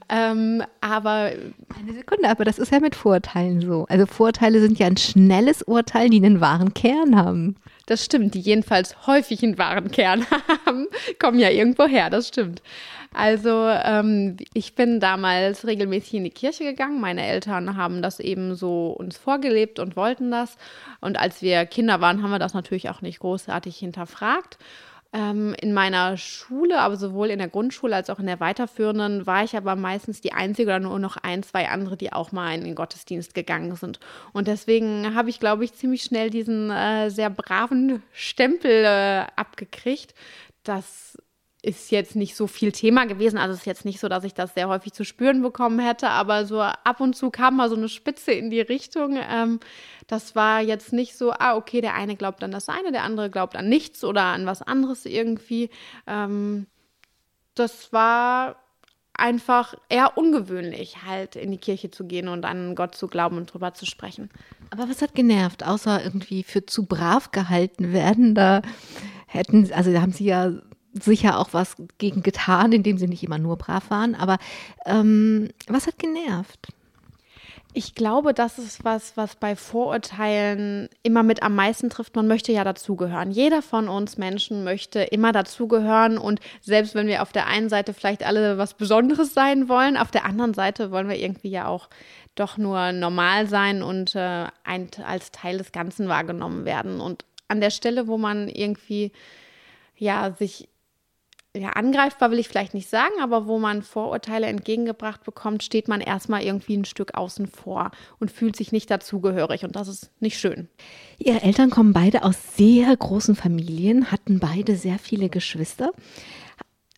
Ähm, 0.09 0.63
aber. 0.81 1.33
Eine 1.79 1.95
Sekunde, 1.95 2.29
aber 2.29 2.45
das 2.45 2.59
ist 2.59 2.73
ja 2.73 2.81
mit 2.81 2.95
Vorurteilen 2.95 3.63
so. 3.63 3.87
Also 3.89 4.07
Vorurteile 4.07 4.61
sind 4.61 4.79
ja 4.79 4.87
ein 4.87 4.97
schnelles 4.97 5.63
Urteil, 5.63 6.11
die 6.11 6.19
einen 6.19 6.41
wahren 6.41 6.75
Kern 6.75 7.17
haben. 7.17 7.57
Das 7.87 8.05
stimmt, 8.05 8.35
die 8.35 8.41
jedenfalls 8.41 9.07
häufig 9.07 9.43
einen 9.43 9.59
wahren 9.59 9.91
Kern 9.91 10.27
haben, 10.67 10.87
kommen 11.19 11.39
ja 11.39 11.51
irgendwo 11.51 11.85
her, 11.87 12.11
das 12.11 12.29
stimmt. 12.29 12.63
Also 13.15 13.69
ähm, 13.69 14.37
ich 14.55 14.75
bin 14.75 14.99
damals 14.99 15.67
regelmäßig 15.67 16.15
in 16.15 16.25
die 16.25 16.31
Kirche 16.31 16.65
gegangen. 16.65 17.01
Meine 17.01 17.25
Eltern 17.25 17.77
haben 17.77 18.03
das 18.03 18.19
eben 18.19 18.57
so 18.57 18.89
uns 18.89 19.17
vorgelebt 19.17 19.79
und 19.79 19.95
wollten 19.95 20.33
das. 20.33 20.57
Und 21.01 21.19
als 21.19 21.41
wir 21.41 21.65
Kinder 21.65 22.01
waren, 22.01 22.23
haben 22.23 22.33
wir 22.33 22.41
das 22.41 22.55
natürlich 22.55 22.91
auch 22.91 23.03
nicht 23.03 23.21
großartig 23.21 23.77
hinterfragt. 23.77 24.59
Ähm, 25.17 25.55
in 25.61 25.73
meiner 25.73 26.17
Schule, 26.17 26.81
aber 26.81 26.97
sowohl 26.97 27.31
in 27.31 27.39
der 27.39 27.47
Grundschule 27.47 27.95
als 27.95 28.11
auch 28.11 28.19
in 28.19 28.27
der 28.27 28.41
weiterführenden, 28.41 29.29
war 29.29 29.45
ich 29.45 29.57
aber 29.57 29.77
meistens 29.77 30.21
die 30.21 30.33
Einzige 30.33 30.71
oder 30.71 30.81
nur 30.81 30.99
noch 30.99 31.17
ein, 31.17 31.45
zwei 31.45 31.69
andere, 31.69 31.97
die 31.97 32.13
auch 32.13 32.33
mal 32.33 32.53
in 32.53 32.65
den 32.65 32.75
Gottesdienst 32.75 33.33
gegangen 33.33 33.77
sind. 33.77 34.01
Und 34.33 34.49
deswegen 34.49 35.15
habe 35.15 35.31
ich, 35.31 35.39
glaube 35.39 35.65
ich, 35.65 35.73
ziemlich 35.75 36.03
schnell 36.03 36.31
diesen 36.31 36.69
äh, 36.73 37.11
sehr 37.11 37.31
braven 37.31 38.03
Stempel 38.13 38.85
äh, 38.85 39.27
abgekriegt, 39.37 40.17
dass 40.65 41.17
ist 41.65 41.91
jetzt 41.91 42.15
nicht 42.15 42.37
so 42.37 42.47
viel 42.47 42.73
Thema 42.73 43.07
gewesen. 43.07 43.39
Also 43.39 43.55
es 43.55 43.61
ist 43.61 43.67
jetzt 43.67 43.85
nicht 43.85 43.99
so, 43.99 44.09
dass 44.09 44.25
ich 44.25 44.35
das 44.35 44.55
sehr 44.55 44.69
häufig 44.69 44.93
zu 44.93 45.05
spüren 45.05 45.41
bekommen 45.41 45.79
hätte, 45.79 46.11
aber 46.11 46.45
so 46.45 46.61
ab 46.61 47.01
und 47.01 47.17
zu 47.17 47.31
kam 47.31 47.57
mal 47.57 47.71
so 47.71 47.77
eine 47.77 47.89
Spitze 47.89 48.33
in 48.33 48.51
die 48.51 48.61
Richtung. 48.61 49.17
Ähm, 49.17 49.61
das 50.07 50.37
war 50.37 50.61
jetzt 50.61 50.93
nicht 50.93 51.17
so, 51.17 51.33
ah, 51.33 51.57
okay, 51.57 51.81
der 51.81 51.95
eine 51.95 52.17
glaubt 52.17 52.45
an 52.45 52.51
das 52.51 52.69
eine, 52.69 52.93
der 52.93 53.03
andere 53.03 53.31
glaubt 53.31 53.57
an 53.57 53.69
nichts 53.69 54.05
oder 54.05 54.23
an 54.25 54.45
was 54.45 54.61
anderes 54.61 55.07
irgendwie. 55.07 55.71
Ähm, 56.07 56.67
das 57.55 57.93
war 57.93 58.57
einfach 59.15 59.75
eher 59.89 60.19
ungewöhnlich, 60.19 61.05
halt 61.07 61.37
in 61.37 61.51
die 61.51 61.59
Kirche 61.59 61.91
zu 61.91 62.05
gehen 62.05 62.29
und 62.29 62.45
an 62.45 62.75
Gott 62.75 62.95
zu 62.95 63.07
glauben 63.07 63.39
und 63.39 63.53
drüber 63.53 63.73
zu 63.73 63.87
sprechen. 63.87 64.29
Aber 64.71 64.89
was 64.89 65.01
hat 65.01 65.15
genervt, 65.15 65.65
außer 65.65 66.05
irgendwie 66.05 66.43
für 66.43 66.67
zu 66.67 66.85
brav 66.85 67.31
gehalten 67.31 67.93
werden? 67.93 68.35
Da 68.35 68.61
hätten, 69.27 69.73
also 69.73 69.93
da 69.93 70.03
haben 70.03 70.13
sie 70.13 70.27
ja 70.27 70.53
sicher 70.95 71.39
auch 71.39 71.49
was 71.53 71.77
gegen 71.99 72.23
getan, 72.23 72.73
indem 72.73 72.99
sie 72.99 73.09
nicht 73.09 73.23
immer 73.23 73.39
nur 73.39 73.57
brav 73.57 73.91
waren. 73.91 74.15
Aber 74.15 74.39
ähm, 74.87 75.51
was 75.67 75.87
hat 75.87 75.99
genervt? 75.99 76.69
Ich 77.77 77.97
glaube, 77.97 78.35
das 78.35 78.59
ist 78.59 78.85
was, 78.85 79.17
was 79.17 79.35
bei 79.35 79.57
Vorurteilen 79.57 80.89
immer 81.03 81.25
mit 81.25 81.43
am 81.43 81.57
meisten 81.57 81.91
trifft. 81.91 82.15
Man 82.15 82.29
möchte 82.29 82.53
ja 82.53 82.63
dazugehören. 82.63 83.33
Jeder 83.33 83.63
von 83.63 83.89
uns 83.89 84.17
Menschen 84.17 84.63
möchte 84.63 85.01
immer 85.01 85.33
dazugehören. 85.33 86.17
Und 86.17 86.39
selbst 86.61 86.95
wenn 86.95 87.09
wir 87.09 87.21
auf 87.21 87.33
der 87.33 87.49
einen 87.49 87.69
Seite 87.69 87.93
vielleicht 87.93 88.25
alle 88.25 88.59
was 88.59 88.75
Besonderes 88.75 89.35
sein 89.35 89.69
wollen, 89.69 89.97
auf 89.97 90.13
der 90.13 90.25
anderen 90.25 90.55
Seite 90.55 90.93
wollen 90.93 91.09
wir 91.09 91.19
irgendwie 91.19 91.51
ja 91.51 91.67
auch 91.67 91.89
doch 92.37 92.59
nur 92.59 92.93
normal 92.93 93.49
sein 93.49 93.83
und 93.83 94.15
äh, 94.15 94.47
ein, 94.63 94.89
als 95.05 95.33
Teil 95.33 95.59
des 95.59 95.73
Ganzen 95.73 96.09
wahrgenommen 96.09 96.65
werden. 96.65 97.01
Und 97.01 97.25
an 97.49 97.61
der 97.61 97.71
Stelle, 97.71 98.07
wo 98.07 98.19
man 98.19 98.49
irgendwie 98.49 99.11
ja 99.97 100.33
sich 100.39 100.69
ja, 101.57 101.71
angreifbar 101.71 102.33
will 102.33 102.41
ich 102.41 102.49
vielleicht 102.49 102.75
nicht 102.75 102.89
sagen, 102.89 103.15
aber 103.23 103.47
wo 103.47 103.59
man 103.61 103.83
Vorurteile 103.83 104.47
entgegengebracht 104.47 105.23
bekommt, 105.23 105.63
steht 105.63 105.87
man 105.87 106.01
erstmal 106.01 106.43
irgendwie 106.43 106.77
ein 106.77 106.85
Stück 106.85 107.15
außen 107.15 107.47
vor 107.47 107.93
und 108.19 108.33
fühlt 108.33 108.57
sich 108.57 108.73
nicht 108.73 108.91
dazugehörig 108.91 109.65
und 109.65 109.77
das 109.77 109.87
ist 109.87 110.11
nicht 110.21 110.39
schön. 110.39 110.69
Ihre 111.19 111.43
Eltern 111.43 111.71
kommen 111.71 111.93
beide 111.93 112.25
aus 112.25 112.57
sehr 112.57 112.97
großen 112.97 113.37
Familien, 113.37 114.11
hatten 114.11 114.41
beide 114.41 114.75
sehr 114.75 114.99
viele 114.99 115.29
Geschwister. 115.29 115.93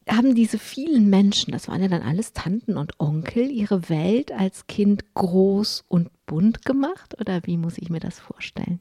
Haben 0.08 0.34
diese 0.34 0.58
vielen 0.58 1.10
Menschen, 1.10 1.52
das 1.52 1.68
waren 1.68 1.82
ja 1.82 1.88
dann 1.88 2.02
alles 2.02 2.32
Tanten 2.32 2.78
und 2.78 2.98
Onkel, 2.98 3.50
ihre 3.50 3.90
Welt 3.90 4.32
als 4.32 4.66
Kind 4.68 5.14
groß 5.14 5.84
und 5.88 6.08
bunt 6.24 6.64
gemacht 6.64 7.20
oder 7.20 7.40
wie 7.44 7.58
muss 7.58 7.76
ich 7.76 7.90
mir 7.90 8.00
das 8.00 8.18
vorstellen? 8.18 8.80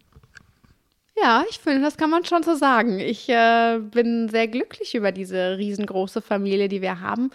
Ja, 1.17 1.45
ich 1.49 1.59
finde, 1.59 1.81
das 1.81 1.97
kann 1.97 2.09
man 2.09 2.25
schon 2.25 2.43
so 2.43 2.55
sagen. 2.55 2.99
Ich 2.99 3.29
äh, 3.29 3.79
bin 3.79 4.27
sehr 4.27 4.47
glücklich 4.47 4.95
über 4.95 5.11
diese 5.13 5.57
riesengroße 5.57 6.21
Familie, 6.21 6.67
die 6.67 6.81
wir 6.81 6.99
haben. 6.99 7.31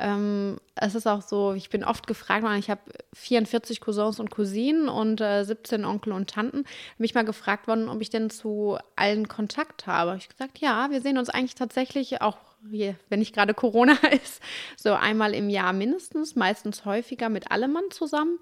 Ähm, 0.00 0.58
es 0.76 0.94
ist 0.94 1.06
auch 1.06 1.22
so, 1.22 1.52
ich 1.52 1.70
bin 1.70 1.84
oft 1.84 2.06
gefragt 2.06 2.42
worden, 2.42 2.58
ich 2.58 2.70
habe 2.70 2.80
44 3.14 3.80
Cousins 3.80 4.20
und 4.20 4.30
Cousinen 4.30 4.88
und 4.88 5.20
äh, 5.20 5.44
17 5.44 5.84
Onkel 5.84 6.12
und 6.12 6.30
Tanten. 6.30 6.64
Mich 6.96 7.14
mal 7.14 7.24
gefragt 7.24 7.66
worden, 7.66 7.88
ob 7.88 8.00
ich 8.00 8.08
denn 8.08 8.30
zu 8.30 8.78
allen 8.96 9.28
Kontakt 9.28 9.86
habe. 9.86 10.16
Ich 10.16 10.28
gesagt, 10.28 10.58
ja, 10.58 10.90
wir 10.90 11.02
sehen 11.02 11.18
uns 11.18 11.28
eigentlich 11.28 11.56
tatsächlich 11.56 12.22
auch, 12.22 12.38
wenn 12.62 13.18
nicht 13.18 13.34
gerade 13.34 13.54
Corona 13.54 13.94
ist, 14.22 14.40
so 14.76 14.92
einmal 14.94 15.34
im 15.34 15.50
Jahr 15.50 15.72
mindestens, 15.72 16.36
meistens 16.36 16.84
häufiger 16.84 17.28
mit 17.28 17.50
allem 17.50 17.72
Mann 17.72 17.90
zusammen. 17.90 18.38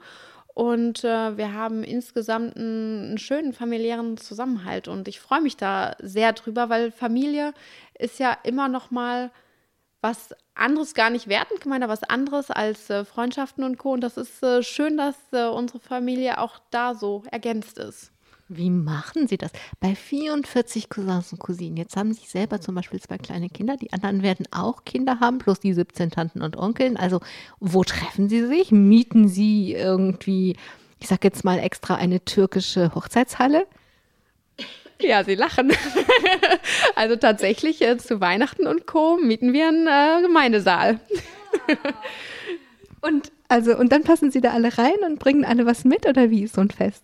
Und 0.56 1.04
äh, 1.04 1.36
wir 1.36 1.52
haben 1.52 1.84
insgesamt 1.84 2.56
einen, 2.56 3.08
einen, 3.08 3.18
schönen 3.18 3.52
familiären 3.52 4.16
Zusammenhalt. 4.16 4.88
Und 4.88 5.06
ich 5.06 5.20
freue 5.20 5.42
mich 5.42 5.58
da 5.58 5.94
sehr 6.00 6.32
drüber, 6.32 6.70
weil 6.70 6.90
Familie 6.92 7.52
ist 7.98 8.18
ja 8.18 8.38
immer 8.42 8.66
noch 8.66 8.90
mal 8.90 9.30
was 10.00 10.34
anderes, 10.54 10.94
gar 10.94 11.10
nicht 11.10 11.28
wertend 11.28 11.60
gemeint, 11.60 11.84
aber 11.84 11.92
was 11.92 12.04
anderes 12.04 12.50
als 12.50 12.88
äh, 12.88 13.04
Freundschaften 13.04 13.64
und 13.64 13.76
Co. 13.76 13.92
Und 13.92 14.00
das 14.00 14.16
ist 14.16 14.42
äh, 14.42 14.62
schön, 14.62 14.96
dass 14.96 15.16
äh, 15.32 15.44
unsere 15.44 15.78
Familie 15.78 16.38
auch 16.38 16.58
da 16.70 16.94
so 16.94 17.22
ergänzt 17.30 17.76
ist. 17.76 18.15
Wie 18.48 18.70
machen 18.70 19.26
Sie 19.26 19.38
das? 19.38 19.50
Bei 19.80 19.96
44 19.96 20.88
Cousins 20.88 21.32
und 21.32 21.40
Cousinen. 21.40 21.76
Jetzt 21.76 21.96
haben 21.96 22.12
Sie 22.12 22.26
selber 22.26 22.60
zum 22.60 22.76
Beispiel 22.76 23.00
zwei 23.00 23.18
kleine 23.18 23.48
Kinder. 23.48 23.76
Die 23.76 23.92
anderen 23.92 24.22
werden 24.22 24.46
auch 24.52 24.84
Kinder 24.84 25.18
haben, 25.18 25.38
plus 25.38 25.58
die 25.58 25.72
17 25.72 26.10
Tanten 26.12 26.42
und 26.42 26.56
Onkeln. 26.56 26.96
Also, 26.96 27.20
wo 27.58 27.82
treffen 27.82 28.28
Sie 28.28 28.46
sich? 28.46 28.70
Mieten 28.70 29.26
Sie 29.26 29.72
irgendwie, 29.72 30.56
ich 31.00 31.08
sag 31.08 31.24
jetzt 31.24 31.44
mal 31.44 31.58
extra 31.58 31.96
eine 31.96 32.24
türkische 32.24 32.94
Hochzeitshalle? 32.94 33.66
Ja, 35.00 35.24
Sie 35.24 35.34
lachen. 35.34 35.72
also 36.94 37.16
tatsächlich 37.16 37.82
äh, 37.82 37.98
zu 37.98 38.20
Weihnachten 38.20 38.68
und 38.68 38.86
Co. 38.86 39.16
mieten 39.16 39.52
wir 39.52 39.68
einen 39.68 39.88
äh, 39.88 40.22
Gemeindesaal. 40.22 41.00
und 43.00 43.32
also 43.48 43.76
und 43.76 43.90
dann 43.90 44.04
passen 44.04 44.30
Sie 44.30 44.40
da 44.40 44.52
alle 44.52 44.78
rein 44.78 44.98
und 45.04 45.18
bringen 45.18 45.44
alle 45.44 45.66
was 45.66 45.84
mit 45.84 46.06
oder 46.06 46.30
wie 46.30 46.44
ist 46.44 46.54
so 46.54 46.60
ein 46.60 46.70
Fest? 46.70 47.02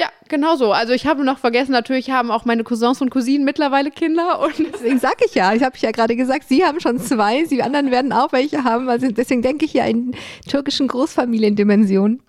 Ja, 0.00 0.08
genau 0.28 0.56
so. 0.56 0.72
Also 0.72 0.94
ich 0.94 1.06
habe 1.06 1.22
noch 1.24 1.36
vergessen, 1.36 1.72
natürlich 1.72 2.10
haben 2.10 2.30
auch 2.30 2.46
meine 2.46 2.64
Cousins 2.64 3.02
und 3.02 3.10
Cousinen 3.10 3.44
mittlerweile 3.44 3.90
Kinder. 3.90 4.40
Und 4.40 4.54
deswegen 4.72 4.98
sage 4.98 5.26
ich 5.26 5.34
ja, 5.34 5.52
ich 5.52 5.62
habe 5.62 5.76
ja 5.76 5.90
gerade 5.90 6.16
gesagt, 6.16 6.48
Sie 6.48 6.64
haben 6.64 6.80
schon 6.80 6.98
zwei, 6.98 7.44
Sie 7.44 7.62
anderen 7.62 7.90
werden 7.90 8.10
auch 8.10 8.32
welche 8.32 8.64
haben. 8.64 8.88
Also 8.88 9.10
deswegen 9.10 9.42
denke 9.42 9.66
ich 9.66 9.74
ja 9.74 9.84
in 9.84 10.16
türkischen 10.48 10.88
Großfamiliendimensionen. 10.88 12.22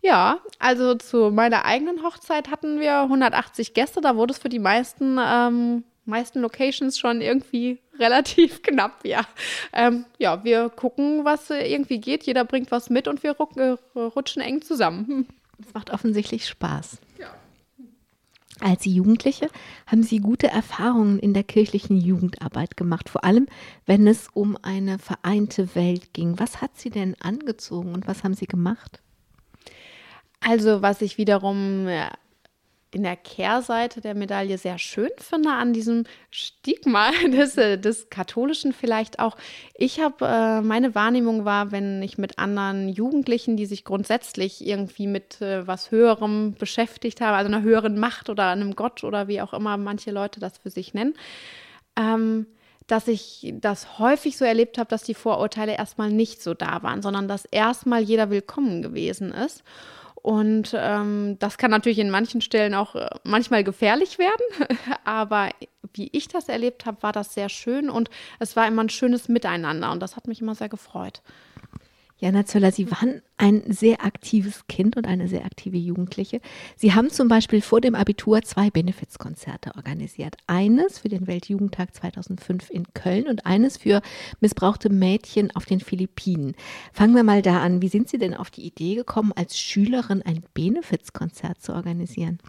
Ja, 0.00 0.38
also 0.60 0.94
zu 0.94 1.32
meiner 1.32 1.64
eigenen 1.64 2.04
Hochzeit 2.04 2.52
hatten 2.52 2.78
wir 2.78 3.00
180 3.00 3.74
Gäste. 3.74 4.00
Da 4.00 4.14
wurde 4.14 4.32
es 4.32 4.38
für 4.38 4.48
die 4.48 4.60
meisten, 4.60 5.18
ähm, 5.20 5.82
meisten 6.04 6.40
Locations 6.40 6.96
schon 6.96 7.20
irgendwie 7.20 7.80
relativ 7.98 8.62
knapp, 8.62 9.04
ja. 9.04 9.22
Ähm, 9.72 10.04
ja, 10.18 10.44
wir 10.44 10.68
gucken, 10.68 11.24
was 11.24 11.50
irgendwie 11.50 12.00
geht. 12.00 12.22
Jeder 12.22 12.44
bringt 12.44 12.70
was 12.70 12.90
mit 12.90 13.08
und 13.08 13.24
wir 13.24 13.34
rutschen 13.96 14.40
eng 14.40 14.62
zusammen. 14.62 15.26
Es 15.60 15.74
macht 15.74 15.90
offensichtlich 15.90 16.46
Spaß. 16.46 16.98
Als 18.60 18.84
Jugendliche 18.84 19.48
haben 19.86 20.02
Sie 20.02 20.18
gute 20.18 20.48
Erfahrungen 20.48 21.18
in 21.18 21.32
der 21.32 21.44
kirchlichen 21.44 21.96
Jugendarbeit 21.96 22.76
gemacht, 22.76 23.08
vor 23.08 23.24
allem 23.24 23.46
wenn 23.86 24.06
es 24.06 24.28
um 24.34 24.56
eine 24.62 24.98
vereinte 24.98 25.74
Welt 25.74 26.12
ging. 26.12 26.38
Was 26.38 26.60
hat 26.60 26.76
Sie 26.76 26.90
denn 26.90 27.14
angezogen 27.20 27.94
und 27.94 28.06
was 28.08 28.24
haben 28.24 28.34
Sie 28.34 28.46
gemacht? 28.46 29.00
Also, 30.40 30.82
was 30.82 31.02
ich 31.02 31.18
wiederum 31.18 31.86
in 32.94 33.02
der 33.02 33.16
Kehrseite 33.16 34.00
der 34.00 34.14
Medaille 34.14 34.56
sehr 34.56 34.78
schön 34.78 35.10
finde 35.18 35.50
an 35.50 35.72
diesem 35.72 36.04
Stigma 36.30 37.10
des, 37.32 37.56
äh, 37.56 37.78
des 37.78 38.08
Katholischen 38.08 38.72
vielleicht 38.72 39.18
auch. 39.18 39.36
Ich 39.74 40.00
habe, 40.00 40.26
äh, 40.26 40.60
meine 40.62 40.94
Wahrnehmung 40.94 41.44
war, 41.44 41.70
wenn 41.70 42.02
ich 42.02 42.16
mit 42.16 42.38
anderen 42.38 42.88
Jugendlichen, 42.88 43.56
die 43.56 43.66
sich 43.66 43.84
grundsätzlich 43.84 44.66
irgendwie 44.66 45.06
mit 45.06 45.40
äh, 45.42 45.66
was 45.66 45.90
Höherem 45.90 46.54
beschäftigt 46.58 47.20
haben, 47.20 47.34
also 47.34 47.48
einer 47.52 47.62
höheren 47.62 47.98
Macht 47.98 48.30
oder 48.30 48.50
einem 48.50 48.74
Gott 48.74 49.04
oder 49.04 49.28
wie 49.28 49.42
auch 49.42 49.52
immer 49.52 49.76
manche 49.76 50.10
Leute 50.10 50.40
das 50.40 50.58
für 50.58 50.70
sich 50.70 50.94
nennen, 50.94 51.14
ähm, 51.96 52.46
dass 52.86 53.06
ich 53.06 53.52
das 53.60 53.98
häufig 53.98 54.38
so 54.38 54.46
erlebt 54.46 54.78
habe, 54.78 54.88
dass 54.88 55.02
die 55.02 55.14
Vorurteile 55.14 55.76
erstmal 55.76 56.10
nicht 56.10 56.42
so 56.42 56.54
da 56.54 56.82
waren, 56.82 57.02
sondern 57.02 57.28
dass 57.28 57.44
erstmal 57.44 58.00
jeder 58.00 58.30
willkommen 58.30 58.80
gewesen 58.80 59.30
ist. 59.30 59.62
Und 60.22 60.74
ähm, 60.76 61.36
das 61.38 61.58
kann 61.58 61.70
natürlich 61.70 61.98
in 61.98 62.10
manchen 62.10 62.40
Stellen 62.40 62.74
auch 62.74 62.94
äh, 62.94 63.08
manchmal 63.22 63.62
gefährlich 63.62 64.18
werden. 64.18 64.68
Aber 65.04 65.50
wie 65.94 66.08
ich 66.12 66.28
das 66.28 66.48
erlebt 66.48 66.86
habe, 66.86 67.02
war 67.02 67.12
das 67.12 67.34
sehr 67.34 67.48
schön 67.48 67.88
und 67.88 68.10
es 68.38 68.56
war 68.56 68.66
immer 68.66 68.82
ein 68.82 68.88
schönes 68.88 69.28
Miteinander 69.28 69.90
und 69.90 70.00
das 70.00 70.16
hat 70.16 70.26
mich 70.26 70.40
immer 70.40 70.54
sehr 70.54 70.68
gefreut. 70.68 71.22
Jana 72.20 72.44
Zöller, 72.44 72.72
Sie 72.72 72.90
waren 72.90 73.22
ein 73.36 73.62
sehr 73.68 74.04
aktives 74.04 74.66
Kind 74.66 74.96
und 74.96 75.06
eine 75.06 75.28
sehr 75.28 75.44
aktive 75.44 75.76
Jugendliche. 75.76 76.40
Sie 76.74 76.92
haben 76.92 77.10
zum 77.10 77.28
Beispiel 77.28 77.62
vor 77.62 77.80
dem 77.80 77.94
Abitur 77.94 78.42
zwei 78.42 78.70
Benefizkonzerte 78.70 79.76
organisiert. 79.76 80.36
Eines 80.48 80.98
für 80.98 81.08
den 81.08 81.28
Weltjugendtag 81.28 81.94
2005 81.94 82.70
in 82.70 82.92
Köln 82.92 83.28
und 83.28 83.46
eines 83.46 83.76
für 83.76 84.02
missbrauchte 84.40 84.90
Mädchen 84.90 85.54
auf 85.54 85.64
den 85.64 85.78
Philippinen. 85.78 86.56
Fangen 86.92 87.14
wir 87.14 87.22
mal 87.22 87.40
da 87.40 87.60
an. 87.60 87.82
Wie 87.82 87.88
sind 87.88 88.08
Sie 88.08 88.18
denn 88.18 88.34
auf 88.34 88.50
die 88.50 88.66
Idee 88.66 88.96
gekommen, 88.96 89.32
als 89.36 89.56
Schülerin 89.56 90.22
ein 90.22 90.42
Benefizkonzert 90.54 91.62
zu 91.62 91.72
organisieren? 91.72 92.40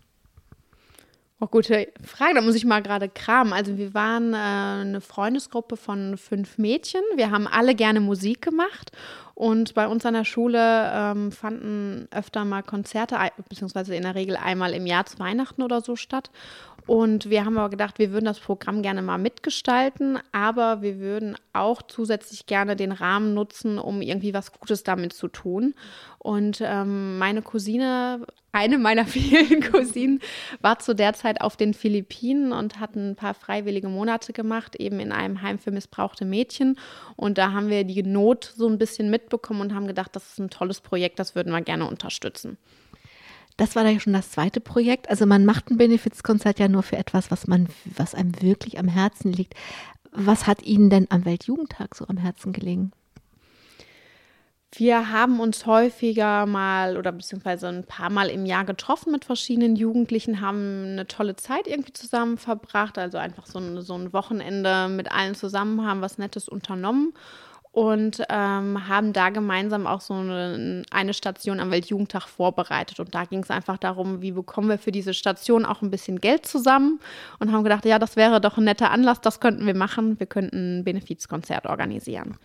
Oh, 1.41 1.47
gute 1.47 1.87
Frage, 2.03 2.33
da 2.35 2.41
muss 2.41 2.55
ich 2.55 2.65
mal 2.65 2.81
gerade 2.81 3.07
kramen. 3.07 3.53
Also 3.53 3.77
wir 3.77 3.93
waren 3.93 4.33
äh, 4.33 4.37
eine 4.37 4.99
Freundesgruppe 4.99 5.77
von 5.77 6.17
fünf 6.17 6.57
Mädchen. 6.57 7.01
Wir 7.15 7.31
haben 7.31 7.47
alle 7.47 7.75
gerne 7.75 8.01
Musik 8.01 8.41
gemacht 8.41 8.91
und 9.39 9.73
bei 9.73 9.87
uns 9.87 10.05
an 10.05 10.15
der 10.15 10.25
Schule 10.25 10.91
ähm, 10.93 11.31
fanden 11.31 12.09
öfter 12.11 12.43
mal 12.43 12.61
Konzerte, 12.61 13.15
beziehungsweise 13.47 13.95
in 13.95 14.03
der 14.03 14.13
Regel 14.13 14.35
einmal 14.35 14.73
im 14.73 14.85
Jahr 14.85 15.05
zu 15.05 15.17
Weihnachten 15.17 15.61
oder 15.61 15.79
so 15.79 15.95
statt. 15.95 16.29
Und 16.89 17.29
wir 17.29 17.45
haben 17.45 17.55
aber 17.59 17.69
gedacht, 17.69 17.99
wir 17.99 18.11
würden 18.11 18.25
das 18.25 18.39
Programm 18.39 18.81
gerne 18.81 19.03
mal 19.03 19.19
mitgestalten, 19.19 20.17
aber 20.31 20.81
wir 20.81 20.97
würden 20.97 21.35
auch 21.53 21.83
zusätzlich 21.83 22.47
gerne 22.47 22.75
den 22.75 22.91
Rahmen 22.91 23.35
nutzen, 23.35 23.77
um 23.77 24.01
irgendwie 24.01 24.33
was 24.33 24.51
Gutes 24.53 24.81
damit 24.81 25.13
zu 25.13 25.27
tun. 25.27 25.75
Und 26.17 26.63
ähm, 26.65 27.19
meine 27.19 27.43
Cousine, 27.43 28.25
eine 28.53 28.79
meiner 28.79 29.05
vielen 29.05 29.61
Cousinen, 29.61 30.19
war 30.61 30.79
zu 30.79 30.95
der 30.95 31.13
Zeit 31.13 31.41
auf 31.41 31.57
den 31.57 31.75
Philippinen 31.75 32.53
und 32.53 32.79
hat 32.79 32.95
ein 32.95 33.15
paar 33.15 33.35
freiwillige 33.35 33.87
Monate 33.87 34.33
gemacht, 34.33 34.75
eben 34.75 34.99
in 34.99 35.11
einem 35.11 35.43
Heim 35.43 35.59
für 35.59 35.69
missbrauchte 35.69 36.25
Mädchen. 36.25 36.75
Und 37.15 37.37
da 37.37 37.51
haben 37.51 37.69
wir 37.69 37.83
die 37.83 38.01
Not 38.01 38.51
so 38.57 38.67
ein 38.67 38.79
bisschen 38.79 39.11
mitbekommen 39.11 39.61
und 39.61 39.75
haben 39.75 39.85
gedacht, 39.85 40.15
das 40.15 40.27
ist 40.31 40.39
ein 40.39 40.49
tolles 40.49 40.81
Projekt, 40.81 41.19
das 41.19 41.35
würden 41.35 41.53
wir 41.53 41.61
gerne 41.61 41.87
unterstützen. 41.87 42.57
Das 43.59 43.75
war 43.75 43.85
ja 43.85 43.99
schon 43.99 44.13
das 44.13 44.31
zweite 44.31 44.61
Projekt. 44.61 45.09
Also 45.09 45.25
man 45.25 45.43
macht 45.43 45.69
ein 45.69 45.75
Benefizkonzert 45.75 46.59
ja 46.59 46.69
nur 46.69 46.81
für 46.81 46.95
etwas, 46.95 47.29
was 47.29 47.45
man, 47.45 47.67
was 47.83 48.15
einem 48.15 48.41
wirklich 48.41 48.79
am 48.79 48.87
Herzen 48.87 49.33
liegt. 49.33 49.53
Was 50.13 50.47
hat 50.47 50.63
Ihnen 50.63 50.89
denn 50.89 51.07
am 51.09 51.25
Weltjugendtag 51.25 51.93
so 51.93 52.07
am 52.07 52.15
Herzen 52.15 52.53
gelegen? 52.53 52.93
Wir 54.71 55.11
haben 55.11 55.41
uns 55.41 55.65
häufiger 55.65 56.45
mal 56.45 56.95
oder 56.95 57.11
beziehungsweise 57.11 57.67
ein 57.67 57.83
paar 57.83 58.09
Mal 58.09 58.29
im 58.29 58.45
Jahr 58.45 58.63
getroffen 58.63 59.11
mit 59.11 59.25
verschiedenen 59.25 59.75
Jugendlichen, 59.75 60.39
haben 60.39 60.91
eine 60.91 61.07
tolle 61.07 61.35
Zeit 61.35 61.67
irgendwie 61.67 61.91
zusammen 61.91 62.37
verbracht, 62.37 62.97
also 62.97 63.17
einfach 63.17 63.45
so 63.45 63.59
ein, 63.59 63.81
so 63.81 63.95
ein 63.95 64.13
Wochenende 64.13 64.87
mit 64.87 65.11
allen 65.11 65.35
zusammen, 65.35 65.85
haben 65.85 66.01
was 66.01 66.17
Nettes 66.17 66.47
unternommen 66.47 67.13
und 67.71 68.23
ähm, 68.29 68.87
haben 68.87 69.13
da 69.13 69.29
gemeinsam 69.29 69.85
auch 69.85 70.01
so 70.01 70.15
eine, 70.15 70.83
eine, 70.89 71.13
Station 71.13 71.59
am 71.59 71.69
Weltjugendtag 71.69 72.27
vorbereitet. 72.27 72.99
Und 72.99 73.13
da 73.13 73.25
ging 73.25 73.43
es 73.43 73.51
einfach 73.51 73.77
darum, 73.77 74.21
wie 74.21 74.31
bekommen 74.31 74.69
wir 74.69 74.79
für 74.79 74.91
diese 74.91 75.13
Station 75.13 75.65
auch 75.65 75.81
ein 75.81 75.91
bisschen 75.91 76.19
Geld 76.19 76.47
zusammen 76.47 76.99
und 77.37 77.51
haben 77.51 77.63
gedacht, 77.63 77.85
ja, 77.85 77.99
das 77.99 78.15
wäre 78.15 78.41
doch 78.41 78.57
ein 78.57 78.63
netter 78.63 78.89
Anlass, 78.89 79.21
das 79.21 79.39
könnten 79.39 79.67
wir 79.67 79.75
machen. 79.75 80.19
Wir 80.19 80.27
könnten 80.27 80.79
ein 80.79 80.83
Benefizkonzert 80.83 81.67
organisieren. 81.67 82.37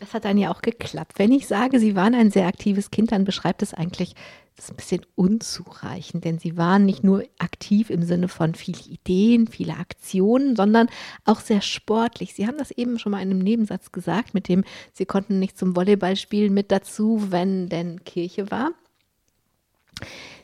Das 0.00 0.14
hat 0.14 0.24
dann 0.24 0.36
ja 0.36 0.50
auch 0.50 0.62
geklappt. 0.62 1.12
Wenn 1.16 1.32
ich 1.32 1.46
sage, 1.46 1.78
Sie 1.78 1.94
waren 1.94 2.14
ein 2.14 2.30
sehr 2.30 2.46
aktives 2.46 2.90
Kind, 2.90 3.12
dann 3.12 3.24
beschreibt 3.24 3.62
es 3.62 3.72
eigentlich 3.72 4.14
das 4.56 4.70
ein 4.70 4.76
bisschen 4.76 5.04
unzureichend, 5.14 6.24
denn 6.24 6.38
Sie 6.38 6.56
waren 6.56 6.84
nicht 6.84 7.04
nur 7.04 7.24
aktiv 7.38 7.90
im 7.90 8.02
Sinne 8.02 8.28
von 8.28 8.54
viele 8.54 8.80
Ideen, 8.80 9.46
viele 9.46 9.76
Aktionen, 9.76 10.56
sondern 10.56 10.88
auch 11.24 11.40
sehr 11.40 11.62
sportlich. 11.62 12.34
Sie 12.34 12.46
haben 12.46 12.58
das 12.58 12.70
eben 12.70 12.98
schon 12.98 13.12
mal 13.12 13.22
in 13.22 13.30
einem 13.30 13.40
Nebensatz 13.40 13.92
gesagt, 13.92 14.34
mit 14.34 14.48
dem 14.48 14.64
Sie 14.92 15.06
konnten 15.06 15.38
nicht 15.38 15.58
zum 15.58 15.74
Volleyballspielen 15.74 16.52
mit 16.52 16.70
dazu, 16.70 17.30
wenn 17.30 17.68
denn 17.68 18.04
Kirche 18.04 18.50
war. 18.50 18.72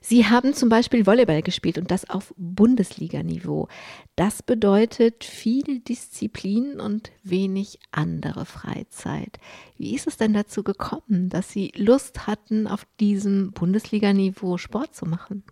Sie 0.01 0.27
haben 0.27 0.55
zum 0.55 0.69
Beispiel 0.69 1.07
Volleyball 1.07 1.43
gespielt 1.43 1.79
und 1.79 1.91
das 1.91 2.09
auf 2.09 2.35
Bundesliganiveau. 2.37 3.69
Das 4.17 4.43
bedeutet 4.43 5.25
viel 5.25 5.81
Disziplin 5.81 6.81
und 6.81 7.11
wenig 7.23 7.79
andere 7.91 8.45
Freizeit. 8.45 9.39
Wie 9.77 9.95
ist 9.95 10.07
es 10.07 10.17
denn 10.17 10.33
dazu 10.33 10.63
gekommen, 10.63 11.29
dass 11.29 11.51
Sie 11.51 11.73
Lust 11.77 12.27
hatten, 12.27 12.67
auf 12.67 12.87
diesem 13.01 13.53
Bundesliganiveau 13.53 14.57
Sport 14.57 14.95
zu 14.95 15.07
machen? 15.07 15.43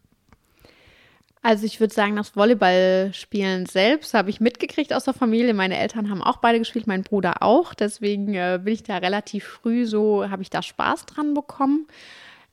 Also 1.46 1.64
ich 1.64 1.78
würde 1.78 1.94
sagen, 1.94 2.16
das 2.16 2.34
Volleyballspielen 2.34 3.66
selbst 3.66 4.14
habe 4.14 4.30
ich 4.30 4.40
mitgekriegt 4.40 4.92
aus 4.92 5.04
der 5.04 5.14
Familie. 5.14 5.54
Meine 5.54 5.78
Eltern 5.78 6.10
haben 6.10 6.20
auch 6.20 6.38
beide 6.38 6.58
gespielt, 6.58 6.88
mein 6.88 7.04
Bruder 7.04 7.40
auch. 7.40 7.72
Deswegen 7.72 8.34
äh, 8.34 8.58
bin 8.64 8.74
ich 8.74 8.82
da 8.82 8.96
relativ 8.96 9.44
früh 9.44 9.86
so, 9.86 10.28
habe 10.28 10.42
ich 10.42 10.50
da 10.50 10.60
Spaß 10.60 11.06
dran 11.06 11.34
bekommen. 11.34 11.86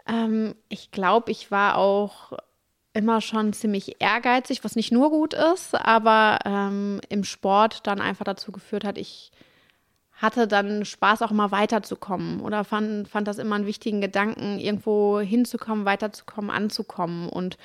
Ähm, 0.07 0.55
ich 0.69 0.91
glaube, 0.91 1.31
ich 1.31 1.51
war 1.51 1.77
auch 1.77 2.33
immer 2.93 3.21
schon 3.21 3.53
ziemlich 3.53 3.97
ehrgeizig, 3.99 4.63
was 4.63 4.75
nicht 4.75 4.91
nur 4.91 5.09
gut 5.09 5.33
ist, 5.33 5.73
aber 5.75 6.39
ähm, 6.45 7.01
im 7.09 7.23
Sport 7.23 7.87
dann 7.87 7.99
einfach 7.99 8.25
dazu 8.25 8.51
geführt 8.51 8.83
hat, 8.83 8.97
ich 8.97 9.31
hatte 10.13 10.47
dann 10.47 10.85
Spaß, 10.85 11.23
auch 11.23 11.31
mal 11.31 11.51
weiterzukommen 11.51 12.39
oder 12.39 12.63
fand, 12.63 13.09
fand 13.09 13.27
das 13.27 13.39
immer 13.39 13.55
einen 13.55 13.65
wichtigen 13.65 13.99
Gedanken, 13.99 14.59
irgendwo 14.59 15.19
hinzukommen, 15.19 15.85
weiterzukommen, 15.85 16.51
anzukommen 16.51 17.29
und 17.29 17.57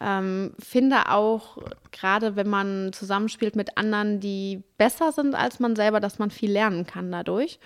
ähm, 0.00 0.54
finde 0.58 1.10
auch, 1.10 1.58
gerade 1.92 2.34
wenn 2.34 2.48
man 2.48 2.92
zusammenspielt 2.94 3.54
mit 3.54 3.76
anderen, 3.76 4.18
die 4.18 4.62
besser 4.78 5.12
sind 5.12 5.34
als 5.34 5.60
man 5.60 5.76
selber, 5.76 6.00
dass 6.00 6.18
man 6.18 6.30
viel 6.30 6.50
lernen 6.50 6.86
kann 6.86 7.12
dadurch. 7.12 7.60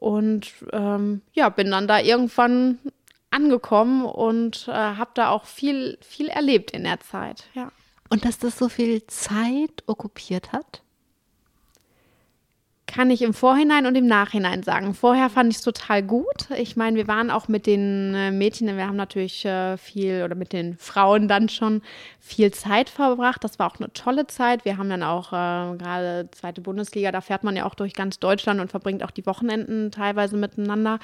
Und 0.00 0.52
ähm, 0.72 1.20
ja, 1.34 1.50
bin 1.50 1.70
dann 1.70 1.86
da 1.86 2.00
irgendwann 2.00 2.78
angekommen 3.34 4.04
und 4.04 4.68
äh, 4.68 4.72
habe 4.72 5.10
da 5.14 5.30
auch 5.30 5.44
viel, 5.44 5.98
viel 6.00 6.28
erlebt 6.28 6.70
in 6.70 6.84
der 6.84 7.00
Zeit. 7.00 7.44
Ja. 7.54 7.72
Und 8.08 8.24
dass 8.24 8.38
das 8.38 8.56
so 8.56 8.68
viel 8.68 9.04
Zeit 9.06 9.82
okkupiert 9.86 10.52
hat? 10.52 10.83
Kann 12.94 13.10
ich 13.10 13.22
im 13.22 13.34
Vorhinein 13.34 13.86
und 13.86 13.96
im 13.96 14.06
Nachhinein 14.06 14.62
sagen. 14.62 14.94
Vorher 14.94 15.28
fand 15.28 15.50
ich 15.50 15.56
es 15.56 15.62
total 15.62 16.00
gut. 16.00 16.48
Ich 16.56 16.76
meine, 16.76 16.96
wir 16.96 17.08
waren 17.08 17.28
auch 17.28 17.48
mit 17.48 17.66
den 17.66 18.14
äh, 18.14 18.30
Mädchen, 18.30 18.68
wir 18.76 18.86
haben 18.86 18.94
natürlich 18.94 19.44
äh, 19.44 19.76
viel 19.76 20.22
oder 20.22 20.36
mit 20.36 20.52
den 20.52 20.76
Frauen 20.76 21.26
dann 21.26 21.48
schon 21.48 21.82
viel 22.20 22.52
Zeit 22.52 22.88
verbracht. 22.88 23.42
Das 23.42 23.58
war 23.58 23.66
auch 23.72 23.80
eine 23.80 23.92
tolle 23.92 24.28
Zeit. 24.28 24.64
Wir 24.64 24.78
haben 24.78 24.88
dann 24.88 25.02
auch 25.02 25.32
äh, 25.32 25.76
gerade 25.76 26.28
zweite 26.30 26.60
Bundesliga, 26.60 27.10
da 27.10 27.20
fährt 27.20 27.42
man 27.42 27.56
ja 27.56 27.64
auch 27.64 27.74
durch 27.74 27.94
ganz 27.94 28.20
Deutschland 28.20 28.60
und 28.60 28.70
verbringt 28.70 29.02
auch 29.02 29.10
die 29.10 29.26
Wochenenden 29.26 29.90
teilweise 29.90 30.36
miteinander. 30.36 31.00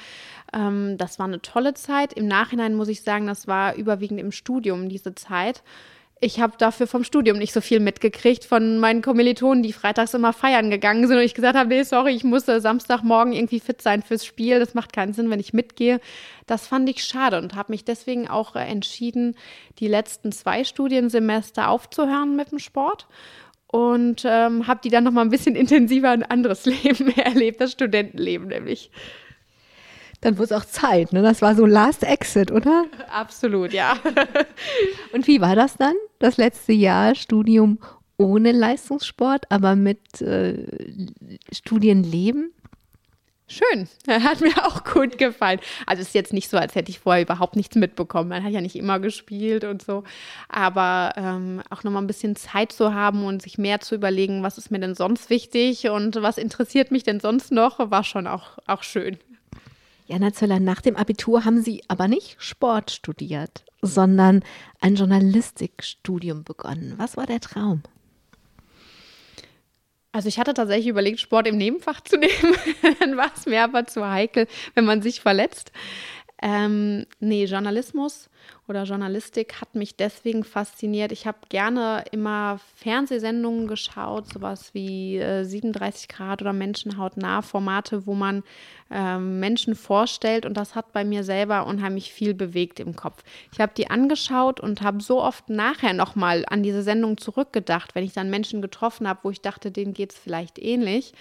Ähm, 0.53 0.97
das 0.97 1.19
war 1.19 1.25
eine 1.25 1.41
tolle 1.41 1.73
Zeit. 1.73 2.13
Im 2.13 2.25
Nachhinein 2.25 2.73
muss 2.73 2.87
ich 2.87 3.01
sagen, 3.01 3.27
das 3.27 3.47
war 3.47 3.75
überwiegend 3.75 4.21
im 4.21 4.31
Studium 4.31 4.87
diese 4.87 5.13
Zeit 5.13 5.61
ich 6.23 6.39
habe 6.39 6.53
dafür 6.55 6.85
vom 6.85 7.03
Studium 7.03 7.39
nicht 7.39 7.51
so 7.51 7.61
viel 7.61 7.79
mitgekriegt 7.79 8.45
von 8.45 8.77
meinen 8.77 9.01
Kommilitonen, 9.01 9.63
die 9.63 9.73
freitags 9.73 10.13
immer 10.13 10.33
feiern 10.33 10.69
gegangen 10.69 11.07
sind 11.07 11.17
und 11.17 11.23
ich 11.23 11.33
gesagt 11.33 11.57
habe, 11.57 11.69
nee, 11.69 11.81
sorry, 11.81 12.11
ich 12.11 12.23
muss 12.23 12.45
Samstagmorgen 12.45 13.33
irgendwie 13.33 13.59
fit 13.59 13.81
sein 13.81 14.03
fürs 14.03 14.23
Spiel, 14.23 14.59
das 14.59 14.75
macht 14.75 14.93
keinen 14.93 15.13
Sinn, 15.13 15.31
wenn 15.31 15.39
ich 15.39 15.51
mitgehe. 15.51 15.99
Das 16.45 16.67
fand 16.67 16.87
ich 16.89 17.03
schade 17.03 17.39
und 17.39 17.55
habe 17.55 17.71
mich 17.71 17.85
deswegen 17.85 18.27
auch 18.27 18.55
entschieden, 18.55 19.35
die 19.79 19.87
letzten 19.87 20.31
zwei 20.31 20.63
Studiensemester 20.63 21.69
aufzuhören 21.69 22.35
mit 22.35 22.51
dem 22.51 22.59
Sport 22.59 23.07
und 23.65 24.21
ähm, 24.23 24.67
habe 24.67 24.81
die 24.83 24.89
dann 24.89 25.05
noch 25.05 25.11
mal 25.11 25.21
ein 25.21 25.31
bisschen 25.31 25.55
intensiver 25.57 26.11
ein 26.11 26.23
anderes 26.23 26.65
Leben 26.67 27.09
erlebt, 27.17 27.59
das 27.61 27.71
Studentenleben 27.71 28.47
nämlich 28.47 28.91
dann 30.21 30.37
wurde 30.37 30.45
es 30.45 30.51
auch 30.51 30.65
Zeit. 30.65 31.13
Ne? 31.13 31.21
Das 31.21 31.41
war 31.41 31.55
so 31.55 31.65
Last 31.65 32.03
Exit, 32.03 32.51
oder? 32.51 32.85
Absolut, 33.11 33.73
ja. 33.73 33.97
Und 35.13 35.27
wie 35.27 35.41
war 35.41 35.55
das 35.55 35.77
dann? 35.77 35.95
Das 36.19 36.37
letzte 36.37 36.73
Jahr 36.73 37.15
Studium 37.15 37.79
ohne 38.17 38.51
Leistungssport, 38.51 39.45
aber 39.49 39.75
mit 39.75 40.21
äh, 40.21 40.65
Studienleben? 41.51 42.53
Schön, 43.47 43.89
hat 44.07 44.39
mir 44.39 44.65
auch 44.65 44.85
gut 44.85 45.17
gefallen. 45.17 45.59
Also 45.85 46.01
es 46.01 46.09
ist 46.09 46.13
jetzt 46.13 46.31
nicht 46.31 46.49
so, 46.49 46.55
als 46.55 46.73
hätte 46.73 46.89
ich 46.89 46.99
vorher 46.99 47.23
überhaupt 47.23 47.57
nichts 47.57 47.75
mitbekommen. 47.75 48.29
Man 48.29 48.45
hat 48.45 48.53
ja 48.53 48.61
nicht 48.61 48.77
immer 48.77 48.99
gespielt 48.99 49.65
und 49.65 49.81
so. 49.81 50.05
Aber 50.47 51.11
ähm, 51.17 51.61
auch 51.69 51.83
nochmal 51.83 52.01
ein 52.01 52.07
bisschen 52.07 52.37
Zeit 52.37 52.71
zu 52.71 52.93
haben 52.93 53.25
und 53.25 53.41
sich 53.41 53.57
mehr 53.57 53.81
zu 53.81 53.95
überlegen, 53.95 54.41
was 54.41 54.57
ist 54.57 54.71
mir 54.71 54.79
denn 54.79 54.95
sonst 54.95 55.29
wichtig 55.29 55.89
und 55.89 56.21
was 56.21 56.37
interessiert 56.37 56.91
mich 56.91 57.03
denn 57.03 57.19
sonst 57.19 57.51
noch, 57.51 57.91
war 57.91 58.05
schon 58.05 58.25
auch, 58.25 58.57
auch 58.67 58.83
schön. 58.83 59.17
Jana 60.07 60.33
Zöller, 60.33 60.59
nach 60.59 60.81
dem 60.81 60.95
Abitur 60.95 61.45
haben 61.45 61.61
Sie 61.61 61.83
aber 61.87 62.07
nicht 62.07 62.41
Sport 62.41 62.91
studiert, 62.91 63.63
sondern 63.81 64.43
ein 64.79 64.95
Journalistikstudium 64.95 66.43
begonnen. 66.43 66.95
Was 66.97 67.17
war 67.17 67.25
der 67.25 67.39
Traum? 67.39 67.83
Also 70.13 70.27
ich 70.27 70.39
hatte 70.39 70.53
tatsächlich 70.53 70.87
überlegt, 70.87 71.21
Sport 71.21 71.47
im 71.47 71.57
Nebenfach 71.57 72.01
zu 72.01 72.17
nehmen. 72.19 72.55
Dann 72.99 73.15
war 73.15 73.31
es 73.35 73.45
mir 73.45 73.63
aber 73.63 73.87
zu 73.87 74.07
heikel, 74.07 74.47
wenn 74.75 74.85
man 74.85 75.01
sich 75.01 75.21
verletzt. 75.21 75.71
Ähm, 76.43 77.05
nee, 77.19 77.45
Journalismus 77.45 78.27
oder 78.67 78.83
Journalistik 78.83 79.61
hat 79.61 79.75
mich 79.75 79.95
deswegen 79.95 80.43
fasziniert. 80.43 81.11
Ich 81.11 81.27
habe 81.27 81.37
gerne 81.49 82.03
immer 82.11 82.59
Fernsehsendungen 82.77 83.67
geschaut, 83.67 84.33
sowas 84.33 84.73
wie 84.73 85.19
äh, 85.19 85.43
37 85.43 86.07
Grad 86.07 86.41
oder 86.41 86.51
Menschenhautnah, 86.51 87.43
Formate, 87.43 88.07
wo 88.07 88.15
man 88.15 88.41
äh, 88.89 89.19
Menschen 89.19 89.75
vorstellt 89.75 90.47
und 90.47 90.57
das 90.57 90.73
hat 90.73 90.93
bei 90.93 91.03
mir 91.03 91.23
selber 91.23 91.67
unheimlich 91.67 92.11
viel 92.11 92.33
bewegt 92.33 92.79
im 92.79 92.95
Kopf. 92.95 93.23
Ich 93.53 93.59
habe 93.59 93.73
die 93.77 93.91
angeschaut 93.91 94.59
und 94.59 94.81
habe 94.81 95.03
so 95.03 95.21
oft 95.21 95.47
nachher 95.47 95.93
nochmal 95.93 96.43
an 96.47 96.63
diese 96.63 96.81
Sendung 96.81 97.19
zurückgedacht, 97.19 97.93
wenn 97.93 98.03
ich 98.03 98.13
dann 98.13 98.31
Menschen 98.31 98.63
getroffen 98.63 99.07
habe, 99.07 99.19
wo 99.21 99.29
ich 99.29 99.41
dachte, 99.41 99.69
denen 99.69 99.93
geht 99.93 100.13
es 100.13 100.17
vielleicht 100.17 100.57
ähnlich. 100.57 101.13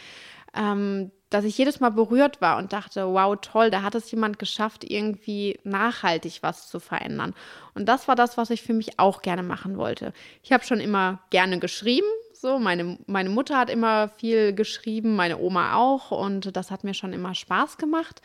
Ähm, 0.55 1.11
dass 1.31 1.45
ich 1.45 1.57
jedes 1.57 1.79
Mal 1.79 1.91
berührt 1.91 2.41
war 2.41 2.59
und 2.59 2.73
dachte, 2.73 3.07
wow, 3.07 3.37
toll, 3.41 3.71
da 3.71 3.83
hat 3.83 3.95
es 3.95 4.11
jemand 4.11 4.39
geschafft, 4.39 4.85
irgendwie 4.85 5.59
nachhaltig 5.63 6.41
was 6.43 6.69
zu 6.69 6.81
verändern. 6.81 7.35
Und 7.75 7.89
das 7.89 8.09
war 8.09 8.17
das, 8.17 8.37
was 8.37 8.51
ich 8.51 8.63
für 8.63 8.75
mich 8.75 8.99
auch 8.99 9.23
gerne 9.23 9.45
machen 9.45 9.79
wollte. 9.79 10.13
Ich 10.43 10.53
habe 10.53 10.65
schon 10.65 10.81
immer 10.81 11.21
gerne 11.31 11.61
geschrieben. 11.61 12.09
So, 12.35 12.59
meine, 12.59 12.99
meine 13.07 13.31
Mutter 13.31 13.57
hat 13.59 13.71
immer 13.71 14.09
viel 14.09 14.53
geschrieben, 14.53 15.15
meine 15.15 15.39
Oma 15.39 15.77
auch. 15.77 16.11
Und 16.11 16.57
das 16.57 16.73
hat 16.73 16.83
mir 16.83 16.95
schon 16.95 17.13
immer 17.13 17.35
Spaß 17.35 17.79
gemacht. 17.79 18.21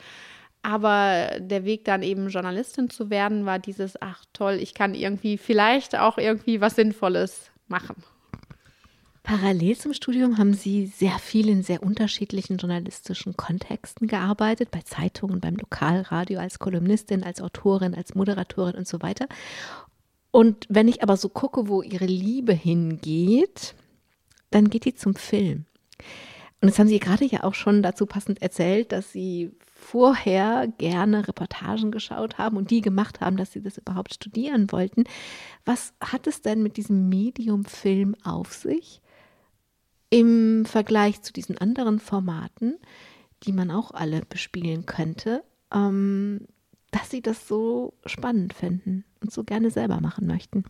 Aber 0.63 1.29
der 1.37 1.63
Weg 1.63 1.85
dann 1.85 2.01
eben 2.01 2.29
Journalistin 2.29 2.89
zu 2.89 3.11
werden, 3.11 3.45
war 3.45 3.59
dieses, 3.59 4.01
ach 4.01 4.25
toll, 4.33 4.57
ich 4.59 4.73
kann 4.73 4.95
irgendwie 4.95 5.37
vielleicht 5.37 5.95
auch 5.95 6.17
irgendwie 6.17 6.59
was 6.59 6.75
Sinnvolles 6.75 7.51
machen. 7.67 8.03
Parallel 9.25 9.75
zum 9.75 9.93
Studium 9.95 10.37
haben 10.37 10.53
Sie 10.53 10.85
sehr 10.85 11.17
viel 11.17 11.49
in 11.49 11.63
sehr 11.63 11.81
unterschiedlichen 11.81 12.57
journalistischen 12.57 13.35
Kontexten 13.35 14.07
gearbeitet, 14.07 14.69
bei 14.69 14.81
Zeitungen, 14.81 15.39
beim 15.39 15.55
Lokalradio, 15.55 16.39
als 16.39 16.59
Kolumnistin, 16.59 17.23
als 17.23 17.41
Autorin, 17.41 17.95
als 17.95 18.13
Moderatorin 18.13 18.75
und 18.75 18.87
so 18.87 19.01
weiter. 19.01 19.27
Und 20.29 20.67
wenn 20.69 20.87
ich 20.87 21.01
aber 21.01 21.17
so 21.17 21.29
gucke, 21.29 21.67
wo 21.67 21.81
Ihre 21.81 22.05
Liebe 22.05 22.53
hingeht, 22.53 23.73
dann 24.51 24.69
geht 24.69 24.85
die 24.85 24.93
zum 24.93 25.15
Film. 25.15 25.65
Und 26.61 26.69
das 26.69 26.77
haben 26.77 26.87
Sie 26.87 26.99
gerade 26.99 27.25
ja 27.25 27.43
auch 27.45 27.55
schon 27.55 27.81
dazu 27.81 28.05
passend 28.05 28.43
erzählt, 28.43 28.91
dass 28.91 29.11
Sie 29.11 29.51
vorher 29.73 30.67
gerne 30.77 31.27
Reportagen 31.27 31.89
geschaut 31.89 32.37
haben 32.37 32.57
und 32.57 32.69
die 32.69 32.81
gemacht 32.81 33.21
haben, 33.21 33.37
dass 33.37 33.53
Sie 33.53 33.61
das 33.63 33.79
überhaupt 33.79 34.13
studieren 34.13 34.71
wollten. 34.71 35.05
Was 35.65 35.93
hat 35.99 36.27
es 36.27 36.43
denn 36.43 36.61
mit 36.61 36.77
diesem 36.77 37.09
Medium 37.09 37.65
Film 37.65 38.15
auf 38.23 38.53
sich? 38.53 39.01
Im 40.15 40.63
Vergleich 40.63 41.21
zu 41.23 41.33
diesen 41.33 41.57
anderen 41.57 41.99
Formaten, 41.99 42.77
die 43.43 43.51
man 43.51 43.69
auch 43.69 43.91
alle 43.91 44.21
bespielen 44.21 44.85
könnte, 44.85 45.43
ähm, 45.73 46.47
dass 46.91 47.09
sie 47.09 47.21
das 47.21 47.49
so 47.49 47.93
spannend 48.05 48.53
finden 48.53 49.03
und 49.19 49.33
so 49.33 49.43
gerne 49.43 49.71
selber 49.71 49.99
machen 49.99 50.25
möchten. 50.25 50.63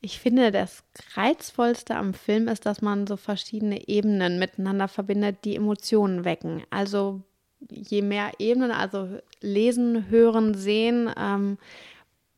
Ich 0.00 0.20
finde, 0.20 0.52
das 0.52 0.84
Reizvollste 1.14 1.96
am 1.96 2.14
Film 2.14 2.46
ist, 2.46 2.64
dass 2.64 2.80
man 2.80 3.08
so 3.08 3.16
verschiedene 3.16 3.88
Ebenen 3.88 4.38
miteinander 4.38 4.86
verbindet, 4.86 5.38
die 5.44 5.56
Emotionen 5.56 6.24
wecken. 6.24 6.62
Also 6.70 7.22
je 7.68 8.02
mehr 8.02 8.30
Ebenen, 8.38 8.70
also 8.70 9.18
lesen, 9.40 10.10
hören, 10.10 10.54
sehen, 10.54 11.10
ähm, 11.18 11.58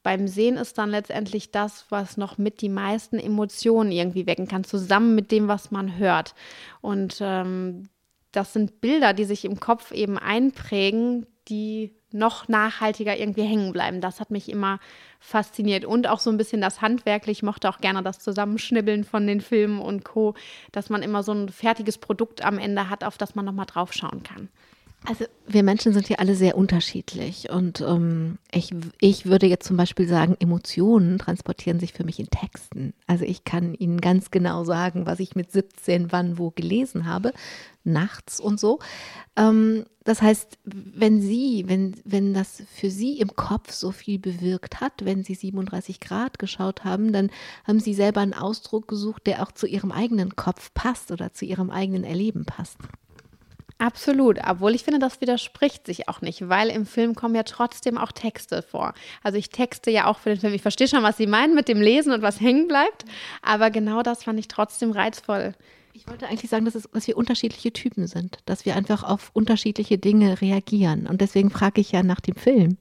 beim 0.03 0.29
Sehen 0.29 0.57
ist 0.57 0.79
dann 0.79 0.91
letztendlich 0.91 1.51
das, 1.51 1.87
was 1.91 2.17
noch 2.17 2.39
mit 2.39 2.63
die 2.63 2.69
meisten 2.69 3.19
Emotionen 3.19 3.93
irgendwie 3.93 4.27
wecken 4.27 4.49
kann, 4.49 4.65
zusammen 4.65 5.15
mit 5.15 5.31
dem, 5.31 5.49
was 5.49 5.71
man 5.71 5.99
hört. 5.99 6.35
Und 6.81 7.19
ähm, 7.21 7.89
das 8.33 8.53
sind 8.53 8.81
Bilder, 8.81 9.13
die 9.13 9.25
sich 9.25 9.45
im 9.45 9.61
Kopf 9.61 9.93
eben 9.93 10.17
einprägen, 10.17 11.27
die 11.49 11.95
noch 12.13 12.49
nachhaltiger 12.49 13.17
irgendwie 13.17 13.43
hängen 13.43 13.73
bleiben. 13.73 14.01
Das 14.01 14.21
hat 14.21 14.31
mich 14.31 14.49
immer 14.49 14.81
fasziniert. 15.19 15.85
Und 15.85 16.09
auch 16.09 16.19
so 16.19 16.31
ein 16.31 16.37
bisschen 16.37 16.61
das 16.61 16.81
Handwerkliche. 16.81 17.39
Ich 17.39 17.43
mochte 17.43 17.69
auch 17.69 17.79
gerne 17.79 18.03
das 18.03 18.19
Zusammenschnibbeln 18.19 19.05
von 19.05 19.27
den 19.27 19.41
Filmen 19.41 19.81
und 19.81 20.05
Co., 20.05 20.35
dass 20.73 20.91
man 20.91 21.03
immer 21.03 21.23
so 21.23 21.33
ein 21.33 21.49
fertiges 21.49 21.99
Produkt 21.99 22.45
am 22.45 22.59
Ende 22.59 22.89
hat, 22.89 23.05
auf 23.05 23.19
das 23.19 23.35
man 23.35 23.45
nochmal 23.45 23.67
draufschauen 23.67 24.23
kann. 24.23 24.49
Also 25.07 25.25
wir 25.47 25.63
Menschen 25.63 25.95
sind 25.95 26.11
ja 26.11 26.19
alle 26.19 26.35
sehr 26.35 26.59
unterschiedlich 26.59 27.49
und 27.51 27.81
ähm, 27.81 28.39
ich, 28.53 28.71
ich 29.01 29.25
würde 29.25 29.47
jetzt 29.47 29.67
zum 29.67 29.79
Beispiel 29.79 30.07
sagen, 30.07 30.37
Emotionen 30.39 31.19
transportieren 31.19 31.81
sich 31.81 31.95
für 31.95 32.05
mich 32.05 32.21
in 32.21 32.29
Texten. 32.29 32.93
Also 33.07 33.25
ich 33.25 33.45
kann 33.45 33.73
Ihnen 33.73 34.03
ganz 34.03 34.31
genau 34.31 34.63
sagen, 34.65 35.07
was 35.07 35.19
ich 35.19 35.35
mit 35.35 35.53
17 35.53 36.13
wann 36.13 36.37
wo 36.37 36.51
gelesen 36.51 37.07
habe, 37.07 37.33
nachts 37.83 38.41
und 38.41 38.61
so. 38.61 38.79
Ähm, 39.37 39.87
das 40.05 40.21
heißt, 40.21 40.59
wenn 40.65 41.23
Sie, 41.23 41.65
wenn, 41.67 41.97
wenn 42.05 42.35
das 42.35 42.63
für 42.71 42.91
Sie 42.91 43.19
im 43.21 43.35
Kopf 43.35 43.73
so 43.73 43.93
viel 43.93 44.19
bewirkt 44.19 44.83
hat, 44.83 45.05
wenn 45.07 45.25
Sie 45.25 45.35
37 45.35 46.01
Grad 46.01 46.39
geschaut 46.39 46.85
haben, 46.85 47.13
dann 47.13 47.31
haben 47.65 47.81
Sie 47.81 47.95
selber 47.95 48.21
einen 48.21 48.35
Ausdruck 48.35 48.87
gesucht, 48.87 49.27
der 49.27 49.43
auch 49.43 49.53
zu 49.53 49.67
Ihrem 49.67 49.93
eigenen 49.93 50.37
Kopf 50.37 50.75
passt 50.75 51.11
oder 51.11 51.33
zu 51.33 51.47
Ihrem 51.47 51.71
eigenen 51.71 52.05
Erleben 52.05 52.45
passt. 52.45 52.77
Absolut, 53.81 54.38
obwohl 54.47 54.75
ich 54.75 54.85
finde, 54.85 54.99
das 54.99 55.23
widerspricht 55.23 55.87
sich 55.87 56.07
auch 56.07 56.21
nicht, 56.21 56.51
weil 56.51 56.69
im 56.69 56.85
Film 56.85 57.14
kommen 57.14 57.35
ja 57.35 57.45
trotzdem 57.45 57.97
auch 57.97 58.12
Texte 58.12 58.61
vor. 58.61 58.93
Also 59.23 59.38
ich 59.38 59.49
texte 59.49 59.90
ja 59.90 60.05
auch 60.05 60.19
für 60.19 60.29
den 60.29 60.38
Film. 60.38 60.53
Ich 60.53 60.61
verstehe 60.61 60.87
schon, 60.87 61.03
was 61.03 61.16
Sie 61.16 61.27
meinen 61.27 61.55
mit 61.55 61.66
dem 61.66 61.81
Lesen 61.81 62.12
und 62.12 62.21
was 62.21 62.43
hängen 62.43 62.69
bleibt, 62.69 63.07
aber 63.40 63.71
genau 63.71 64.03
das 64.03 64.25
fand 64.25 64.38
ich 64.38 64.49
trotzdem 64.49 64.90
reizvoll. 64.90 65.55
Ich 65.95 66.07
wollte 66.07 66.27
eigentlich 66.29 66.51
sagen, 66.51 66.66
dass, 66.66 66.75
es, 66.75 66.90
dass 66.93 67.07
wir 67.07 67.16
unterschiedliche 67.16 67.73
Typen 67.73 68.07
sind, 68.07 68.40
dass 68.45 68.66
wir 68.66 68.77
einfach 68.77 69.03
auf 69.03 69.31
unterschiedliche 69.33 69.97
Dinge 69.97 70.43
reagieren. 70.43 71.07
Und 71.07 71.23
deswegen 71.23 71.49
frage 71.49 71.81
ich 71.81 71.90
ja 71.90 72.03
nach 72.03 72.21
dem 72.21 72.37
Film. 72.37 72.77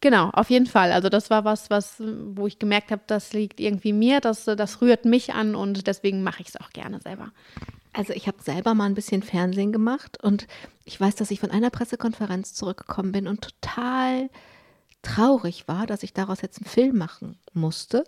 Genau, 0.00 0.30
auf 0.30 0.48
jeden 0.48 0.66
Fall. 0.66 0.92
Also 0.92 1.08
das 1.08 1.28
war 1.28 1.44
was, 1.44 1.70
was, 1.70 1.96
wo 1.98 2.46
ich 2.46 2.58
gemerkt 2.60 2.92
habe, 2.92 3.02
das 3.06 3.32
liegt 3.32 3.58
irgendwie 3.58 3.92
mir, 3.92 4.20
das, 4.20 4.44
das 4.44 4.80
rührt 4.80 5.04
mich 5.04 5.34
an 5.34 5.56
und 5.56 5.86
deswegen 5.88 6.22
mache 6.22 6.40
ich 6.42 6.48
es 6.48 6.56
auch 6.60 6.70
gerne 6.70 7.00
selber. 7.00 7.32
Also 7.92 8.12
ich 8.12 8.28
habe 8.28 8.40
selber 8.40 8.74
mal 8.74 8.84
ein 8.84 8.94
bisschen 8.94 9.24
Fernsehen 9.24 9.72
gemacht 9.72 10.22
und 10.22 10.46
ich 10.84 11.00
weiß, 11.00 11.16
dass 11.16 11.32
ich 11.32 11.40
von 11.40 11.50
einer 11.50 11.70
Pressekonferenz 11.70 12.54
zurückgekommen 12.54 13.10
bin 13.10 13.26
und 13.26 13.42
total 13.42 14.30
traurig 15.02 15.66
war, 15.66 15.86
dass 15.86 16.04
ich 16.04 16.12
daraus 16.12 16.42
jetzt 16.42 16.58
einen 16.58 16.70
Film 16.70 16.96
machen 16.96 17.38
musste, 17.52 18.04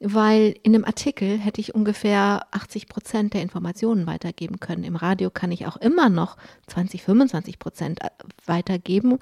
weil 0.00 0.56
in 0.62 0.74
einem 0.74 0.84
Artikel 0.84 1.38
hätte 1.38 1.60
ich 1.60 1.74
ungefähr 1.76 2.46
80 2.50 2.88
Prozent 2.88 3.34
der 3.34 3.42
Informationen 3.42 4.06
weitergeben 4.06 4.58
können. 4.58 4.82
Im 4.82 4.96
Radio 4.96 5.30
kann 5.30 5.52
ich 5.52 5.66
auch 5.66 5.76
immer 5.76 6.08
noch 6.08 6.36
20, 6.66 7.02
25 7.02 7.58
Prozent 7.60 8.02
äh, 8.02 8.08
weitergeben, 8.46 9.18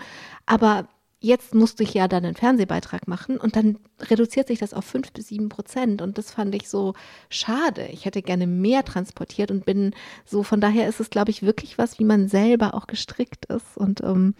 aber 0.46 0.88
jetzt 1.20 1.54
musste 1.54 1.82
ich 1.82 1.94
ja 1.94 2.08
dann 2.08 2.24
einen 2.24 2.36
Fernsehbeitrag 2.36 3.08
machen 3.08 3.38
und 3.38 3.56
dann 3.56 3.78
reduziert 4.00 4.48
sich 4.48 4.58
das 4.58 4.74
auf 4.74 4.84
fünf 4.84 5.12
bis 5.12 5.28
sieben 5.28 5.48
Prozent 5.48 6.00
und 6.02 6.18
das 6.18 6.30
fand 6.30 6.54
ich 6.54 6.68
so 6.68 6.94
schade. 7.28 7.86
Ich 7.92 8.04
hätte 8.04 8.22
gerne 8.22 8.46
mehr 8.46 8.84
transportiert 8.84 9.50
und 9.50 9.64
bin 9.64 9.94
so, 10.24 10.42
von 10.42 10.60
daher 10.60 10.88
ist 10.88 11.00
es, 11.00 11.10
glaube 11.10 11.30
ich, 11.30 11.42
wirklich 11.42 11.78
was, 11.78 11.98
wie 11.98 12.04
man 12.04 12.28
selber 12.28 12.74
auch 12.74 12.86
gestrickt 12.86 13.46
ist 13.46 13.76
und 13.76 14.02
ähm, 14.02 14.34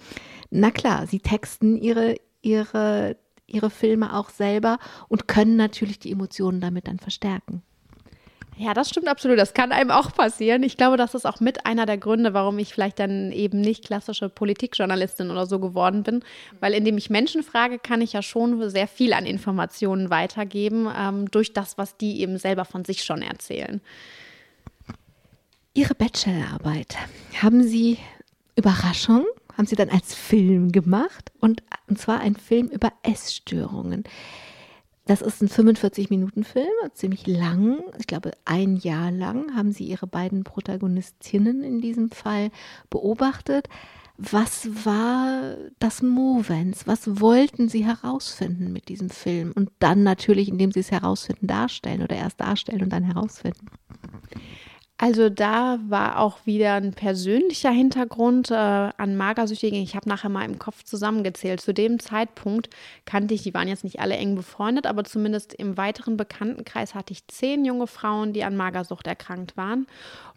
na 0.51 0.71
klar, 0.71 1.07
sie 1.07 1.21
texten 1.21 1.77
ihre, 1.77 2.17
ihre 2.43 3.17
ihre 3.49 3.71
Filme 3.71 4.15
auch 4.15 4.29
selber 4.29 4.79
und 5.09 5.27
können 5.27 5.57
natürlich 5.57 5.99
die 5.99 6.13
Emotionen 6.13 6.61
damit 6.61 6.87
dann 6.87 6.99
verstärken. 6.99 7.63
Ja, 8.59 8.75
das 8.75 8.91
stimmt 8.91 9.07
absolut. 9.07 9.39
Das 9.39 9.55
kann 9.55 9.71
einem 9.71 9.93
auch 9.93 10.13
passieren. 10.13 10.65
Ich 10.65 10.77
glaube, 10.77 10.97
das 10.97 11.15
ist 11.15 11.27
auch 11.27 11.39
mit 11.39 11.65
einer 11.65 11.87
der 11.87 11.97
Gründe, 11.97 12.35
warum 12.35 12.59
ich 12.59 12.75
vielleicht 12.75 12.99
dann 12.99 13.31
eben 13.31 13.61
nicht 13.61 13.85
klassische 13.85 14.29
Politikjournalistin 14.29 15.31
oder 15.31 15.47
so 15.47 15.61
geworden 15.61 16.03
bin. 16.03 16.25
Weil 16.59 16.75
indem 16.75 16.99
ich 16.99 17.09
Menschen 17.09 17.45
frage, 17.45 17.79
kann 17.79 18.01
ich 18.01 18.15
ja 18.15 18.23
schon 18.23 18.69
sehr 18.69 18.89
viel 18.89 19.13
an 19.13 19.27
Informationen 19.27 20.11
weitergeben, 20.11 20.89
ähm, 20.97 21.31
durch 21.31 21.53
das, 21.53 21.79
was 21.79 21.97
die 21.97 22.21
eben 22.21 22.37
selber 22.37 22.65
von 22.65 22.85
sich 22.85 23.05
schon 23.05 23.23
erzählen. 23.23 23.81
Ihre 25.75 25.95
Bachelorarbeit, 25.95 26.97
haben 27.41 27.63
Sie 27.63 27.99
Überraschung 28.57 29.25
haben 29.59 29.67
sie 29.67 29.77
dann 29.77 29.91
als 29.91 30.15
Film 30.15 30.71
gemacht 30.71 31.33
und, 31.41 31.65
und 31.89 31.99
zwar 31.99 32.21
ein 32.21 32.37
Film 32.37 32.69
über 32.69 32.93
Essstörungen. 33.03 34.05
Das 35.09 35.23
ist 35.23 35.41
ein 35.43 35.49
45-Minuten-Film, 35.49 36.67
ziemlich 36.93 37.27
lang. 37.27 37.83
Ich 37.99 38.07
glaube, 38.07 38.33
ein 38.45 38.77
Jahr 38.77 39.11
lang 39.11 39.57
haben 39.57 39.73
sie 39.73 39.85
ihre 39.85 40.07
beiden 40.07 40.45
Protagonistinnen 40.45 41.65
in 41.65 41.81
diesem 41.81 42.11
Fall 42.11 42.51
beobachtet. 42.91 43.71
Was 44.19 44.69
war 44.85 45.57
das 45.79 46.03
Movens? 46.03 46.87
Was 46.87 47.23
wollten 47.23 47.71
sie 47.71 47.87
herausfinden 47.87 48.71
mit 48.71 48.91
diesem 48.91 49.09
Film? 49.09 49.53
Und 49.57 49.71
dann 49.79 50.03
natürlich, 50.03 50.51
indem 50.51 50.73
sie 50.73 50.81
es 50.81 50.91
herausfinden, 50.91 51.47
darstellen 51.47 52.03
oder 52.03 52.17
erst 52.17 52.39
darstellen 52.39 52.83
und 52.83 52.93
dann 52.93 53.05
herausfinden. 53.05 53.67
Also 55.01 55.29
da 55.31 55.79
war 55.87 56.19
auch 56.19 56.45
wieder 56.45 56.75
ein 56.75 56.93
persönlicher 56.93 57.71
Hintergrund 57.71 58.51
äh, 58.51 58.55
an 58.55 59.17
Magersüchtigen. 59.17 59.81
Ich 59.81 59.95
habe 59.95 60.09
nachher 60.09 60.29
mal 60.29 60.45
im 60.45 60.59
Kopf 60.59 60.83
zusammengezählt. 60.83 61.61
Zu 61.61 61.73
dem 61.73 62.01
Zeitpunkt 62.01 62.69
kannte 63.05 63.33
ich, 63.33 63.45
die 63.45 63.55
waren 63.55 63.69
jetzt 63.69 63.85
nicht 63.85 64.01
alle 64.01 64.17
eng 64.17 64.35
befreundet, 64.35 64.87
aber 64.87 65.05
zumindest 65.05 65.55
im 65.55 65.77
weiteren 65.77 66.17
Bekanntenkreis 66.17 66.97
hatte 66.97 67.13
ich 67.13 67.29
zehn 67.29 67.65
junge 67.65 67.87
Frauen, 67.87 68.33
die 68.33 68.43
an 68.43 68.57
Magersucht 68.57 69.07
erkrankt 69.07 69.57
waren. 69.57 69.87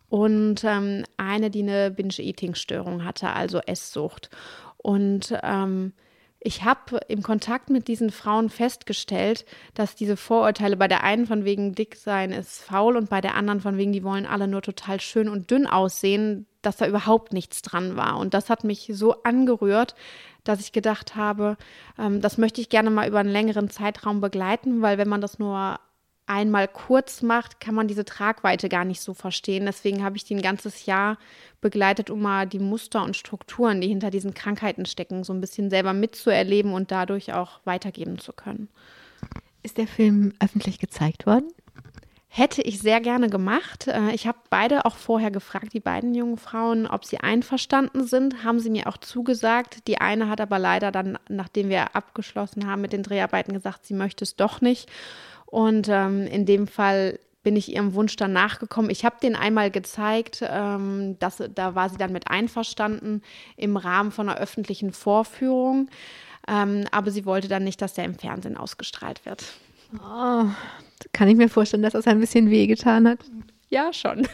Und 0.10 0.64
ähm, 0.64 1.06
eine, 1.18 1.50
die 1.50 1.64
eine 1.64 1.90
Binge-Eating-Störung 1.90 3.04
hatte, 3.04 3.32
also 3.32 3.62
Esssucht. 3.62 4.30
Und 4.78 5.34
ähm, 5.42 5.94
ich 6.44 6.64
habe 6.64 7.00
im 7.08 7.22
Kontakt 7.22 7.70
mit 7.70 7.88
diesen 7.88 8.10
Frauen 8.10 8.50
festgestellt, 8.50 9.46
dass 9.76 9.96
diese 9.96 10.18
Vorurteile 10.18 10.76
bei 10.76 10.88
der 10.88 11.04
einen 11.04 11.28
von 11.28 11.46
wegen 11.46 11.76
dick 11.76 11.96
sein 11.96 12.32
ist 12.32 12.64
faul 12.64 12.98
und 12.98 13.12
bei 13.12 13.22
der 13.22 13.36
anderen 13.36 13.62
von 13.62 13.78
wegen, 13.78 13.94
die 13.94 14.04
wollen 14.04 14.26
alle 14.26 14.48
nur 14.48 14.64
total 14.64 15.00
schön 15.00 15.30
und 15.30 15.52
dünn 15.52 15.68
aussehen, 15.68 16.48
dass 16.64 16.78
da 16.78 16.88
überhaupt 16.88 17.32
nichts 17.32 17.62
dran 17.62 17.96
war. 17.96 18.18
Und 18.18 18.34
das 18.34 18.50
hat 18.50 18.64
mich 18.64 18.90
so 18.92 19.22
angerührt, 19.22 19.94
dass 20.44 20.60
ich 20.60 20.72
gedacht 20.72 21.16
habe, 21.16 21.58
ähm, 22.00 22.22
das 22.22 22.40
möchte 22.40 22.60
ich 22.60 22.70
gerne 22.70 22.90
mal 22.90 23.08
über 23.08 23.20
einen 23.20 23.30
längeren 23.30 23.70
Zeitraum 23.70 24.20
begleiten, 24.20 24.82
weil 24.82 24.98
wenn 24.98 25.10
man 25.10 25.22
das 25.22 25.38
nur 25.38 25.80
einmal 26.26 26.68
kurz 26.68 27.22
macht, 27.22 27.60
kann 27.60 27.76
man 27.76 27.88
diese 27.88 28.06
Tragweite 28.06 28.70
gar 28.70 28.86
nicht 28.86 29.02
so 29.02 29.14
verstehen. 29.14 29.66
Deswegen 29.66 30.04
habe 30.04 30.18
ich 30.18 30.24
die 30.24 30.36
ein 30.36 30.42
ganzes 30.42 30.86
Jahr 30.86 31.18
begleitet, 31.60 32.10
um 32.10 32.22
mal 32.22 32.48
die 32.48 32.60
Muster 32.60 33.04
und 33.04 33.18
Strukturen, 33.18 33.82
die 33.82 33.88
hinter 33.88 34.12
diesen 34.12 34.34
Krankheiten 34.34 34.86
stecken, 34.86 35.24
so 35.24 35.34
ein 35.34 35.42
bisschen 35.42 35.70
selber 35.70 35.94
mitzuerleben 35.94 36.74
und 36.74 36.92
dadurch 36.92 37.34
auch 37.34 37.60
weitergeben 37.66 38.20
zu 38.20 38.34
können. 38.34 38.70
Ist 39.64 39.78
der 39.78 39.88
Film 39.88 40.34
öffentlich 40.40 40.80
gezeigt 40.80 41.26
worden? 41.26 41.52
Hätte 42.34 42.62
ich 42.62 42.80
sehr 42.80 43.02
gerne 43.02 43.30
gemacht. 43.30 43.88
Äh, 43.88 44.12
ich 44.14 44.26
habe 44.26 44.38
beide 44.50 44.86
auch 44.86 44.96
vorher 44.96 45.32
gefragt, 45.32 45.74
die 45.74 45.82
beiden 45.82 46.16
jungen 46.16 46.38
Frauen, 46.38 46.88
ob 46.88 47.04
sie 47.04 47.20
einverstanden 47.20 48.08
sind. 48.08 48.46
Haben 48.46 48.62
sie 48.62 48.70
mir 48.70 48.88
auch 48.88 48.96
zugesagt. 48.96 49.86
Die 49.90 49.98
eine 49.98 50.30
hat 50.30 50.40
aber 50.40 50.58
leider 50.58 50.94
dann, 50.94 51.20
nachdem 51.28 51.68
wir 51.68 51.94
abgeschlossen 51.94 52.68
haben 52.68 52.82
mit 52.82 52.94
den 52.94 53.04
Dreharbeiten, 53.04 53.52
gesagt, 53.52 53.86
sie 53.86 53.94
möchte 53.94 54.24
es 54.24 54.38
doch 54.38 54.62
nicht. 54.62 54.90
Und 55.52 55.90
ähm, 55.90 56.26
in 56.28 56.46
dem 56.46 56.66
Fall 56.66 57.20
bin 57.44 57.56
ich 57.56 57.74
ihrem 57.74 57.94
Wunsch 57.94 58.16
dann 58.16 58.32
nachgekommen. 58.32 58.90
Ich 58.90 59.04
habe 59.04 59.18
den 59.22 59.36
einmal 59.36 59.70
gezeigt, 59.70 60.44
ähm, 60.48 61.18
dass, 61.20 61.44
da 61.54 61.76
war 61.76 61.90
sie 61.90 61.98
dann 61.98 62.14
mit 62.14 62.30
einverstanden 62.30 63.22
im 63.58 63.76
Rahmen 63.78 64.12
von 64.12 64.30
einer 64.30 64.40
öffentlichen 64.40 64.94
Vorführung. 64.94 65.90
Ähm, 66.48 66.86
aber 66.92 67.12
sie 67.12 67.26
wollte 67.26 67.50
dann 67.50 67.66
nicht, 67.66 67.82
dass 67.82 67.94
der 67.94 68.06
im 68.06 68.16
Fernsehen 68.16 68.56
ausgestrahlt 68.56 69.26
wird. 69.26 69.44
Oh, 69.96 70.46
kann 71.12 71.28
ich 71.28 71.36
mir 71.36 71.50
vorstellen, 71.50 71.84
dass 71.84 71.94
das 71.94 72.08
ein 72.08 72.22
bisschen 72.22 72.50
wehgetan 72.50 73.08
hat? 73.08 73.20
Ja, 73.70 73.92
schon. 73.92 74.28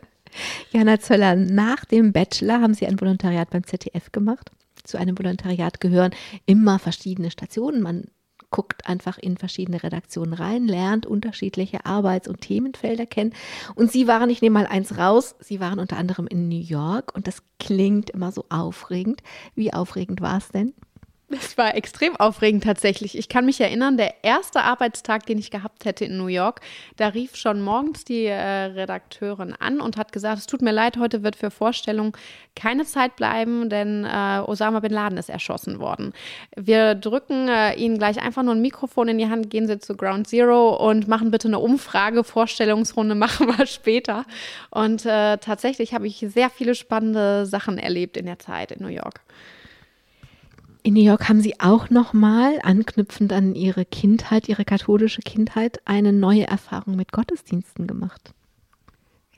Jana 0.72 0.98
Zöller, 0.98 1.36
nach 1.36 1.84
dem 1.84 2.12
Bachelor 2.12 2.60
haben 2.60 2.74
Sie 2.74 2.86
ein 2.86 3.00
Volontariat 3.00 3.50
beim 3.50 3.64
ZDF 3.64 4.10
gemacht. 4.10 4.50
Zu 4.82 4.98
einem 4.98 5.16
Volontariat 5.16 5.80
gehören 5.80 6.12
immer 6.46 6.78
verschiedene 6.78 7.30
Stationen. 7.30 7.80
Man 7.80 8.08
guckt 8.50 8.86
einfach 8.86 9.18
in 9.18 9.36
verschiedene 9.36 9.82
Redaktionen 9.82 10.32
rein, 10.32 10.66
lernt 10.66 11.06
unterschiedliche 11.06 11.84
Arbeits- 11.84 12.28
und 12.28 12.40
Themenfelder 12.40 13.06
kennen. 13.06 13.34
Und 13.74 13.92
Sie 13.92 14.06
waren, 14.06 14.30
ich 14.30 14.42
nehme 14.42 14.54
mal 14.54 14.66
eins 14.66 14.96
raus, 14.98 15.34
Sie 15.40 15.60
waren 15.60 15.78
unter 15.78 15.96
anderem 15.96 16.26
in 16.26 16.48
New 16.48 16.60
York 16.60 17.14
und 17.14 17.26
das 17.26 17.42
klingt 17.58 18.10
immer 18.10 18.32
so 18.32 18.46
aufregend. 18.48 19.22
Wie 19.54 19.72
aufregend 19.72 20.20
war 20.20 20.38
es 20.38 20.48
denn? 20.48 20.72
Es 21.30 21.58
war 21.58 21.74
extrem 21.74 22.16
aufregend 22.16 22.64
tatsächlich. 22.64 23.18
Ich 23.18 23.28
kann 23.28 23.44
mich 23.44 23.60
erinnern, 23.60 23.98
der 23.98 24.24
erste 24.24 24.62
Arbeitstag, 24.62 25.26
den 25.26 25.36
ich 25.36 25.50
gehabt 25.50 25.84
hätte 25.84 26.06
in 26.06 26.16
New 26.16 26.28
York, 26.28 26.62
da 26.96 27.08
rief 27.08 27.36
schon 27.36 27.60
morgens 27.60 28.04
die 28.04 28.24
äh, 28.24 28.34
Redakteurin 28.34 29.52
an 29.52 29.82
und 29.82 29.98
hat 29.98 30.12
gesagt, 30.12 30.38
es 30.38 30.46
tut 30.46 30.62
mir 30.62 30.72
leid, 30.72 30.96
heute 30.96 31.22
wird 31.22 31.36
für 31.36 31.50
Vorstellung 31.50 32.16
keine 32.56 32.86
Zeit 32.86 33.16
bleiben, 33.16 33.68
denn 33.68 34.06
äh, 34.06 34.40
Osama 34.46 34.80
bin 34.80 34.90
Laden 34.90 35.18
ist 35.18 35.28
erschossen 35.28 35.80
worden. 35.80 36.14
Wir 36.56 36.94
drücken 36.94 37.48
äh, 37.48 37.74
Ihnen 37.74 37.98
gleich 37.98 38.22
einfach 38.22 38.42
nur 38.42 38.54
ein 38.54 38.62
Mikrofon 38.62 39.08
in 39.08 39.18
die 39.18 39.28
Hand, 39.28 39.50
gehen 39.50 39.66
Sie 39.66 39.78
zu 39.78 39.98
Ground 39.98 40.28
Zero 40.28 40.76
und 40.76 41.08
machen 41.08 41.30
bitte 41.30 41.48
eine 41.48 41.58
Umfrage. 41.58 42.24
Vorstellungsrunde 42.24 43.14
machen 43.16 43.48
wir 43.48 43.66
später. 43.66 44.24
Und 44.70 45.04
äh, 45.04 45.36
tatsächlich 45.36 45.92
habe 45.92 46.06
ich 46.06 46.24
sehr 46.26 46.48
viele 46.48 46.74
spannende 46.74 47.44
Sachen 47.44 47.76
erlebt 47.76 48.16
in 48.16 48.24
der 48.24 48.38
Zeit 48.38 48.72
in 48.72 48.82
New 48.82 48.88
York. 48.88 49.20
In 50.88 50.94
New 50.94 51.02
York 51.02 51.28
haben 51.28 51.42
Sie 51.42 51.60
auch 51.60 51.90
nochmal, 51.90 52.60
anknüpfend 52.62 53.30
an 53.34 53.54
Ihre 53.54 53.84
Kindheit, 53.84 54.48
Ihre 54.48 54.64
katholische 54.64 55.20
Kindheit, 55.20 55.82
eine 55.84 56.14
neue 56.14 56.46
Erfahrung 56.46 56.96
mit 56.96 57.12
Gottesdiensten 57.12 57.86
gemacht. 57.86 58.32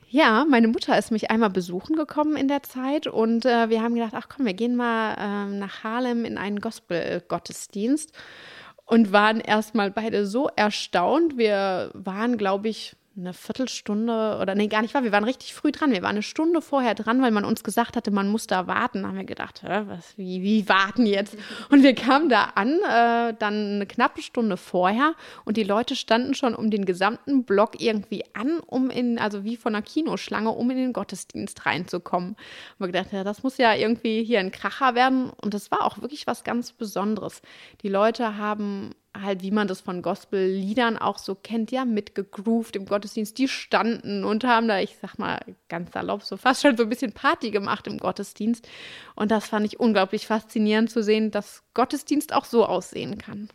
Ja, 0.07 0.45
meine 0.49 0.69
Mutter 0.69 0.97
ist 0.97 1.11
mich 1.11 1.29
einmal 1.29 1.49
besuchen 1.49 1.97
gekommen 1.97 2.37
in 2.37 2.47
der 2.47 2.63
Zeit 2.63 3.05
und 3.05 3.45
äh, 3.45 3.69
wir 3.69 3.81
haben 3.81 3.95
gedacht, 3.95 4.13
ach 4.15 4.29
komm, 4.29 4.45
wir 4.45 4.53
gehen 4.53 4.77
mal 4.77 5.15
äh, 5.15 5.57
nach 5.57 5.83
Harlem 5.83 6.23
in 6.23 6.37
einen 6.37 6.61
Gospel-Gottesdienst 6.61 8.13
und 8.85 9.11
waren 9.11 9.41
erstmal 9.41 9.91
beide 9.91 10.25
so 10.25 10.47
erstaunt. 10.55 11.37
Wir 11.37 11.91
waren, 11.93 12.37
glaube 12.37 12.69
ich, 12.69 12.95
eine 13.17 13.33
Viertelstunde 13.33 14.39
oder 14.41 14.55
nee, 14.55 14.67
gar 14.67 14.81
nicht 14.81 14.93
wahr. 14.93 15.03
Wir 15.03 15.11
waren 15.11 15.25
richtig 15.25 15.53
früh 15.53 15.71
dran. 15.71 15.91
Wir 15.91 16.01
waren 16.01 16.11
eine 16.11 16.23
Stunde 16.23 16.61
vorher 16.61 16.95
dran, 16.95 17.21
weil 17.21 17.31
man 17.31 17.43
uns 17.43 17.61
gesagt 17.63 17.97
hatte, 17.97 18.09
man 18.09 18.29
muss 18.29 18.47
da 18.47 18.67
warten. 18.67 19.01
Da 19.01 19.09
haben 19.09 19.17
wir 19.17 19.25
gedacht, 19.25 19.63
Hä, 19.63 19.83
was, 19.87 20.17
wie, 20.17 20.41
wie 20.41 20.69
warten 20.69 21.05
jetzt? 21.05 21.35
Und 21.69 21.83
wir 21.83 21.93
kamen 21.93 22.29
da 22.29 22.53
an, 22.55 22.79
äh, 22.79 23.33
dann 23.37 23.75
eine 23.75 23.85
knappe 23.85 24.21
Stunde 24.21 24.55
vorher 24.55 25.13
und 25.43 25.57
die 25.57 25.63
Leute 25.63 25.97
standen 25.97 26.33
schon 26.33 26.55
um 26.55 26.71
den 26.71 26.85
gesamten 26.85 27.43
Block 27.43 27.81
irgendwie 27.81 28.23
an, 28.33 28.61
um 28.61 28.89
in, 28.89 29.19
also 29.19 29.43
wie 29.43 29.57
von 29.57 29.75
einer 29.75 29.83
Kinoschlange, 29.83 30.49
um 30.49 30.69
in 30.71 30.77
den 30.77 30.93
Gottesdienst 30.93 31.65
reinzukommen. 31.65 32.31
Und 32.31 32.37
wir 32.79 32.87
gedacht, 32.87 33.11
ja, 33.11 33.25
das 33.25 33.43
muss 33.43 33.57
ja 33.57 33.75
irgendwie 33.75 34.23
hier 34.23 34.39
ein 34.39 34.51
Kracher 34.51 34.95
werden. 34.95 35.31
Und 35.41 35.53
das 35.53 35.69
war 35.69 35.83
auch 35.83 36.01
wirklich 36.01 36.27
was 36.27 36.45
ganz 36.45 36.71
Besonderes. 36.71 37.41
Die 37.81 37.89
Leute 37.89 38.37
haben 38.37 38.91
halt, 39.19 39.41
wie 39.41 39.51
man 39.51 39.67
das 39.67 39.81
von 39.81 40.01
Gospel-Liedern 40.01 40.97
auch 40.97 41.17
so 41.17 41.35
kennt, 41.35 41.71
ja, 41.71 41.85
mitgegroovt 41.85 42.75
im 42.75 42.85
Gottesdienst. 42.85 43.37
Die 43.37 43.47
standen 43.47 44.23
und 44.23 44.43
haben 44.43 44.67
da, 44.67 44.79
ich 44.79 44.97
sag 45.01 45.17
mal 45.17 45.39
ganz 45.69 45.91
salopp, 45.91 46.23
so 46.23 46.37
fast 46.37 46.61
schon 46.61 46.77
so 46.77 46.83
ein 46.83 46.89
bisschen 46.89 47.11
Party 47.11 47.51
gemacht 47.51 47.87
im 47.87 47.97
Gottesdienst. 47.97 48.67
Und 49.15 49.31
das 49.31 49.47
fand 49.47 49.65
ich 49.65 49.79
unglaublich 49.79 50.27
faszinierend 50.27 50.89
zu 50.89 51.03
sehen, 51.03 51.31
dass 51.31 51.63
Gottesdienst 51.73 52.33
auch 52.33 52.45
so 52.45 52.65
aussehen 52.65 53.17
kann. 53.17 53.49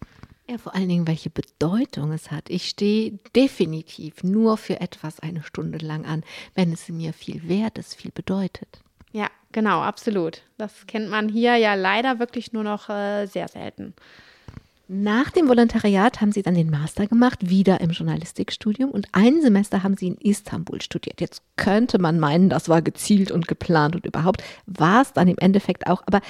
Ja, 0.48 0.58
vor 0.58 0.74
allen 0.76 0.88
Dingen, 0.88 1.08
welche 1.08 1.30
Bedeutung 1.30 2.12
es 2.12 2.30
hat. 2.30 2.50
Ich 2.50 2.68
stehe 2.68 3.18
definitiv 3.34 4.22
nur 4.22 4.56
für 4.56 4.80
etwas 4.80 5.18
eine 5.18 5.42
Stunde 5.42 5.78
lang 5.78 6.06
an, 6.06 6.22
wenn 6.54 6.72
es 6.72 6.88
mir 6.88 7.12
viel 7.12 7.48
wert 7.48 7.78
ist, 7.78 7.96
viel 7.96 8.12
bedeutet. 8.12 8.80
Ja, 9.10 9.28
genau, 9.50 9.80
absolut. 9.80 10.42
Das 10.56 10.86
kennt 10.86 11.08
man 11.08 11.28
hier 11.28 11.56
ja 11.56 11.74
leider 11.74 12.20
wirklich 12.20 12.52
nur 12.52 12.62
noch 12.62 12.88
äh, 12.88 13.26
sehr 13.26 13.48
selten. 13.48 13.94
Nach 14.88 15.32
dem 15.32 15.48
Volontariat 15.48 16.20
haben 16.20 16.30
Sie 16.30 16.42
dann 16.42 16.54
den 16.54 16.70
Master 16.70 17.08
gemacht, 17.08 17.50
wieder 17.50 17.80
im 17.80 17.90
Journalistikstudium 17.90 18.90
und 18.90 19.08
ein 19.10 19.42
Semester 19.42 19.82
haben 19.82 19.96
Sie 19.96 20.06
in 20.06 20.16
Istanbul 20.18 20.80
studiert. 20.80 21.20
Jetzt 21.20 21.42
könnte 21.56 21.98
man 21.98 22.20
meinen, 22.20 22.48
das 22.48 22.68
war 22.68 22.82
gezielt 22.82 23.32
und 23.32 23.48
geplant 23.48 23.96
und 23.96 24.06
überhaupt 24.06 24.44
war 24.66 25.02
es 25.02 25.12
dann 25.12 25.26
im 25.26 25.38
Endeffekt 25.38 25.88
auch. 25.88 26.04
Aber 26.06 26.20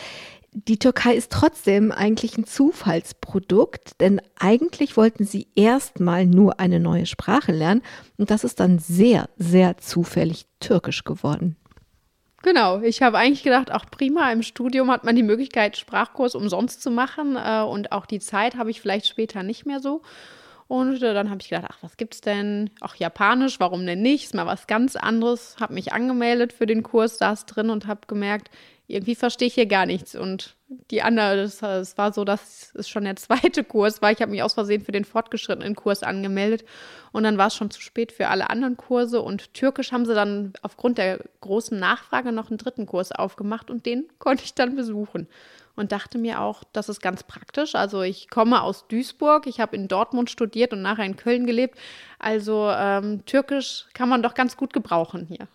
die 0.53 0.79
Türkei 0.79 1.15
ist 1.15 1.31
trotzdem 1.31 1.93
eigentlich 1.93 2.39
ein 2.39 2.47
Zufallsprodukt, 2.47 4.01
denn 4.01 4.23
eigentlich 4.39 4.97
wollten 4.97 5.27
Sie 5.27 5.49
erstmal 5.55 6.25
nur 6.25 6.59
eine 6.59 6.81
neue 6.81 7.05
Sprache 7.05 7.53
lernen 7.53 7.83
und 8.17 8.31
das 8.31 8.43
ist 8.43 8.59
dann 8.59 8.79
sehr, 8.79 9.29
sehr 9.37 9.77
zufällig 9.77 10.47
Türkisch 10.61 11.05
geworden. 11.05 11.57
Genau, 12.47 12.81
ich 12.81 13.03
habe 13.03 13.19
eigentlich 13.19 13.43
gedacht, 13.43 13.73
auch 13.73 13.87
prima, 13.91 14.31
im 14.31 14.45
Studium 14.45 14.89
hat 14.93 15.03
man 15.03 15.17
die 15.17 15.25
Möglichkeit, 15.25 15.77
Sprachkurs 15.77 16.37
umsonst 16.37 16.81
zu 16.81 16.93
machen 16.93 17.35
äh, 17.35 17.63
und 17.63 17.91
auch 17.91 18.07
die 18.07 18.21
Zeit 18.21 18.55
habe 18.55 18.71
ich 18.71 18.81
vielleicht 18.81 19.09
später 19.09 19.43
nicht 19.43 19.67
mehr 19.67 19.81
so. 19.81 20.03
Und 20.69 21.03
äh, 21.03 21.13
dann 21.13 21.29
habe 21.29 21.41
ich 21.43 21.49
gedacht, 21.49 21.67
ach, 21.69 21.79
was 21.81 21.97
gibt's 21.97 22.21
denn? 22.21 22.71
Ach, 22.81 22.95
Japanisch, 22.95 23.59
warum 23.59 23.85
denn 23.85 24.01
nicht? 24.01 24.27
Ist 24.27 24.35
mal 24.35 24.47
was 24.47 24.69
ganz 24.69 24.95
anderes. 24.95 25.57
Habe 25.59 25.75
mich 25.75 25.93
angemeldet 25.93 26.53
für 26.53 26.67
den 26.67 26.85
Kurs, 26.85 27.19
saß 27.19 27.47
drin 27.47 27.69
und 27.69 27.89
habe 27.89 28.03
gemerkt, 28.07 28.49
irgendwie 28.89 29.15
verstehe 29.15 29.49
ich 29.49 29.55
hier 29.55 29.67
gar 29.67 29.87
nichts. 29.87 30.15
Und 30.15 30.57
die 30.91 31.03
andere, 31.03 31.41
es 31.43 31.63
war 31.63 32.13
so, 32.13 32.25
dass 32.25 32.73
es 32.75 32.89
schon 32.89 33.05
der 33.05 33.17
zweite 33.17 33.65
Kurs 33.65 34.01
war. 34.03 34.13
Ich 34.13 34.21
habe 34.21 34.31
mich 34.31 34.43
aus 34.43 34.55
Versehen 34.55 34.83
für 34.83 34.93
den 34.93 35.05
fortgeschrittenen 35.05 35.75
Kurs 35.75 36.03
angemeldet 36.03 36.65
und 37.13 37.25
dann 37.25 37.39
war 37.39 37.49
es 37.49 37.55
schon 37.55 37.71
zu 37.71 37.81
spät 37.81 38.13
für 38.13 38.29
alle 38.29 38.51
anderen 38.51 38.77
Kurse. 38.77 39.23
Und 39.23 39.55
Türkisch 39.55 39.93
haben 39.93 40.07
sie 40.07 40.15
dann 40.15 40.53
aufgrund 40.63 40.99
der 40.99 41.21
großen 41.41 41.79
Nachfrage 41.79 42.33
noch 42.33 42.51
einen 42.51 42.59
dritten 42.59 42.87
Kurs 42.87 43.13
aufgemacht 43.13 43.71
und 43.71 43.87
den 43.87 44.07
konnte 44.19 44.45
ich 44.45 44.55
dann 44.55 44.77
besuchen. 44.77 45.29
Und 45.79 45.93
dachte 45.93 46.17
mir 46.17 46.41
auch, 46.41 46.65
das 46.73 46.89
ist 46.89 47.03
ganz 47.03 47.23
praktisch. 47.23 47.75
Also 47.75 48.01
ich 48.01 48.31
komme 48.31 48.63
aus 48.63 48.89
Duisburg, 48.89 49.47
ich 49.47 49.61
habe 49.61 49.77
in 49.77 49.89
Dortmund 49.89 50.31
studiert 50.31 50.73
und 50.73 50.81
nachher 50.81 51.05
in 51.05 51.17
Köln 51.17 51.47
gelebt. 51.47 51.79
Also 52.19 52.71
ähm, 52.71 53.27
Türkisch 53.27 53.85
kann 53.93 54.09
man 54.09 54.23
doch 54.23 54.33
ganz 54.33 54.57
gut 54.57 54.73
gebrauchen 54.73 55.27
hier. 55.27 55.49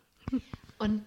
Und 0.77 1.01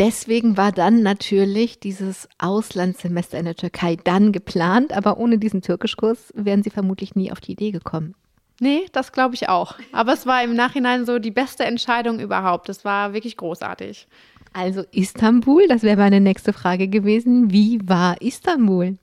Deswegen 0.00 0.56
war 0.56 0.72
dann 0.72 1.02
natürlich 1.02 1.78
dieses 1.78 2.26
Auslandssemester 2.38 3.38
in 3.38 3.44
der 3.44 3.54
Türkei 3.54 3.96
dann 4.02 4.32
geplant, 4.32 4.94
aber 4.94 5.18
ohne 5.18 5.36
diesen 5.36 5.60
Türkischkurs 5.60 6.32
wären 6.34 6.62
Sie 6.62 6.70
vermutlich 6.70 7.14
nie 7.16 7.30
auf 7.30 7.40
die 7.40 7.52
Idee 7.52 7.70
gekommen. 7.70 8.14
Nee, 8.60 8.86
das 8.92 9.12
glaube 9.12 9.34
ich 9.34 9.50
auch. 9.50 9.74
Aber 9.92 10.14
es 10.14 10.24
war 10.24 10.42
im 10.42 10.54
Nachhinein 10.54 11.04
so 11.04 11.18
die 11.18 11.30
beste 11.30 11.64
Entscheidung 11.64 12.18
überhaupt. 12.18 12.70
Es 12.70 12.82
war 12.82 13.12
wirklich 13.12 13.36
großartig. 13.36 14.08
Also 14.54 14.84
Istanbul, 14.90 15.68
das 15.68 15.82
wäre 15.82 15.98
meine 15.98 16.20
nächste 16.20 16.54
Frage 16.54 16.88
gewesen. 16.88 17.52
Wie 17.52 17.78
war 17.86 18.22
Istanbul? 18.22 18.96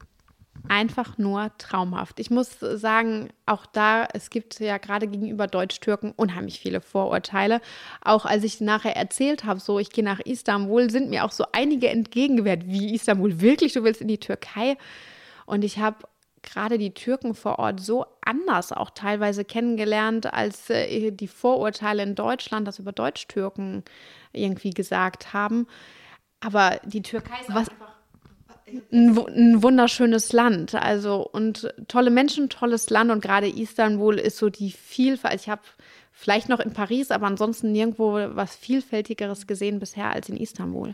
Einfach 0.70 1.18
nur 1.18 1.52
traumhaft. 1.58 2.20
Ich 2.20 2.30
muss 2.30 2.60
sagen, 2.60 3.30
auch 3.46 3.66
da, 3.66 4.08
es 4.14 4.30
gibt 4.30 4.60
ja 4.60 4.78
gerade 4.78 5.08
gegenüber 5.08 5.48
Deutsch-Türken 5.48 6.14
unheimlich 6.16 6.60
viele 6.60 6.82
Vorurteile. 6.82 7.62
Auch 8.02 8.26
als 8.26 8.44
ich 8.44 8.62
nachher 8.62 8.96
erzählt 8.96 9.44
habe, 9.44 9.60
so 9.60 9.80
ich 9.80 9.90
gehe 9.90 10.04
nach 10.04 10.20
Istanbul, 10.20 10.90
sind 10.90 11.10
mir 11.10 11.26
auch 11.26 11.32
so 11.32 11.46
einige 11.52 11.90
entgegengewehrt. 11.90 12.68
Wie 12.68 12.94
Istanbul 12.94 13.42
wirklich? 13.42 13.74
Du 13.74 13.84
willst 13.84 14.02
in 14.02 14.08
die 14.08 14.20
Türkei? 14.20 14.78
Und 15.46 15.64
ich 15.64 15.80
habe 15.80 15.98
gerade 16.44 16.78
die 16.78 16.94
Türken 16.94 17.36
vor 17.36 17.60
Ort 17.60 17.80
so 17.80 18.06
anders 18.22 18.72
auch 18.72 18.90
teilweise 18.92 19.44
kennengelernt, 19.44 20.34
als 20.34 20.70
äh, 20.70 21.12
die 21.12 21.28
Vorurteile 21.28 22.04
in 22.04 22.16
Deutschland, 22.16 22.68
das 22.68 22.80
über 22.80 22.92
Deutsch-Türken 22.92 23.84
irgendwie 24.32 24.72
gesagt 24.72 25.34
haben. 25.34 25.68
Aber 26.40 26.80
die 26.84 27.02
Türkei 27.02 27.42
ist 27.42 27.50
Was? 27.50 27.70
einfach 27.70 27.97
ein, 28.68 29.18
ein, 29.18 29.64
wunderschönes 29.64 30.34
Land. 30.34 30.76
Also 30.76 31.28
und 31.28 31.74
tolle 31.88 32.10
Menschen, 32.10 32.50
tolles 32.50 32.90
Land 32.90 33.12
und 33.12 33.22
gerade 33.22 33.48
Istanbul 33.48 34.20
ist 34.20 34.38
so 34.38 34.50
die 34.50 34.72
Vielfalt. 34.72 35.42
Ich 35.42 35.50
habe 35.50 35.62
vielleicht 36.12 36.50
noch 36.50 36.60
in 36.60 36.74
Paris, 36.74 37.12
aber 37.12 37.28
ansonsten 37.28 37.72
nirgendwo 37.72 38.14
was 38.36 38.56
Vielfältigeres 38.56 39.48
gesehen 39.48 39.80
bisher 39.80 40.12
als 40.12 40.30
in 40.30 40.38
Istanbul. 40.38 40.94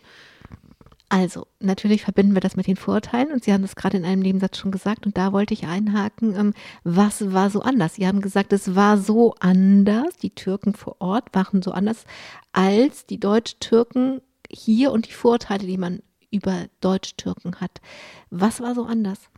Also, 1.09 1.45
natürlich 1.59 2.01
verbinden 2.03 2.33
wir 2.33 2.41
das 2.41 2.55
mit 2.55 2.65
den 2.65 2.75
Vorurteilen 2.75 3.31
und 3.31 3.43
Sie 3.43 3.53
haben 3.53 3.61
das 3.61 3.75
gerade 3.75 3.97
in 3.97 4.05
einem 4.05 4.23
Nebensatz 4.23 4.57
schon 4.57 4.71
gesagt 4.71 5.05
und 5.05 5.15
da 5.15 5.31
wollte 5.31 5.53
ich 5.53 5.67
einhaken, 5.67 6.35
ähm, 6.35 6.53
was 6.83 7.31
war 7.33 7.51
so 7.51 7.61
anders? 7.61 7.95
Sie 7.95 8.07
haben 8.07 8.19
gesagt, 8.19 8.51
es 8.51 8.75
war 8.75 8.97
so 8.97 9.35
anders, 9.39 10.17
die 10.17 10.31
Türken 10.31 10.73
vor 10.73 10.95
Ort 10.99 11.25
waren 11.33 11.61
so 11.61 11.71
anders 11.71 12.05
als 12.51 13.05
die 13.05 13.19
Deutsch-Türken 13.19 14.21
hier 14.49 14.91
und 14.91 15.07
die 15.07 15.13
Vorurteile, 15.13 15.67
die 15.67 15.77
man 15.77 16.01
über 16.33 16.65
Deutsch-Türken 16.81 17.61
hat. 17.61 17.79
Was 18.29 18.59
war 18.59 18.75
so 18.75 18.83
anders? 18.83 19.29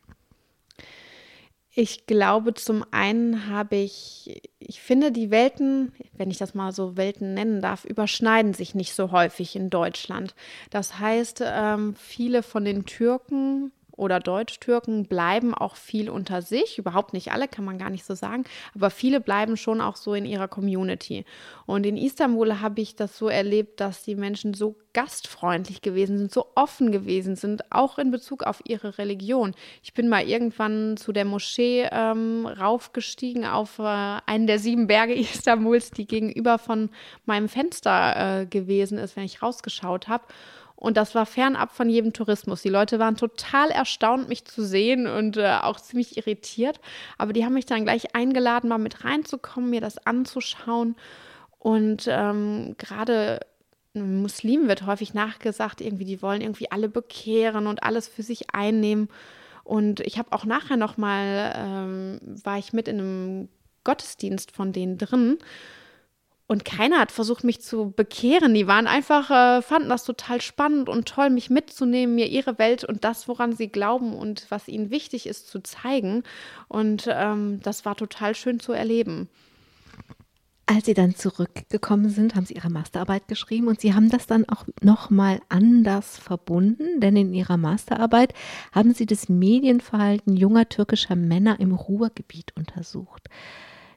Ich 1.78 2.06
glaube, 2.08 2.54
zum 2.54 2.86
einen 2.92 3.50
habe 3.50 3.76
ich, 3.76 4.42
ich 4.60 4.80
finde, 4.80 5.12
die 5.12 5.30
Welten, 5.30 5.92
wenn 6.14 6.32
ich 6.32 6.38
das 6.38 6.54
mal 6.54 6.72
so 6.72 6.96
Welten 6.96 7.34
nennen 7.34 7.62
darf, 7.62 7.84
überschneiden 7.84 8.54
sich 8.54 8.76
nicht 8.76 8.94
so 8.94 9.12
häufig 9.12 9.58
in 9.58 9.70
Deutschland. 9.70 10.36
Das 10.70 11.00
heißt, 11.00 11.44
ähm, 11.46 11.94
viele 11.96 12.44
von 12.44 12.64
den 12.64 12.86
Türken 12.86 13.74
oder 13.98 14.20
Deutsch-Türken 14.20 15.06
bleiben 15.06 15.54
auch 15.54 15.76
viel 15.76 16.10
unter 16.10 16.42
sich. 16.42 16.78
Überhaupt 16.78 17.14
nicht 17.14 17.32
alle, 17.32 17.48
kann 17.48 17.66
man 17.66 17.78
gar 17.78 17.90
nicht 17.90 18.06
so 18.06 18.16
sagen. 18.16 18.44
Aber 18.74 18.90
viele 18.90 19.20
bleiben 19.20 19.58
schon 19.58 19.82
auch 19.82 19.96
so 19.96 20.14
in 20.14 20.26
ihrer 20.26 20.48
Community. 20.48 21.26
Und 21.66 21.86
in 21.86 21.98
Istanbul 21.98 22.62
habe 22.62 22.82
ich 22.82 22.96
das 22.96 23.18
so 23.18 23.30
erlebt, 23.30 23.80
dass 23.80 24.04
die 24.04 24.16
Menschen 24.16 24.54
so 24.54 24.76
gastfreundlich 24.94 25.82
gewesen 25.82 26.18
sind, 26.18 26.32
so 26.32 26.48
offen 26.56 26.92
gewesen 26.92 27.36
sind, 27.36 27.70
auch 27.72 27.98
in 27.98 28.12
Bezug 28.12 28.44
auf 28.44 28.62
ihre 28.66 28.98
Religion. 28.98 29.54
Ich 29.84 29.94
bin 29.94 30.08
mal 30.08 30.26
irgendwann 30.28 30.96
zu 30.96 31.12
der 31.12 31.26
Moschee 31.26 31.88
ähm, 31.92 32.46
raufgestiegen 32.46 33.46
auf 33.46 33.78
äh, 33.80 33.84
einen 34.26 34.48
der 34.48 34.58
sieben 34.58 34.88
Berge 34.88 35.14
Istanbuls, 35.20 35.92
die 35.92 36.08
gegenüber 36.08 36.58
von 36.58 36.90
meinem 37.26 37.50
Fenster 37.50 38.42
äh, 38.42 38.46
gewesen 38.46 38.98
ist, 38.98 39.16
wenn 39.16 39.26
ich 39.26 39.42
rausgeschaut 39.42 40.08
habe. 40.08 40.24
Und 40.76 40.98
das 40.98 41.16
war 41.16 41.26
fernab 41.26 41.72
von 41.72 41.90
jedem 41.90 42.14
Tourismus. 42.14 42.62
Die 42.62 42.70
Leute 42.70 43.00
waren 43.00 43.16
total 43.16 43.72
erstaunt, 43.72 44.28
mich 44.28 44.46
zu 44.46 44.64
sehen 44.66 45.08
und 45.08 45.38
äh, 45.38 45.58
auch 45.62 45.80
ziemlich 45.80 46.18
irritiert. 46.18 46.80
Aber 47.18 47.34
die 47.34 47.46
haben 47.46 47.54
mich 47.54 47.66
dann 47.66 47.86
gleich 47.86 48.14
eingeladen, 48.14 48.70
mal 48.70 48.78
mit 48.78 49.06
reinzukommen, 49.06 49.70
mir 49.70 49.82
das 49.82 50.06
anzuschauen. 50.06 50.96
Und 51.60 52.08
ähm, 52.10 52.76
gerade 52.78 53.40
Muslimen 53.94 54.68
wird 54.68 54.86
häufig 54.86 55.14
nachgesagt, 55.14 55.80
irgendwie, 55.80 56.06
die 56.06 56.22
wollen 56.22 56.42
irgendwie 56.42 56.70
alle 56.72 56.90
bekehren 56.90 57.68
und 57.68 57.84
alles 57.84 58.08
für 58.08 58.24
sich 58.24 58.54
einnehmen. 58.54 59.08
Und 59.64 60.02
ich 60.02 60.20
habe 60.20 60.34
auch 60.34 60.46
nachher 60.46 60.78
noch 60.78 60.98
mal, 60.98 61.54
ähm, 61.56 62.20
war 62.22 62.58
ich 62.58 62.74
mit 62.74 62.88
in 62.88 63.00
einem 63.00 63.50
Gottesdienst 63.84 64.52
von 64.52 64.74
denen 64.74 64.98
drin 64.98 65.38
und 66.48 66.64
keiner 66.64 67.00
hat 67.00 67.12
versucht, 67.12 67.44
mich 67.44 67.62
zu 67.62 67.92
bekehren. 67.96 68.54
Die 68.54 68.68
waren 68.68 68.86
einfach, 68.86 69.32
äh, 69.32 69.62
fanden 69.62 69.90
das 69.90 70.04
total 70.04 70.42
spannend 70.42 70.90
und 70.90 71.08
toll, 71.08 71.30
mich 71.32 71.50
mitzunehmen, 71.50 72.16
mir 72.16 72.28
ihre 72.28 72.60
Welt 72.60 72.84
und 72.84 73.04
das, 73.04 73.28
woran 73.28 73.54
sie 73.54 73.68
glauben 73.68 74.14
und 74.14 74.46
was 74.50 74.68
ihnen 74.68 74.92
wichtig 74.92 75.26
ist, 75.26 75.48
zu 75.48 75.62
zeigen. 75.62 76.24
Und 76.68 77.08
ähm, 77.10 77.60
das 77.64 77.86
war 77.86 77.96
total 77.96 78.36
schön 78.36 78.60
zu 78.60 78.74
erleben. 78.74 79.28
Als 80.68 80.86
Sie 80.86 80.96
dann 80.96 81.14
zurückgekommen 81.16 82.10
sind, 82.10 82.34
haben 82.34 82.48
Sie 82.48 82.56
Ihre 82.56 82.72
Masterarbeit 82.72 83.28
geschrieben 83.28 83.68
und 83.68 83.80
Sie 83.80 83.94
haben 83.94 84.10
das 84.10 84.26
dann 84.26 84.50
auch 84.50 84.66
nochmal 84.82 85.40
anders 85.48 86.18
verbunden, 86.18 87.00
denn 87.00 87.16
in 87.16 87.36
Ihrer 87.36 87.58
Masterarbeit 87.58 88.34
haben 88.72 88.92
Sie 88.92 89.06
das 89.06 89.30
Medienverhalten 89.30 90.36
junger 90.36 90.68
türkischer 90.68 91.16
Männer 91.16 91.60
im 91.60 91.72
Ruhrgebiet 91.72 92.56
untersucht 92.56 93.30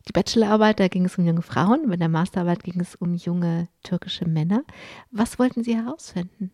die 0.09 0.13
Bachelorarbeit, 0.13 0.81
da 0.81 0.89
ging 0.89 1.05
es 1.05 1.19
um 1.19 1.27
junge 1.27 1.43
Frauen, 1.43 1.89
bei 1.89 1.97
der 1.97 2.09
Masterarbeit 2.09 2.65
ging 2.65 2.81
es 2.81 2.97
um 2.97 3.15
junge 3.15 3.69
türkische 3.83 4.27
Männer. 4.27 4.63
Was 5.11 5.39
wollten 5.39 5.63
Sie 5.63 5.77
herausfinden? 5.77 6.51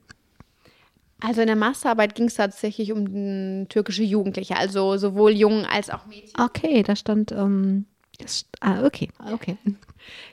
Also 1.20 1.40
in 1.40 1.46
der 1.46 1.57
Masterarbeit 1.57 2.14
ging 2.14 2.26
es 2.26 2.34
tatsächlich 2.34 2.92
um 2.92 3.68
türkische 3.68 4.02
Jugendliche, 4.02 4.57
also 4.57 4.96
sowohl 4.96 5.32
Jungen 5.32 5.64
als 5.64 5.88
auch 5.88 6.07
Mädchen. 6.07 6.38
Okay, 6.38 6.82
da 6.82 6.96
stand 6.96 7.32
ähm, 7.32 7.86
das, 8.19 8.47
ah, 8.61 8.85
okay, 8.85 9.09
okay. 9.33 9.57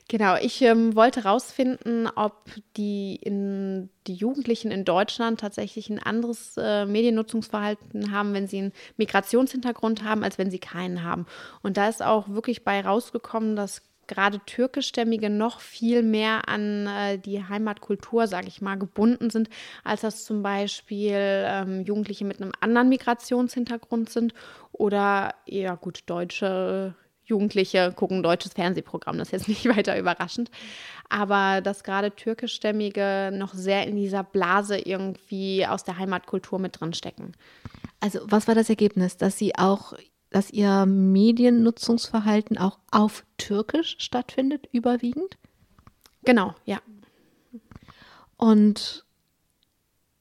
Genau, 0.10 0.36
ich 0.36 0.62
ähm, 0.62 0.96
wollte 0.96 1.24
herausfinden, 1.24 2.08
ob 2.16 2.50
die, 2.76 3.16
in, 3.16 3.90
die 4.08 4.16
Jugendlichen 4.16 4.72
in 4.72 4.84
Deutschland 4.84 5.40
tatsächlich 5.40 5.90
ein 5.90 6.00
anderes 6.00 6.56
äh, 6.58 6.86
Mediennutzungsverhalten 6.86 8.12
haben, 8.12 8.34
wenn 8.34 8.48
sie 8.48 8.58
einen 8.58 8.74
Migrationshintergrund 8.98 10.04
haben, 10.04 10.24
als 10.24 10.38
wenn 10.38 10.52
sie 10.52 10.60
keinen 10.60 11.04
haben. 11.04 11.26
Und 11.62 11.78
da 11.78 11.88
ist 11.88 12.04
auch 12.04 12.28
wirklich 12.30 12.64
bei 12.64 12.82
rausgekommen, 12.82 13.56
dass 13.56 13.82
gerade 14.08 14.40
türkischstämmige 14.46 15.30
noch 15.30 15.62
viel 15.62 16.04
mehr 16.04 16.50
an 16.50 16.88
äh, 16.88 17.18
die 17.18 17.48
Heimatkultur, 17.48 18.28
sage 18.28 18.48
ich 18.50 18.62
mal, 18.62 18.78
gebunden 18.78 19.30
sind, 19.30 19.50
als 19.86 20.02
das 20.02 20.26
zum 20.26 20.44
Beispiel 20.44 21.16
ähm, 21.16 21.84
Jugendliche 21.86 22.26
mit 22.26 22.42
einem 22.42 22.52
anderen 22.60 22.90
Migrationshintergrund 22.90 24.10
sind 24.10 24.34
oder 24.74 25.34
eher 25.46 25.78
gut 25.78 26.04
deutsche 26.08 26.96
Jugendliche 27.24 27.94
gucken 27.94 28.24
deutsches 28.24 28.54
Fernsehprogramm, 28.54 29.18
das 29.18 29.30
ist 29.30 29.32
jetzt 29.32 29.48
nicht 29.48 29.66
weiter 29.78 29.98
überraschend. 29.98 30.52
Aber 31.10 31.62
dass 31.62 31.84
gerade 31.84 32.12
türkischstämmige 32.12 33.32
noch 33.34 33.54
sehr 33.54 33.88
in 33.88 33.96
dieser 33.96 34.24
Blase 34.24 34.78
irgendwie 34.78 35.66
aus 35.66 35.84
der 35.84 35.98
Heimatkultur 35.98 36.60
mit 36.60 36.80
drin 36.80 36.94
stecken. 36.94 37.34
Also, 38.00 38.20
was 38.26 38.48
war 38.48 38.56
das 38.56 38.70
Ergebnis? 38.70 39.18
Dass 39.18 39.38
sie 39.38 39.56
auch 39.56 39.94
dass 40.32 40.50
Ihr 40.50 40.86
Mediennutzungsverhalten 40.86 42.58
auch 42.58 42.80
auf 42.90 43.26
Türkisch 43.38 43.98
stattfindet, 44.00 44.68
überwiegend? 44.72 45.38
Genau, 46.24 46.56
ja. 46.66 46.80
Und 48.38 49.06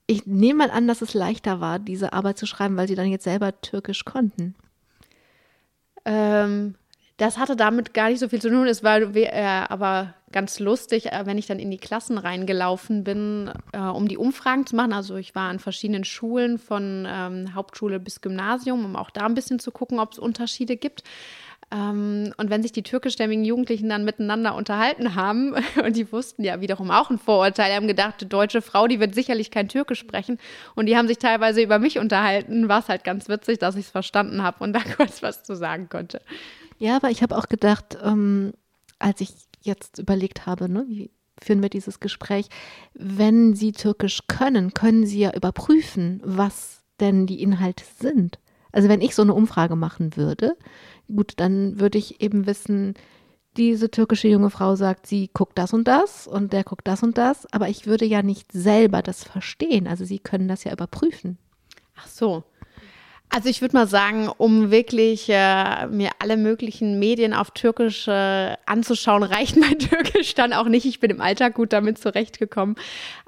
ich 0.07 0.27
nehme 0.27 0.67
mal 0.67 0.71
an, 0.73 0.89
dass 0.89 1.01
es 1.01 1.15
leichter 1.15 1.61
war, 1.61 1.79
diese 1.79 2.13
Arbeit 2.13 2.37
zu 2.37 2.47
schreiben, 2.47 2.77
weil 2.77 2.89
Sie 2.89 2.97
dann 2.97 3.07
jetzt 3.07 3.25
selber 3.25 3.61
Türkisch 3.61 4.05
konnten. 4.05 4.57
Ähm, 6.05 6.75
das 7.21 7.37
hatte 7.37 7.55
damit 7.55 7.93
gar 7.93 8.09
nicht 8.09 8.19
so 8.19 8.31
viel 8.31 8.41
zu 8.41 8.49
tun. 8.49 8.67
Es 8.67 8.83
war 8.83 8.99
äh, 9.15 9.45
aber 9.69 10.15
ganz 10.33 10.59
lustig, 10.59 11.13
äh, 11.13 11.27
wenn 11.27 11.37
ich 11.37 11.47
dann 11.47 11.59
in 11.59 11.71
die 11.71 11.77
Klassen 11.77 12.17
reingelaufen 12.17 13.05
bin, 13.05 13.53
äh, 13.73 13.79
um 13.79 14.09
die 14.09 14.17
Umfragen 14.17 14.65
zu 14.65 14.75
machen. 14.75 14.95
Also 14.95 15.17
ich 15.17 15.35
war 15.35 15.51
an 15.51 15.59
verschiedenen 15.59 16.05
Schulen 16.05 16.57
von 16.57 17.07
ähm, 17.07 17.55
Hauptschule 17.55 18.01
bis 18.01 18.23
Gymnasium, 18.23 18.87
um 18.87 18.97
auch 18.97 19.11
da 19.11 19.27
ein 19.27 19.35
bisschen 19.35 19.59
zu 19.59 19.71
gucken, 19.71 20.01
ob 20.01 20.13
es 20.13 20.19
Unterschiede 20.19 20.79
gibt. 20.79 21.03
Ähm, 21.71 22.33
und 22.39 22.49
wenn 22.49 22.63
sich 22.63 22.73
die 22.73 22.83
türkischstämmigen 22.83 23.45
Jugendlichen 23.45 23.91
dann 23.91 24.07
miteinander 24.07 24.55
unterhalten 24.55 25.15
haben, 25.15 25.57
und 25.85 25.97
die 25.97 26.11
wussten 26.11 26.43
ja 26.43 26.63
wiederum 26.63 26.91
auch 26.91 27.11
ein 27.11 27.19
Vorurteil, 27.19 27.75
haben 27.75 27.87
gedacht, 27.87 28.23
die 28.23 28.29
deutsche 28.31 28.63
Frau, 28.63 28.87
die 28.87 28.99
wird 28.99 29.15
sicherlich 29.15 29.51
kein 29.51 29.69
Türkisch 29.69 29.99
sprechen. 29.99 30.39
Und 30.75 30.87
die 30.87 30.97
haben 30.97 31.07
sich 31.07 31.19
teilweise 31.19 31.61
über 31.61 31.79
mich 31.79 31.99
unterhalten, 31.99 32.71
war 32.71 32.79
es 32.79 32.89
halt 32.89 33.05
ganz 33.05 33.29
witzig, 33.29 33.59
dass 33.59 33.77
ich 33.77 33.85
es 33.85 33.91
verstanden 33.91 34.43
habe 34.43 34.65
und 34.65 34.73
da 34.73 34.81
kurz 34.97 35.23
was 35.23 35.43
zu 35.43 35.55
sagen 35.55 35.91
konnte. 35.91 36.23
Ja, 36.81 36.97
aber 36.97 37.11
ich 37.11 37.23
habe 37.23 37.37
auch 37.37 37.49
gedacht, 37.49 37.99
ähm, 38.03 38.53
als 38.99 39.21
ich 39.21 39.35
jetzt 39.61 39.99
überlegt 39.99 40.47
habe, 40.47 40.69
ne, 40.69 40.87
wie 40.89 41.11
führen 41.41 41.63
wir 41.63 41.69
dieses 41.69 42.01
Gespräch, 42.01 42.49
wenn 42.95 43.55
Sie 43.55 43.73
Türkisch 43.73 44.23
können, 44.29 44.73
können 44.73 45.07
Sie 45.07 45.21
ja 45.21 45.35
überprüfen, 45.35 46.21
was 46.25 46.83
denn 46.99 47.27
die 47.27 47.43
Inhalte 47.43 47.85
sind. 47.99 48.39
Also 48.73 48.89
wenn 48.89 49.03
ich 49.03 49.15
so 49.15 49.23
eine 49.23 49.35
Umfrage 49.35 49.77
machen 49.77 50.17
würde, 50.17 50.57
gut, 51.15 51.35
dann 51.37 51.79
würde 51.79 51.99
ich 51.99 52.23
eben 52.23 52.47
wissen, 52.47 52.95
diese 53.59 53.91
türkische 53.91 54.29
junge 54.29 54.49
Frau 54.49 54.75
sagt, 54.75 55.07
sie 55.07 55.29
guckt 55.35 55.59
das 55.59 55.75
und 55.75 55.87
das 55.87 56.27
und 56.27 56.53
der 56.55 56.65
guckt 56.65 56.89
das 56.89 57.03
und 57.03 57.19
das, 57.19 57.53
aber 57.53 57.69
ich 57.69 57.87
würde 57.87 58.07
ja 58.07 58.23
nicht 58.23 58.53
selber 58.53 59.03
das 59.03 59.25
verstehen. 59.25 59.87
Also 59.87 60.05
Sie 60.07 60.19
können 60.19 60.49
das 60.49 60.65
ja 60.65 60.73
überprüfen. 60.73 61.37
Ach 61.97 62.07
so. 62.07 62.45
Also 63.33 63.49
ich 63.49 63.61
würde 63.61 63.77
mal 63.77 63.87
sagen, 63.87 64.29
um 64.29 64.73
wirklich 64.73 65.29
äh, 65.29 65.87
mir 65.87 66.11
alle 66.19 66.37
möglichen 66.37 66.99
Medien 66.99 67.33
auf 67.33 67.53
Türkisch 67.53 68.09
äh, 68.09 68.57
anzuschauen, 68.67 69.23
reicht 69.23 69.57
mein 69.57 69.79
Türkisch 69.79 70.35
dann 70.35 70.53
auch 70.53 70.67
nicht. 70.67 70.85
Ich 70.85 70.99
bin 70.99 71.13
im 71.13 71.21
Alltag 71.21 71.55
gut 71.55 71.73
damit 71.73 71.99
zurechtgekommen. 71.99 72.75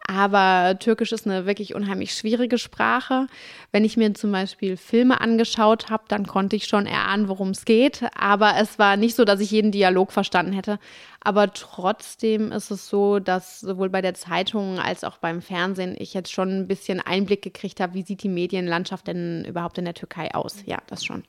Aber 0.06 0.78
Türkisch 0.78 1.12
ist 1.12 1.26
eine 1.26 1.46
wirklich 1.46 1.74
unheimlich 1.74 2.14
schwierige 2.14 2.58
Sprache. 2.58 3.28
Wenn 3.70 3.84
ich 3.84 3.96
mir 3.96 4.12
zum 4.14 4.32
Beispiel 4.32 4.76
Filme 4.76 5.20
angeschaut 5.20 5.90
habe, 5.90 6.04
dann 6.08 6.26
konnte 6.26 6.56
ich 6.56 6.66
schon 6.66 6.86
erahnen, 6.86 7.28
worum 7.28 7.50
es 7.50 7.64
geht. 7.64 8.04
Aber 8.16 8.54
es 8.58 8.78
war 8.78 8.96
nicht 8.96 9.14
so, 9.14 9.24
dass 9.24 9.40
ich 9.40 9.50
jeden 9.50 9.70
Dialog 9.70 10.12
verstanden 10.12 10.52
hätte. 10.52 10.78
Aber 11.20 11.52
trotzdem 11.52 12.50
ist 12.50 12.70
es 12.70 12.88
so, 12.88 13.20
dass 13.20 13.60
sowohl 13.60 13.90
bei 13.90 14.02
der 14.02 14.14
Zeitung 14.14 14.80
als 14.80 15.04
auch 15.04 15.18
beim 15.18 15.40
Fernsehen 15.40 15.94
ich 15.96 16.14
jetzt 16.14 16.32
schon 16.32 16.50
ein 16.50 16.66
bisschen 16.66 17.00
Einblick 17.00 17.42
gekriegt 17.42 17.78
habe, 17.78 17.94
wie 17.94 18.02
sieht 18.02 18.24
die 18.24 18.28
Medienlandschaft 18.28 19.06
denn 19.06 19.44
überhaupt 19.44 19.78
in 19.78 19.84
der 19.84 19.94
Türkei 19.94 20.34
aus. 20.34 20.56
Ja, 20.66 20.78
das 20.88 21.04
schon. 21.04 21.22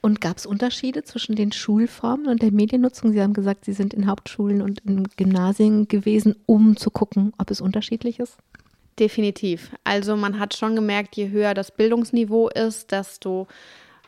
Und 0.00 0.20
gab 0.20 0.36
es 0.36 0.46
Unterschiede 0.46 1.02
zwischen 1.02 1.34
den 1.34 1.52
Schulformen 1.52 2.28
und 2.28 2.42
der 2.42 2.52
Mediennutzung? 2.52 3.12
Sie 3.12 3.20
haben 3.20 3.32
gesagt, 3.32 3.64
Sie 3.64 3.72
sind 3.72 3.94
in 3.94 4.06
Hauptschulen 4.06 4.62
und 4.62 4.80
in 4.80 5.04
Gymnasien 5.16 5.88
gewesen, 5.88 6.36
um 6.46 6.76
zu 6.76 6.90
gucken, 6.90 7.32
ob 7.38 7.50
es 7.50 7.60
unterschiedlich 7.60 8.20
ist. 8.20 8.36
Definitiv. 8.98 9.70
Also 9.84 10.16
man 10.16 10.38
hat 10.38 10.54
schon 10.54 10.74
gemerkt, 10.74 11.16
je 11.16 11.30
höher 11.30 11.54
das 11.54 11.70
Bildungsniveau 11.70 12.48
ist, 12.48 12.90
desto 12.90 13.46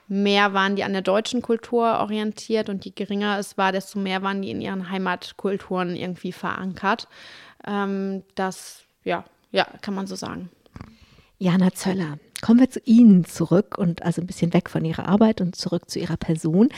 mehr 0.08 0.52
waren 0.52 0.74
die 0.74 0.82
an 0.82 0.92
der 0.92 1.02
deutschen 1.02 1.42
Kultur 1.42 2.00
orientiert 2.00 2.68
und 2.68 2.84
je 2.84 2.90
geringer 2.92 3.38
es 3.38 3.56
war, 3.56 3.70
desto 3.70 4.00
mehr 4.00 4.22
waren 4.22 4.42
die 4.42 4.50
in 4.50 4.60
ihren 4.60 4.90
Heimatkulturen 4.90 5.94
irgendwie 5.94 6.32
verankert. 6.32 7.06
Ähm, 7.64 8.24
das, 8.34 8.82
ja, 9.04 9.24
ja, 9.52 9.66
kann 9.80 9.94
man 9.94 10.08
so 10.08 10.16
sagen. 10.16 10.50
Jana 11.38 11.72
Zöller, 11.72 12.18
Kommen 12.40 12.60
wir 12.60 12.70
zu 12.70 12.80
Ihnen 12.84 13.24
zurück 13.24 13.76
und 13.76 14.02
also 14.02 14.20
ein 14.20 14.26
bisschen 14.26 14.52
weg 14.54 14.70
von 14.70 14.84
Ihrer 14.84 15.08
Arbeit 15.08 15.40
und 15.40 15.56
zurück 15.56 15.90
zu 15.90 15.98
Ihrer 15.98 16.16
Person. 16.16 16.68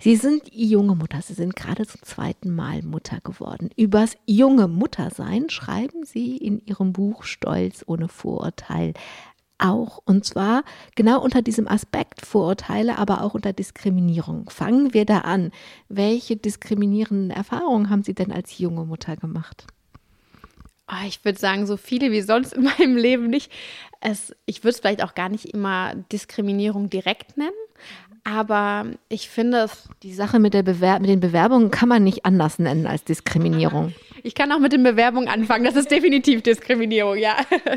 Sie 0.00 0.16
sind 0.16 0.42
junge 0.52 0.94
Mutter. 0.94 1.22
Sie 1.22 1.34
sind 1.34 1.54
gerade 1.54 1.86
zum 1.86 2.02
zweiten 2.02 2.54
Mal 2.54 2.82
Mutter 2.82 3.20
geworden. 3.20 3.70
Übers 3.76 4.16
junge 4.26 4.68
Muttersein 4.68 5.48
schreiben 5.48 6.04
Sie 6.04 6.36
in 6.36 6.58
Ihrem 6.58 6.92
Buch 6.92 7.22
Stolz 7.22 7.84
ohne 7.86 8.08
Vorurteil 8.08 8.94
auch. 9.58 10.00
Und 10.04 10.24
zwar 10.24 10.64
genau 10.94 11.22
unter 11.22 11.42
diesem 11.42 11.68
Aspekt 11.68 12.26
Vorurteile, 12.26 12.98
aber 12.98 13.22
auch 13.22 13.34
unter 13.34 13.52
Diskriminierung. 13.52 14.50
Fangen 14.50 14.92
wir 14.92 15.04
da 15.04 15.18
an. 15.18 15.52
Welche 15.88 16.36
diskriminierenden 16.36 17.30
Erfahrungen 17.30 17.90
haben 17.90 18.02
Sie 18.02 18.14
denn 18.14 18.32
als 18.32 18.58
junge 18.58 18.84
Mutter 18.84 19.16
gemacht? 19.16 19.66
Oh, 20.90 21.06
ich 21.06 21.24
würde 21.24 21.38
sagen, 21.38 21.66
so 21.66 21.76
viele 21.76 22.10
wie 22.12 22.22
sonst 22.22 22.54
in 22.54 22.62
meinem 22.78 22.96
Leben 22.96 23.28
nicht. 23.28 23.50
Es, 24.00 24.34
ich 24.46 24.64
würde 24.64 24.70
es 24.70 24.80
vielleicht 24.80 25.02
auch 25.04 25.14
gar 25.14 25.28
nicht 25.28 25.46
immer 25.46 25.94
Diskriminierung 26.10 26.90
direkt 26.90 27.36
nennen, 27.36 27.50
aber 28.24 28.86
ich 29.08 29.28
finde 29.28 29.58
es. 29.58 29.88
Die 30.02 30.12
Sache 30.12 30.38
mit, 30.38 30.54
der 30.54 30.62
Bewer 30.62 30.98
mit 31.00 31.08
den 31.08 31.20
Bewerbungen 31.20 31.70
kann 31.70 31.88
man 31.88 32.02
nicht 32.04 32.24
anders 32.24 32.58
nennen 32.58 32.86
als 32.86 33.04
Diskriminierung. 33.04 33.94
Ich 34.24 34.36
kann 34.36 34.52
auch 34.52 34.60
mit 34.60 34.72
den 34.72 34.84
Bewerbungen 34.84 35.28
anfangen. 35.28 35.64
Das 35.64 35.74
ist 35.74 35.90
definitiv 35.90 36.42
Diskriminierung, 36.42 37.16
ja. 37.16 37.34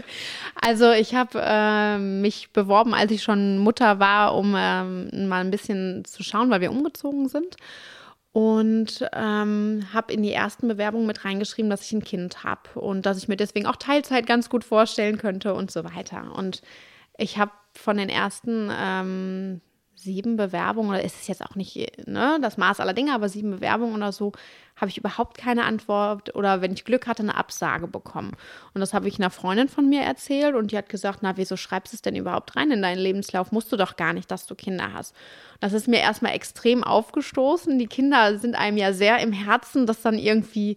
Also 0.61 0.91
ich 0.91 1.15
habe 1.15 1.41
äh, 1.41 1.97
mich 1.97 2.49
beworben, 2.53 2.93
als 2.93 3.11
ich 3.11 3.23
schon 3.23 3.57
Mutter 3.57 3.97
war, 3.97 4.35
um 4.35 4.53
ähm, 4.55 5.27
mal 5.27 5.43
ein 5.43 5.49
bisschen 5.49 6.05
zu 6.05 6.21
schauen, 6.21 6.51
weil 6.51 6.61
wir 6.61 6.69
umgezogen 6.69 7.29
sind 7.29 7.57
und 8.35 9.07
ähm, 9.13 9.87
habe 9.93 10.11
in 10.11 10.21
die 10.21 10.33
ersten 10.33 10.67
Bewerbungen 10.67 11.07
mit 11.07 11.23
reingeschrieben, 11.23 11.69
dass 11.69 11.85
ich 11.85 11.93
ein 11.93 12.03
Kind 12.03 12.43
habe 12.43 12.81
und 12.81 13.05
dass 13.05 13.17
ich 13.17 13.29
mir 13.29 13.37
deswegen 13.37 13.65
auch 13.65 13.77
Teilzeit 13.77 14.27
ganz 14.27 14.49
gut 14.49 14.65
vorstellen 14.65 15.17
könnte 15.17 15.53
und 15.53 15.71
so 15.71 15.85
weiter. 15.85 16.35
Und 16.35 16.61
ich 17.17 17.37
habe 17.37 17.53
von 17.71 17.95
den 17.95 18.09
ersten 18.09 18.69
ähm, 18.77 19.61
sieben 19.95 20.37
Bewerbungen, 20.37 20.89
oder 20.89 21.03
ist 21.03 21.19
es 21.19 21.27
jetzt 21.27 21.43
auch 21.43 21.55
nicht 21.55 21.75
ne, 22.07 22.37
das 22.41 22.57
Maß 22.57 22.79
aller 22.79 22.93
Dinge, 22.93 23.13
aber 23.13 23.29
sieben 23.29 23.51
Bewerbungen 23.51 23.95
oder 23.95 24.11
so, 24.11 24.33
habe 24.75 24.89
ich 24.89 24.97
überhaupt 24.97 25.37
keine 25.37 25.63
Antwort 25.63 26.35
oder 26.35 26.61
wenn 26.61 26.73
ich 26.73 26.83
Glück 26.83 27.07
hatte, 27.07 27.23
eine 27.23 27.35
Absage 27.35 27.87
bekommen. 27.87 28.33
Und 28.73 28.81
das 28.81 28.93
habe 28.93 29.07
ich 29.07 29.17
einer 29.17 29.29
Freundin 29.29 29.69
von 29.69 29.87
mir 29.87 30.01
erzählt 30.01 30.53
und 30.53 30.71
die 30.71 30.77
hat 30.77 30.89
gesagt, 30.89 31.19
na, 31.21 31.37
wieso 31.37 31.55
schreibst 31.55 31.93
du 31.93 31.95
es 31.95 32.01
denn 32.01 32.15
überhaupt 32.15 32.55
rein 32.57 32.71
in 32.71 32.81
deinen 32.81 32.99
Lebenslauf? 32.99 33.51
Musst 33.51 33.71
du 33.71 33.77
doch 33.77 33.95
gar 33.95 34.11
nicht, 34.11 34.29
dass 34.29 34.45
du 34.47 34.55
Kinder 34.55 34.91
hast. 34.93 35.15
Das 35.61 35.71
ist 35.71 35.87
mir 35.87 35.99
erstmal 35.99 36.33
extrem 36.33 36.83
aufgestoßen. 36.83 37.79
Die 37.79 37.87
Kinder 37.87 38.37
sind 38.37 38.55
einem 38.55 38.77
ja 38.77 38.91
sehr 38.91 39.19
im 39.19 39.31
Herzen, 39.31 39.85
das 39.85 40.01
dann 40.01 40.19
irgendwie 40.19 40.75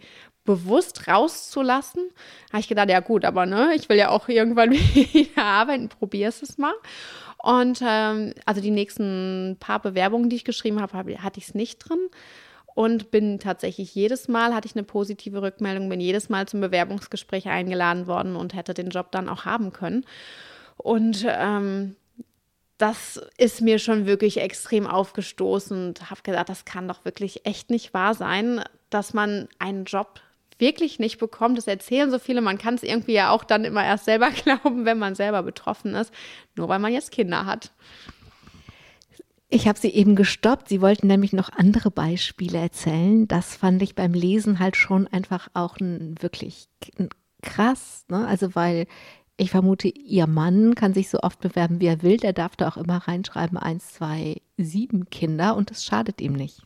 bewusst 0.49 1.07
rauszulassen. 1.07 2.11
Habe 2.51 2.61
ich 2.61 2.69
gedacht, 2.69 2.89
ja 2.89 3.01
gut, 3.01 3.27
aber 3.27 3.45
ne, 3.45 3.75
ich 3.77 3.91
will 3.91 3.99
ja 3.99 4.09
auch 4.09 4.29
irgendwann 4.29 4.73
wieder 4.73 5.45
arbeiten, 5.45 5.91
probier's 5.91 6.41
es 6.41 6.57
mal. 6.57 6.73
Und 7.37 7.81
ähm, 7.87 8.33
also 8.47 8.63
die 8.63 8.71
nächsten 8.71 9.59
paar 9.61 9.81
Bewerbungen, 9.81 10.31
die 10.31 10.37
ich 10.37 10.47
geschrieben 10.47 10.81
habe, 10.81 10.97
hatte 11.23 11.39
ich 11.39 11.49
es 11.49 11.55
nicht 11.55 11.79
drin. 11.81 12.01
Und 12.75 13.11
bin 13.11 13.41
tatsächlich 13.41 13.95
jedes 13.95 14.29
Mal, 14.29 14.55
hatte 14.55 14.69
ich 14.69 14.77
eine 14.77 14.85
positive 14.85 15.43
Rückmeldung, 15.43 15.89
bin 15.89 16.01
jedes 16.01 16.29
Mal 16.29 16.47
zum 16.47 16.61
Bewerbungsgespräch 16.61 17.49
eingeladen 17.49 18.07
worden 18.07 18.35
und 18.35 18.55
hätte 18.55 18.73
den 18.73 18.89
Job 18.89 19.11
dann 19.11 19.29
auch 19.29 19.45
haben 19.45 19.73
können. 19.73 20.07
Und 20.77 21.27
ähm, 21.29 21.97
das 22.79 23.21
ist 23.37 23.61
mir 23.61 23.81
schon 23.81 24.07
wirklich 24.07 24.41
extrem 24.41 24.87
aufgestoßen 24.87 25.89
und 25.89 26.11
habe 26.11 26.23
gedacht, 26.23 26.49
das 26.49 26.65
kann 26.65 26.89
doch 26.89 27.05
wirklich 27.05 27.45
echt 27.45 27.69
nicht 27.69 27.93
wahr 27.93 28.15
sein, 28.15 28.63
dass 28.91 29.13
man 29.13 29.49
einen 29.59 29.85
Job 29.85 30.21
wirklich 30.59 30.99
nicht 30.99 31.19
bekommt. 31.19 31.59
Das 31.59 31.67
erzählen 31.67 32.11
so 32.11 32.19
viele. 32.19 32.41
Man 32.41 32.59
kann 32.59 32.75
es 32.75 32.83
irgendwie 32.83 33.13
ja 33.13 33.31
auch 33.31 33.45
dann 33.45 33.65
immer 33.65 33.85
erst 33.85 34.05
selber 34.05 34.31
glauben, 34.45 34.85
wenn 34.85 34.99
man 34.99 35.15
selber 35.15 35.43
betroffen 35.43 35.95
ist, 35.95 36.13
nur 36.57 36.69
weil 36.69 36.79
man 36.79 36.93
jetzt 36.93 37.11
Kinder 37.11 37.47
hat. 37.47 37.73
Ich 39.51 39.67
habe 39.67 39.79
sie 39.79 39.89
eben 39.89 40.15
gestoppt. 40.15 40.69
Sie 40.69 40.83
wollten 40.83 41.07
nämlich 41.07 41.33
noch 41.33 41.51
andere 41.51 41.91
Beispiele 41.91 42.59
erzählen. 42.59 43.27
Das 43.27 43.57
fand 43.57 43.81
ich 43.83 43.95
beim 43.95 44.13
Lesen 44.13 44.59
halt 44.59 44.77
schon 44.77 45.07
einfach 45.07 45.49
auch 45.55 45.79
ein, 45.79 46.17
wirklich 46.21 46.69
krass. 47.43 48.05
Ne? 48.09 48.27
Also 48.27 48.55
weil 48.55 48.87
ich 49.39 49.51
vermute, 49.51 49.89
ihr 49.89 50.27
Mann 50.27 50.75
kann 50.75 50.93
sich 50.93 51.09
so 51.09 51.21
oft 51.21 51.41
bewerben, 51.41 51.81
wie 51.81 51.87
er 51.87 52.03
will. 52.03 52.19
Der 52.19 52.33
darf 52.33 52.57
da 52.57 52.69
auch 52.69 52.77
immer 52.77 52.99
reinschreiben, 52.99 53.57
eins, 53.57 53.95
zwei, 53.95 54.43
sieben 54.57 55.09
Kinder 55.11 55.57
und 55.57 55.71
das 55.71 55.85
schadet 55.85 56.21
ihm 56.21 56.33
nicht. 56.33 56.63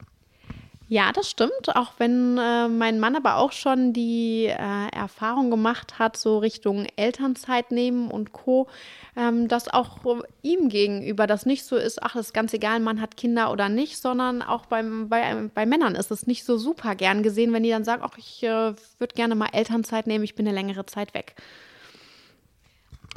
Ja, 0.93 1.11
das 1.11 1.31
stimmt. 1.31 1.75
Auch 1.75 1.95
wenn 1.97 2.37
äh, 2.37 2.69
mein 2.69 3.01
Mann 3.01 3.17
aber 3.17 3.37
auch 3.37 3.53
schon 3.53 3.95
die 3.95 4.45
äh, 4.45 4.89
Erfahrung 4.95 5.51
gemacht 5.51 5.99
hat, 5.99 6.19
so 6.19 6.37
Richtung 6.37 6.87
Elternzeit 6.97 7.71
nehmen 7.71 8.11
und 8.11 8.33
Co., 8.33 8.69
ähm, 9.17 9.49
dass 9.49 9.73
auch 9.73 10.01
ihm 10.43 10.69
gegenüber 10.69 11.27
das 11.27 11.47
nicht 11.47 11.65
so 11.65 11.77
ist, 11.77 12.03
ach, 12.03 12.13
das 12.13 12.27
ist 12.27 12.35
ganz 12.35 12.53
egal, 12.53 12.79
man 12.81 13.01
hat 13.01 13.17
Kinder 13.17 13.51
oder 13.51 13.71
nicht, 13.71 14.03
sondern 14.03 14.43
auch 14.43 14.67
beim, 14.67 15.09
bei, 15.09 15.49
bei 15.55 15.65
Männern 15.65 15.95
ist 15.95 16.11
es 16.11 16.27
nicht 16.27 16.45
so 16.45 16.59
super 16.59 16.95
gern 16.95 17.23
gesehen, 17.23 17.55
wenn 17.55 17.63
die 17.63 17.71
dann 17.71 17.85
sagen, 17.85 18.03
ach, 18.05 18.19
ich 18.19 18.43
äh, 18.43 18.75
würde 18.99 19.15
gerne 19.15 19.35
mal 19.35 19.49
Elternzeit 19.51 20.07
nehmen, 20.07 20.25
ich 20.25 20.35
bin 20.35 20.47
eine 20.47 20.55
längere 20.55 20.85
Zeit 20.85 21.15
weg. 21.15 21.37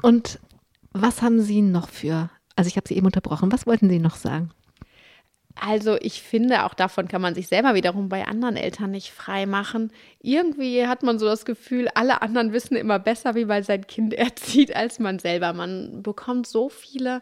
Und 0.01 0.39
was 0.93 1.21
haben 1.21 1.41
Sie 1.41 1.61
noch 1.61 1.89
für, 1.89 2.29
also 2.55 2.69
ich 2.69 2.77
habe 2.77 2.87
Sie 2.87 2.95
eben 2.95 3.05
unterbrochen, 3.05 3.51
was 3.51 3.67
wollten 3.67 3.89
Sie 3.89 3.99
noch 3.99 4.15
sagen? 4.15 4.51
Also 5.59 5.97
ich 6.01 6.21
finde, 6.21 6.65
auch 6.65 6.73
davon 6.73 7.07
kann 7.07 7.21
man 7.21 7.33
sich 7.33 7.47
selber 7.47 7.75
wiederum 7.75 8.09
bei 8.09 8.27
anderen 8.27 8.57
Eltern 8.57 8.91
nicht 8.91 9.11
frei 9.11 9.45
machen. 9.45 9.91
Irgendwie 10.21 10.85
hat 10.85 11.01
man 11.01 11.17
so 11.17 11.25
das 11.25 11.45
Gefühl, 11.45 11.87
alle 11.95 12.21
anderen 12.21 12.51
wissen 12.51 12.75
immer 12.75 12.99
besser, 12.99 13.35
wie 13.35 13.45
man 13.45 13.63
sein 13.63 13.87
Kind 13.87 14.13
erzieht, 14.15 14.75
als 14.75 14.99
man 14.99 15.19
selber. 15.19 15.53
Man 15.53 16.03
bekommt 16.03 16.45
so 16.45 16.69
viele 16.69 17.21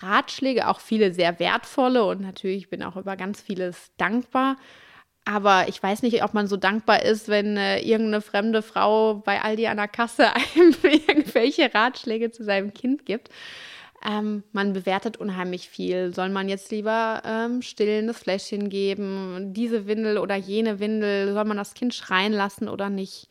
Ratschläge, 0.00 0.68
auch 0.68 0.80
viele 0.80 1.14
sehr 1.14 1.38
wertvolle 1.38 2.04
und 2.04 2.20
natürlich 2.20 2.70
bin 2.70 2.82
auch 2.82 2.96
über 2.96 3.16
ganz 3.16 3.40
vieles 3.40 3.92
dankbar. 3.96 4.56
Aber 5.24 5.68
ich 5.68 5.80
weiß 5.82 6.02
nicht, 6.02 6.24
ob 6.24 6.34
man 6.34 6.48
so 6.48 6.56
dankbar 6.56 7.02
ist, 7.02 7.28
wenn 7.28 7.56
äh, 7.56 7.80
irgendeine 7.80 8.20
fremde 8.20 8.62
Frau 8.62 9.16
bei 9.16 9.42
Aldi 9.42 9.66
an 9.68 9.76
der 9.76 9.88
Kasse 9.88 10.34
einem 10.34 10.74
irgendwelche 10.82 11.72
Ratschläge 11.72 12.30
zu 12.30 12.42
seinem 12.42 12.74
Kind 12.74 13.06
gibt. 13.06 13.28
Ähm, 14.04 14.44
man 14.52 14.72
bewertet 14.72 15.18
unheimlich 15.18 15.68
viel. 15.68 16.14
Soll 16.14 16.30
man 16.30 16.48
jetzt 16.48 16.70
lieber 16.70 17.22
ähm, 17.24 17.60
stillendes 17.60 18.18
Fläschchen 18.18 18.70
geben, 18.70 19.52
diese 19.52 19.86
Windel 19.86 20.18
oder 20.18 20.36
jene 20.36 20.80
Windel? 20.80 21.34
Soll 21.34 21.44
man 21.44 21.58
das 21.58 21.74
Kind 21.74 21.94
schreien 21.94 22.32
lassen 22.32 22.68
oder 22.68 22.88
nicht? 22.88 23.28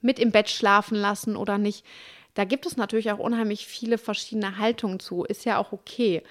Mit 0.00 0.18
im 0.18 0.32
Bett 0.32 0.50
schlafen 0.50 0.96
lassen 0.96 1.36
oder 1.36 1.58
nicht? 1.58 1.84
Da 2.34 2.44
gibt 2.44 2.66
es 2.66 2.76
natürlich 2.76 3.12
auch 3.12 3.18
unheimlich 3.18 3.66
viele 3.66 3.98
verschiedene 3.98 4.58
Haltungen 4.58 4.98
zu. 4.98 5.24
Ist 5.24 5.44
ja 5.44 5.58
auch 5.58 5.72
okay. 5.72 6.22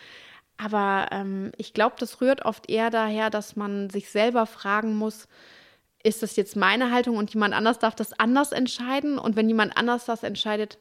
Aber 0.58 1.08
ähm, 1.12 1.52
ich 1.56 1.74
glaube, 1.74 1.96
das 2.00 2.20
rührt 2.20 2.44
oft 2.44 2.70
eher 2.70 2.90
daher, 2.90 3.30
dass 3.30 3.56
man 3.56 3.90
sich 3.90 4.10
selber 4.10 4.46
fragen 4.46 4.96
muss, 4.96 5.28
ist 6.04 6.24
das 6.24 6.36
jetzt 6.36 6.56
meine 6.56 6.92
Haltung 6.92 7.18
und 7.18 7.34
jemand 7.34 7.54
anders 7.54 7.80
darf 7.80 7.96
das 7.96 8.18
anders 8.20 8.52
entscheiden? 8.52 9.20
Und 9.20 9.36
wenn 9.36 9.48
jemand 9.48 9.78
anders 9.78 10.06
das 10.06 10.24
entscheidet, 10.24 10.78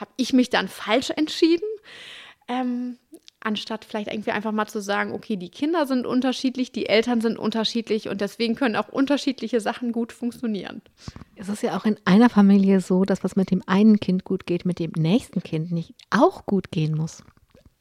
habe 0.00 0.10
ich 0.16 0.32
mich 0.32 0.50
dann 0.50 0.68
falsch 0.68 1.10
entschieden? 1.10 1.66
Ähm, 2.50 2.96
anstatt 3.40 3.84
vielleicht 3.84 4.12
irgendwie 4.12 4.32
einfach 4.32 4.52
mal 4.52 4.66
zu 4.66 4.80
sagen, 4.80 5.12
okay, 5.12 5.36
die 5.36 5.48
Kinder 5.48 5.86
sind 5.86 6.06
unterschiedlich, 6.06 6.72
die 6.72 6.88
Eltern 6.88 7.20
sind 7.20 7.38
unterschiedlich 7.38 8.08
und 8.08 8.20
deswegen 8.20 8.54
können 8.54 8.76
auch 8.76 8.88
unterschiedliche 8.88 9.60
Sachen 9.60 9.92
gut 9.92 10.12
funktionieren. 10.12 10.82
Es 11.36 11.48
ist 11.48 11.62
ja 11.62 11.76
auch 11.76 11.84
in 11.86 11.96
einer 12.04 12.28
Familie 12.28 12.80
so, 12.80 13.04
dass 13.04 13.24
was 13.24 13.36
mit 13.36 13.50
dem 13.50 13.62
einen 13.66 13.98
Kind 13.98 14.24
gut 14.24 14.46
geht, 14.46 14.66
mit 14.66 14.78
dem 14.78 14.92
nächsten 14.96 15.42
Kind 15.42 15.72
nicht 15.72 15.94
auch 16.10 16.44
gut 16.44 16.70
gehen 16.70 16.94
muss. 16.94 17.22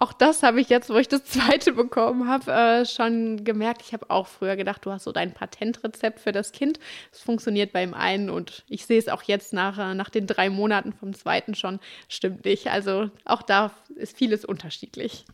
Auch 0.02 0.14
das 0.14 0.44
habe 0.44 0.62
ich 0.62 0.70
jetzt, 0.70 0.90
wo 0.90 0.96
ich 0.96 1.10
das 1.10 1.26
zweite 1.26 1.74
bekommen 1.74 2.30
habe, 2.30 2.52
äh, 2.52 2.86
schon 2.86 3.44
gemerkt. 3.44 3.82
Ich 3.86 3.92
habe 3.92 4.10
auch 4.10 4.28
früher 4.28 4.56
gedacht, 4.56 4.86
du 4.86 4.92
hast 4.92 5.04
so 5.04 5.12
dein 5.12 5.34
Patentrezept 5.34 6.22
für 6.22 6.32
das 6.32 6.54
Kind. 6.54 6.80
Es 7.12 7.20
funktioniert 7.20 7.74
beim 7.74 7.94
einen 7.94 8.30
und 8.30 8.64
ich 8.70 8.86
sehe 8.86 8.98
es 8.98 9.10
auch 9.10 9.24
jetzt 9.24 9.52
nach, 9.52 9.78
äh, 9.78 9.94
nach 9.94 10.10
den 10.10 10.26
drei 10.26 10.50
Monaten 10.50 10.94
vom 10.94 11.14
zweiten 11.14 11.54
schon, 11.54 11.80
stimmt 12.08 12.46
nicht. 12.46 12.68
Also 12.68 13.12
auch 13.26 13.42
da 13.42 13.72
ist 13.96 14.18
vieles 14.18 14.46
unterschiedlich. 14.46 15.26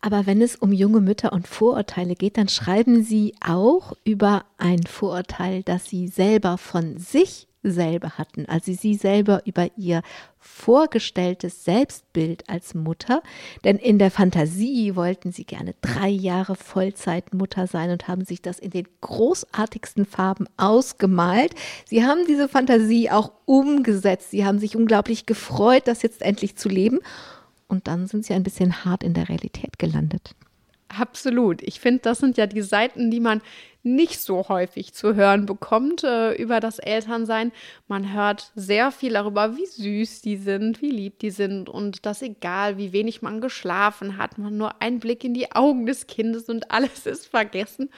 Aber 0.00 0.24
wenn 0.24 0.40
es 0.40 0.54
um 0.54 0.72
junge 0.72 1.00
Mütter 1.00 1.32
und 1.32 1.48
Vorurteile 1.48 2.14
geht, 2.14 2.38
dann 2.38 2.48
schreiben 2.48 3.02
Sie 3.02 3.34
auch 3.44 3.92
über 4.04 4.44
ein 4.56 4.84
Vorurteil, 4.84 5.62
das 5.64 5.86
Sie 5.86 6.06
selber 6.06 6.56
von 6.58 6.96
sich 6.96 7.48
selber 7.62 8.18
hatten, 8.18 8.46
also 8.46 8.72
sie 8.72 8.94
selber 8.94 9.42
über 9.44 9.68
ihr 9.76 10.02
vorgestelltes 10.38 11.64
Selbstbild 11.64 12.48
als 12.48 12.74
Mutter, 12.74 13.22
denn 13.64 13.76
in 13.76 13.98
der 13.98 14.10
Fantasie 14.10 14.96
wollten 14.96 15.32
sie 15.32 15.44
gerne 15.44 15.74
drei 15.82 16.08
Jahre 16.08 16.56
Vollzeitmutter 16.56 17.66
sein 17.66 17.90
und 17.90 18.08
haben 18.08 18.24
sich 18.24 18.40
das 18.40 18.58
in 18.58 18.70
den 18.70 18.88
großartigsten 19.02 20.06
Farben 20.06 20.46
ausgemalt. 20.56 21.54
Sie 21.84 22.04
haben 22.04 22.26
diese 22.26 22.48
Fantasie 22.48 23.10
auch 23.10 23.32
umgesetzt, 23.44 24.30
sie 24.30 24.46
haben 24.46 24.58
sich 24.58 24.76
unglaublich 24.76 25.26
gefreut, 25.26 25.82
das 25.86 26.02
jetzt 26.02 26.22
endlich 26.22 26.56
zu 26.56 26.68
leben 26.68 27.00
und 27.68 27.86
dann 27.86 28.06
sind 28.06 28.24
sie 28.24 28.34
ein 28.34 28.42
bisschen 28.42 28.84
hart 28.84 29.02
in 29.04 29.14
der 29.14 29.28
Realität 29.28 29.78
gelandet. 29.78 30.34
Absolut. 30.98 31.62
Ich 31.62 31.78
finde, 31.78 32.00
das 32.02 32.18
sind 32.18 32.36
ja 32.36 32.46
die 32.46 32.62
Seiten, 32.62 33.10
die 33.10 33.20
man 33.20 33.42
nicht 33.82 34.20
so 34.20 34.48
häufig 34.48 34.92
zu 34.92 35.14
hören 35.14 35.46
bekommt 35.46 36.04
äh, 36.04 36.32
über 36.34 36.60
das 36.60 36.78
Elternsein. 36.78 37.52
Man 37.88 38.12
hört 38.12 38.50
sehr 38.54 38.90
viel 38.90 39.12
darüber, 39.14 39.56
wie 39.56 39.64
süß 39.64 40.20
die 40.20 40.36
sind, 40.36 40.82
wie 40.82 40.90
lieb 40.90 41.18
die 41.20 41.30
sind 41.30 41.68
und 41.68 42.04
dass 42.04 42.22
egal, 42.22 42.76
wie 42.76 42.92
wenig 42.92 43.22
man 43.22 43.40
geschlafen 43.40 44.18
hat, 44.18 44.36
man 44.36 44.58
nur 44.58 44.82
einen 44.82 45.00
Blick 45.00 45.24
in 45.24 45.32
die 45.32 45.52
Augen 45.52 45.86
des 45.86 46.08
Kindes 46.08 46.48
und 46.48 46.70
alles 46.70 47.06
ist 47.06 47.26
vergessen. 47.26 47.88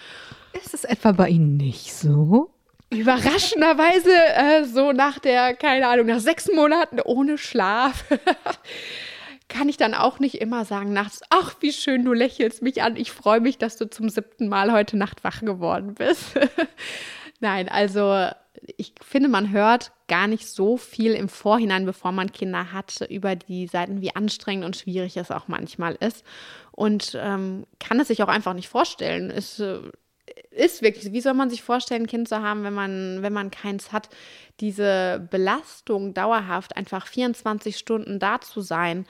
Ist 0.52 0.74
es 0.74 0.84
etwa 0.84 1.12
bei 1.12 1.30
Ihnen 1.30 1.56
nicht 1.56 1.92
so? 1.92 2.50
Überraschenderweise 2.90 4.12
äh, 4.12 4.64
so 4.64 4.92
nach 4.92 5.18
der, 5.18 5.54
keine 5.54 5.88
Ahnung, 5.88 6.06
nach 6.06 6.20
sechs 6.20 6.48
Monaten 6.52 7.00
ohne 7.00 7.38
Schlaf. 7.38 8.04
kann 9.52 9.68
ich 9.68 9.76
dann 9.76 9.94
auch 9.94 10.18
nicht 10.18 10.40
immer 10.40 10.64
sagen 10.64 10.92
nachts, 10.92 11.20
ach, 11.28 11.56
wie 11.60 11.72
schön, 11.72 12.04
du 12.04 12.14
lächelst 12.14 12.62
mich 12.62 12.82
an. 12.82 12.96
Ich 12.96 13.12
freue 13.12 13.40
mich, 13.40 13.58
dass 13.58 13.76
du 13.76 13.88
zum 13.88 14.08
siebten 14.08 14.48
Mal 14.48 14.72
heute 14.72 14.96
Nacht 14.96 15.24
wach 15.24 15.40
geworden 15.40 15.94
bist. 15.94 16.38
Nein, 17.40 17.68
also 17.68 18.28
ich 18.76 18.94
finde, 19.02 19.28
man 19.28 19.50
hört 19.50 19.92
gar 20.08 20.26
nicht 20.26 20.48
so 20.48 20.76
viel 20.76 21.12
im 21.12 21.28
Vorhinein, 21.28 21.84
bevor 21.84 22.12
man 22.12 22.32
Kinder 22.32 22.72
hat, 22.72 23.06
über 23.10 23.36
die 23.36 23.66
Seiten, 23.66 24.00
wie 24.00 24.16
anstrengend 24.16 24.64
und 24.64 24.76
schwierig 24.76 25.16
es 25.16 25.30
auch 25.30 25.48
manchmal 25.48 25.96
ist. 25.96 26.24
Und 26.70 27.18
ähm, 27.20 27.66
kann 27.78 28.00
es 28.00 28.08
sich 28.08 28.22
auch 28.22 28.28
einfach 28.28 28.54
nicht 28.54 28.68
vorstellen. 28.68 29.30
Es 29.30 29.60
äh, 29.60 29.80
ist 30.50 30.80
wirklich, 30.80 31.12
wie 31.12 31.20
soll 31.20 31.34
man 31.34 31.50
sich 31.50 31.62
vorstellen, 31.62 32.04
ein 32.04 32.08
Kind 32.08 32.28
zu 32.28 32.40
haben, 32.40 32.64
wenn 32.64 32.74
man, 32.74 33.22
wenn 33.22 33.32
man 33.32 33.50
keins 33.50 33.92
hat? 33.92 34.08
Diese 34.60 35.26
Belastung 35.30 36.14
dauerhaft, 36.14 36.76
einfach 36.76 37.06
24 37.06 37.76
Stunden 37.76 38.18
da 38.18 38.40
zu 38.40 38.60
sein, 38.60 39.04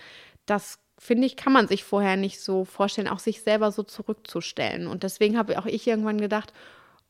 das 0.47 0.79
finde 0.99 1.27
ich, 1.27 1.37
kann 1.37 1.53
man 1.53 1.67
sich 1.67 1.85
vorher 1.85 2.17
nicht 2.17 2.41
so 2.41 2.65
vorstellen, 2.65 3.09
auch 3.09 3.19
sich 3.19 3.43
selber 3.43 3.73
so 3.73 3.83
zurückzustellen. 3.83 4.87
Und 4.87 5.03
deswegen 5.03 5.37
habe 5.37 5.59
auch 5.59 5.67
ich 5.67 5.87
irgendwann 5.87 6.21
gedacht, 6.21 6.53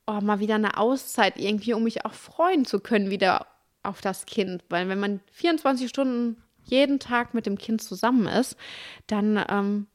oh, 0.06 0.20
mal 0.20 0.40
wieder 0.40 0.54
eine 0.54 0.78
Auszeit 0.78 1.36
irgendwie, 1.36 1.74
um 1.74 1.84
mich 1.84 2.04
auch 2.04 2.14
freuen 2.14 2.64
zu 2.64 2.80
können 2.80 3.10
wieder 3.10 3.46
auf 3.82 4.00
das 4.00 4.26
Kind. 4.26 4.64
Weil 4.68 4.88
wenn 4.88 5.00
man 5.00 5.20
24 5.32 5.88
Stunden 5.88 6.42
jeden 6.64 7.00
Tag 7.00 7.34
mit 7.34 7.46
dem 7.46 7.58
Kind 7.58 7.82
zusammen 7.82 8.26
ist, 8.26 8.56
dann 9.08 9.44
ähm, 9.48 9.86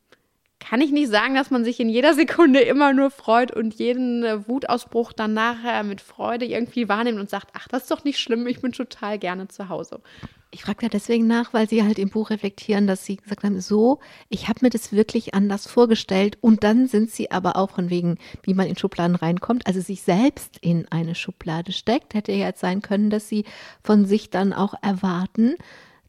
kann 0.59 0.81
ich 0.81 0.91
nicht 0.91 1.09
sagen, 1.09 1.35
dass 1.35 1.51
man 1.51 1.63
sich 1.63 1.79
in 1.79 1.89
jeder 1.89 2.13
Sekunde 2.13 2.59
immer 2.61 2.93
nur 2.93 3.11
freut 3.11 3.51
und 3.51 3.75
jeden 3.75 4.23
äh, 4.23 4.47
Wutausbruch 4.47 5.13
dann 5.13 5.33
nachher 5.33 5.83
mit 5.83 6.01
Freude 6.01 6.45
irgendwie 6.45 6.89
wahrnimmt 6.89 7.19
und 7.19 7.29
sagt, 7.29 7.49
ach, 7.53 7.67
das 7.67 7.83
ist 7.83 7.91
doch 7.91 8.03
nicht 8.03 8.19
schlimm, 8.19 8.47
ich 8.47 8.61
bin 8.61 8.71
total 8.71 9.19
gerne 9.19 9.47
zu 9.47 9.69
Hause. 9.69 10.01
Ich 10.49 10.63
frage 10.63 10.79
da 10.81 10.87
deswegen 10.87 11.27
nach, 11.27 11.53
weil 11.53 11.67
Sie 11.67 11.83
halt 11.83 11.99
im 11.99 12.09
Buch 12.09 12.29
reflektieren, 12.29 12.87
dass 12.87 13.05
Sie 13.05 13.17
gesagt 13.17 13.43
haben, 13.43 13.59
so, 13.59 13.99
ich 14.29 14.47
habe 14.47 14.59
mir 14.61 14.69
das 14.69 14.93
wirklich 14.93 15.33
anders 15.33 15.67
vorgestellt 15.67 16.37
und 16.39 16.63
dann 16.63 16.87
sind 16.87 17.11
Sie 17.11 17.31
aber 17.31 17.57
auch 17.57 17.71
von 17.71 17.89
wegen, 17.89 18.17
wie 18.43 18.53
man 18.53 18.67
in 18.67 18.77
Schubladen 18.77 19.15
reinkommt, 19.17 19.67
also 19.67 19.81
sich 19.81 20.03
selbst 20.03 20.57
in 20.61 20.87
eine 20.89 21.15
Schublade 21.15 21.73
steckt. 21.73 22.13
Hätte 22.13 22.31
ja 22.31 22.47
jetzt 22.47 22.61
sein 22.61 22.81
können, 22.81 23.09
dass 23.09 23.27
Sie 23.27 23.43
von 23.83 24.05
sich 24.05 24.29
dann 24.29 24.53
auch 24.53 24.73
erwarten, 24.81 25.55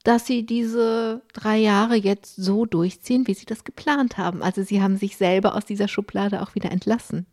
dass 0.05 0.27
Sie 0.27 0.47
diese 0.47 1.23
drei 1.33 1.59
Jahre 1.59 1.97
jetzt 1.97 2.37
so 2.37 2.65
durchziehen, 2.65 3.27
wie 3.27 3.35
Sie 3.35 3.47
das 3.47 3.65
geplant 3.65 4.19
haben. 4.19 4.43
Also 4.43 4.63
Sie 4.63 4.81
haben 4.81 4.97
sich 4.97 5.17
selber 5.17 5.57
aus 5.57 5.65
dieser 5.65 5.89
Schublade 5.89 6.43
auch 6.43 6.55
wieder 6.55 6.71
entlassen. 6.71 7.27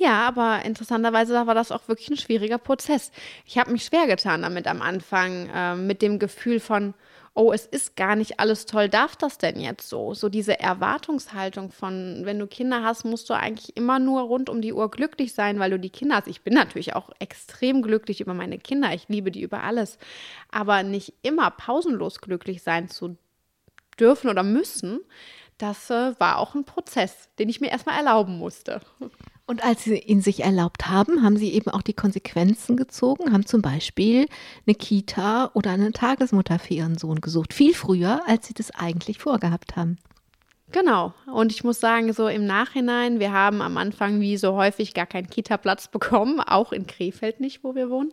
Ja, 0.00 0.26
aber 0.26 0.64
interessanterweise 0.64 1.46
war 1.46 1.54
das 1.54 1.70
auch 1.70 1.86
wirklich 1.86 2.08
ein 2.08 2.16
schwieriger 2.16 2.56
Prozess. 2.56 3.12
Ich 3.44 3.58
habe 3.58 3.70
mich 3.70 3.84
schwer 3.84 4.06
getan 4.06 4.40
damit 4.40 4.66
am 4.66 4.80
Anfang, 4.80 5.50
äh, 5.54 5.76
mit 5.76 6.00
dem 6.00 6.18
Gefühl 6.18 6.58
von, 6.58 6.94
oh, 7.34 7.52
es 7.52 7.66
ist 7.66 7.96
gar 7.96 8.16
nicht 8.16 8.40
alles 8.40 8.64
toll, 8.64 8.88
darf 8.88 9.14
das 9.16 9.36
denn 9.36 9.60
jetzt 9.60 9.90
so? 9.90 10.14
So 10.14 10.30
diese 10.30 10.58
Erwartungshaltung 10.58 11.70
von, 11.70 12.22
wenn 12.24 12.38
du 12.38 12.46
Kinder 12.46 12.82
hast, 12.82 13.04
musst 13.04 13.28
du 13.28 13.34
eigentlich 13.34 13.76
immer 13.76 13.98
nur 13.98 14.22
rund 14.22 14.48
um 14.48 14.62
die 14.62 14.72
Uhr 14.72 14.90
glücklich 14.90 15.34
sein, 15.34 15.58
weil 15.58 15.70
du 15.70 15.78
die 15.78 15.90
Kinder 15.90 16.16
hast. 16.16 16.28
Ich 16.28 16.40
bin 16.40 16.54
natürlich 16.54 16.96
auch 16.96 17.10
extrem 17.18 17.82
glücklich 17.82 18.22
über 18.22 18.32
meine 18.32 18.56
Kinder, 18.56 18.94
ich 18.94 19.06
liebe 19.08 19.30
die 19.30 19.42
über 19.42 19.62
alles, 19.64 19.98
aber 20.50 20.82
nicht 20.82 21.12
immer 21.20 21.50
pausenlos 21.50 22.22
glücklich 22.22 22.62
sein 22.62 22.88
zu 22.88 23.18
dürfen 23.98 24.30
oder 24.30 24.44
müssen, 24.44 25.00
das 25.58 25.90
äh, 25.90 26.18
war 26.18 26.38
auch 26.38 26.54
ein 26.54 26.64
Prozess, 26.64 27.28
den 27.38 27.50
ich 27.50 27.60
mir 27.60 27.68
erstmal 27.68 27.98
erlauben 27.98 28.38
musste. 28.38 28.80
Und 29.50 29.64
als 29.64 29.82
sie 29.82 29.98
ihn 29.98 30.20
sich 30.20 30.44
erlaubt 30.44 30.86
haben, 30.86 31.24
haben 31.24 31.36
sie 31.36 31.52
eben 31.52 31.72
auch 31.72 31.82
die 31.82 31.92
Konsequenzen 31.92 32.76
gezogen, 32.76 33.32
haben 33.32 33.46
zum 33.46 33.62
Beispiel 33.62 34.28
eine 34.64 34.76
Kita 34.76 35.50
oder 35.54 35.72
eine 35.72 35.90
Tagesmutter 35.90 36.60
für 36.60 36.74
ihren 36.74 36.96
Sohn 36.96 37.20
gesucht. 37.20 37.52
Viel 37.52 37.74
früher, 37.74 38.20
als 38.28 38.46
sie 38.46 38.54
das 38.54 38.70
eigentlich 38.70 39.18
vorgehabt 39.18 39.74
haben. 39.74 39.98
Genau. 40.70 41.14
Und 41.26 41.50
ich 41.50 41.64
muss 41.64 41.80
sagen, 41.80 42.12
so 42.12 42.28
im 42.28 42.46
Nachhinein, 42.46 43.18
wir 43.18 43.32
haben 43.32 43.60
am 43.60 43.76
Anfang 43.76 44.20
wie 44.20 44.36
so 44.36 44.54
häufig 44.54 44.94
gar 44.94 45.06
keinen 45.06 45.28
Kita-Platz 45.28 45.88
bekommen, 45.88 46.38
auch 46.38 46.70
in 46.70 46.86
Krefeld 46.86 47.40
nicht, 47.40 47.64
wo 47.64 47.74
wir 47.74 47.90
wohnen. 47.90 48.12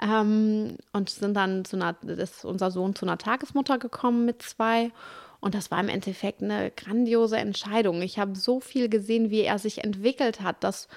Ähm, 0.00 0.76
und 0.92 1.10
sind 1.10 1.34
dann 1.34 1.64
zu 1.64 1.74
einer, 1.74 1.96
ist 2.04 2.44
unser 2.44 2.70
Sohn 2.70 2.94
zu 2.94 3.06
einer 3.06 3.18
Tagesmutter 3.18 3.76
gekommen 3.78 4.24
mit 4.24 4.40
zwei. 4.42 4.92
Und 5.40 5.54
das 5.54 5.70
war 5.70 5.80
im 5.80 5.88
Endeffekt 5.88 6.42
eine 6.42 6.70
grandiose 6.70 7.38
Entscheidung. 7.38 8.02
Ich 8.02 8.18
habe 8.18 8.36
so 8.36 8.60
viel 8.60 8.88
gesehen, 8.88 9.30
wie 9.30 9.40
er 9.40 9.58
sich 9.58 9.84
entwickelt 9.84 10.40
hat, 10.42 10.62
dass 10.62 10.88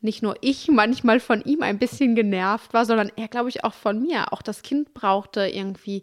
nicht 0.00 0.22
nur 0.22 0.36
ich 0.40 0.68
manchmal 0.70 1.20
von 1.20 1.42
ihm 1.42 1.62
ein 1.62 1.78
bisschen 1.78 2.14
genervt 2.14 2.74
war, 2.74 2.84
sondern 2.84 3.10
er, 3.16 3.28
glaube 3.28 3.48
ich, 3.48 3.64
auch 3.64 3.74
von 3.74 4.02
mir. 4.02 4.32
Auch 4.32 4.42
das 4.42 4.62
Kind 4.62 4.92
brauchte 4.94 5.46
irgendwie 5.46 6.02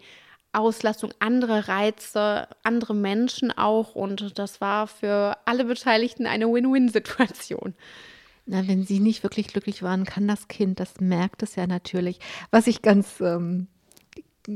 Auslastung, 0.51 1.13
andere 1.19 1.67
Reize, 1.67 2.47
andere 2.63 2.95
Menschen 2.95 3.51
auch. 3.51 3.95
Und 3.95 4.39
das 4.39 4.61
war 4.61 4.87
für 4.87 5.37
alle 5.45 5.65
Beteiligten 5.65 6.25
eine 6.25 6.51
Win-Win-Situation. 6.51 7.75
Na, 8.45 8.67
wenn 8.67 8.83
sie 8.83 8.99
nicht 8.99 9.21
wirklich 9.21 9.47
glücklich 9.47 9.83
waren, 9.83 10.05
kann 10.05 10.27
das 10.27 10.47
Kind, 10.47 10.79
das 10.79 10.99
merkt 10.99 11.43
es 11.43 11.55
ja 11.55 11.67
natürlich. 11.67 12.19
Was 12.49 12.65
ich 12.65 12.81
ganz 12.81 13.21
ähm, 13.21 13.67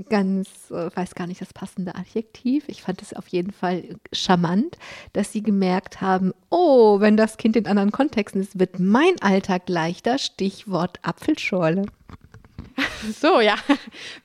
ganz, 0.09 0.71
äh, 0.71 0.89
weiß 0.95 1.15
gar 1.15 1.27
nicht 1.27 1.41
das 1.41 1.53
passende 1.53 1.95
Adjektiv. 1.95 2.65
Ich 2.67 2.81
fand 2.81 3.01
es 3.01 3.13
auf 3.13 3.27
jeden 3.27 3.51
Fall 3.51 3.95
charmant, 4.11 4.77
dass 5.13 5.31
sie 5.31 5.43
gemerkt 5.43 6.01
haben, 6.01 6.33
oh, 6.49 6.99
wenn 6.99 7.17
das 7.17 7.37
Kind 7.37 7.55
in 7.55 7.67
anderen 7.67 7.91
Kontexten 7.91 8.41
ist, 8.41 8.59
wird 8.59 8.79
mein 8.79 9.21
Alltag 9.21 9.69
leichter. 9.69 10.17
Stichwort 10.17 10.99
Apfelschorle. 11.03 11.85
So, 13.19 13.41
ja. 13.41 13.55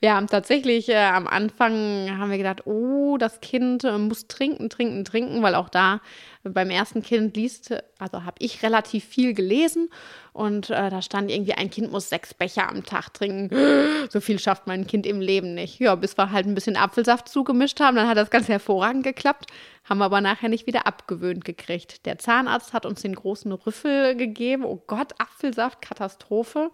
Wir 0.00 0.14
haben 0.14 0.28
tatsächlich 0.28 0.88
äh, 0.88 0.96
am 0.96 1.26
Anfang 1.26 2.16
haben 2.18 2.30
wir 2.30 2.38
gedacht, 2.38 2.66
oh, 2.66 3.16
das 3.18 3.40
Kind 3.40 3.84
äh, 3.84 3.98
muss 3.98 4.28
trinken, 4.28 4.70
trinken, 4.70 5.04
trinken, 5.04 5.42
weil 5.42 5.54
auch 5.54 5.68
da 5.68 6.00
beim 6.44 6.70
ersten 6.70 7.02
Kind 7.02 7.36
liest, 7.36 7.74
also 7.98 8.24
habe 8.24 8.36
ich 8.38 8.62
relativ 8.62 9.04
viel 9.04 9.34
gelesen 9.34 9.90
und 10.32 10.70
äh, 10.70 10.88
da 10.88 11.02
stand 11.02 11.30
irgendwie, 11.30 11.54
ein 11.54 11.70
Kind 11.70 11.90
muss 11.90 12.08
sechs 12.08 12.32
Becher 12.32 12.68
am 12.68 12.84
Tag 12.84 13.12
trinken. 13.12 13.50
So 14.10 14.20
viel 14.20 14.38
schafft 14.38 14.66
mein 14.66 14.86
Kind 14.86 15.06
im 15.06 15.20
Leben 15.20 15.54
nicht. 15.54 15.80
Ja, 15.80 15.94
bis 15.94 16.16
wir 16.16 16.30
halt 16.30 16.46
ein 16.46 16.54
bisschen 16.54 16.76
Apfelsaft 16.76 17.28
zugemischt 17.28 17.80
haben, 17.80 17.96
dann 17.96 18.08
hat 18.08 18.16
das 18.16 18.30
ganz 18.30 18.48
hervorragend 18.48 19.02
geklappt, 19.02 19.50
haben 19.84 19.98
wir 19.98 20.06
aber 20.06 20.20
nachher 20.20 20.48
nicht 20.48 20.66
wieder 20.66 20.86
abgewöhnt 20.86 21.44
gekriegt. 21.44 22.06
Der 22.06 22.18
Zahnarzt 22.18 22.72
hat 22.72 22.86
uns 22.86 23.02
den 23.02 23.14
großen 23.14 23.52
Rüffel 23.52 24.16
gegeben. 24.16 24.64
Oh 24.64 24.82
Gott, 24.86 25.12
Apfelsaft, 25.18 25.82
Katastrophe. 25.82 26.70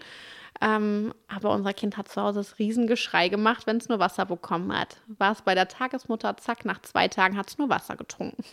Ähm, 0.61 1.13
aber 1.29 1.53
unser 1.53 1.73
Kind 1.73 1.97
hat 1.97 2.09
zu 2.09 2.23
Hause 2.23 2.41
das 2.41 2.59
Riesengeschrei 2.59 3.29
gemacht, 3.29 3.67
wenn 3.67 3.79
es 3.79 3.89
nur 3.89 3.99
Wasser 3.99 4.27
bekommen 4.27 4.73
hat. 4.73 4.99
War 5.07 5.33
es 5.33 5.43
bei 5.43 5.55
der 5.55 5.69
Tagesmutter, 5.69 6.37
zack, 6.37 6.65
nach 6.65 6.81
zwei 6.83 7.09
Tagen 7.09 7.37
hat 7.37 7.49
es 7.49 7.59
nur 7.59 7.69
Wasser 7.69 7.97
getrunken. 7.97 8.45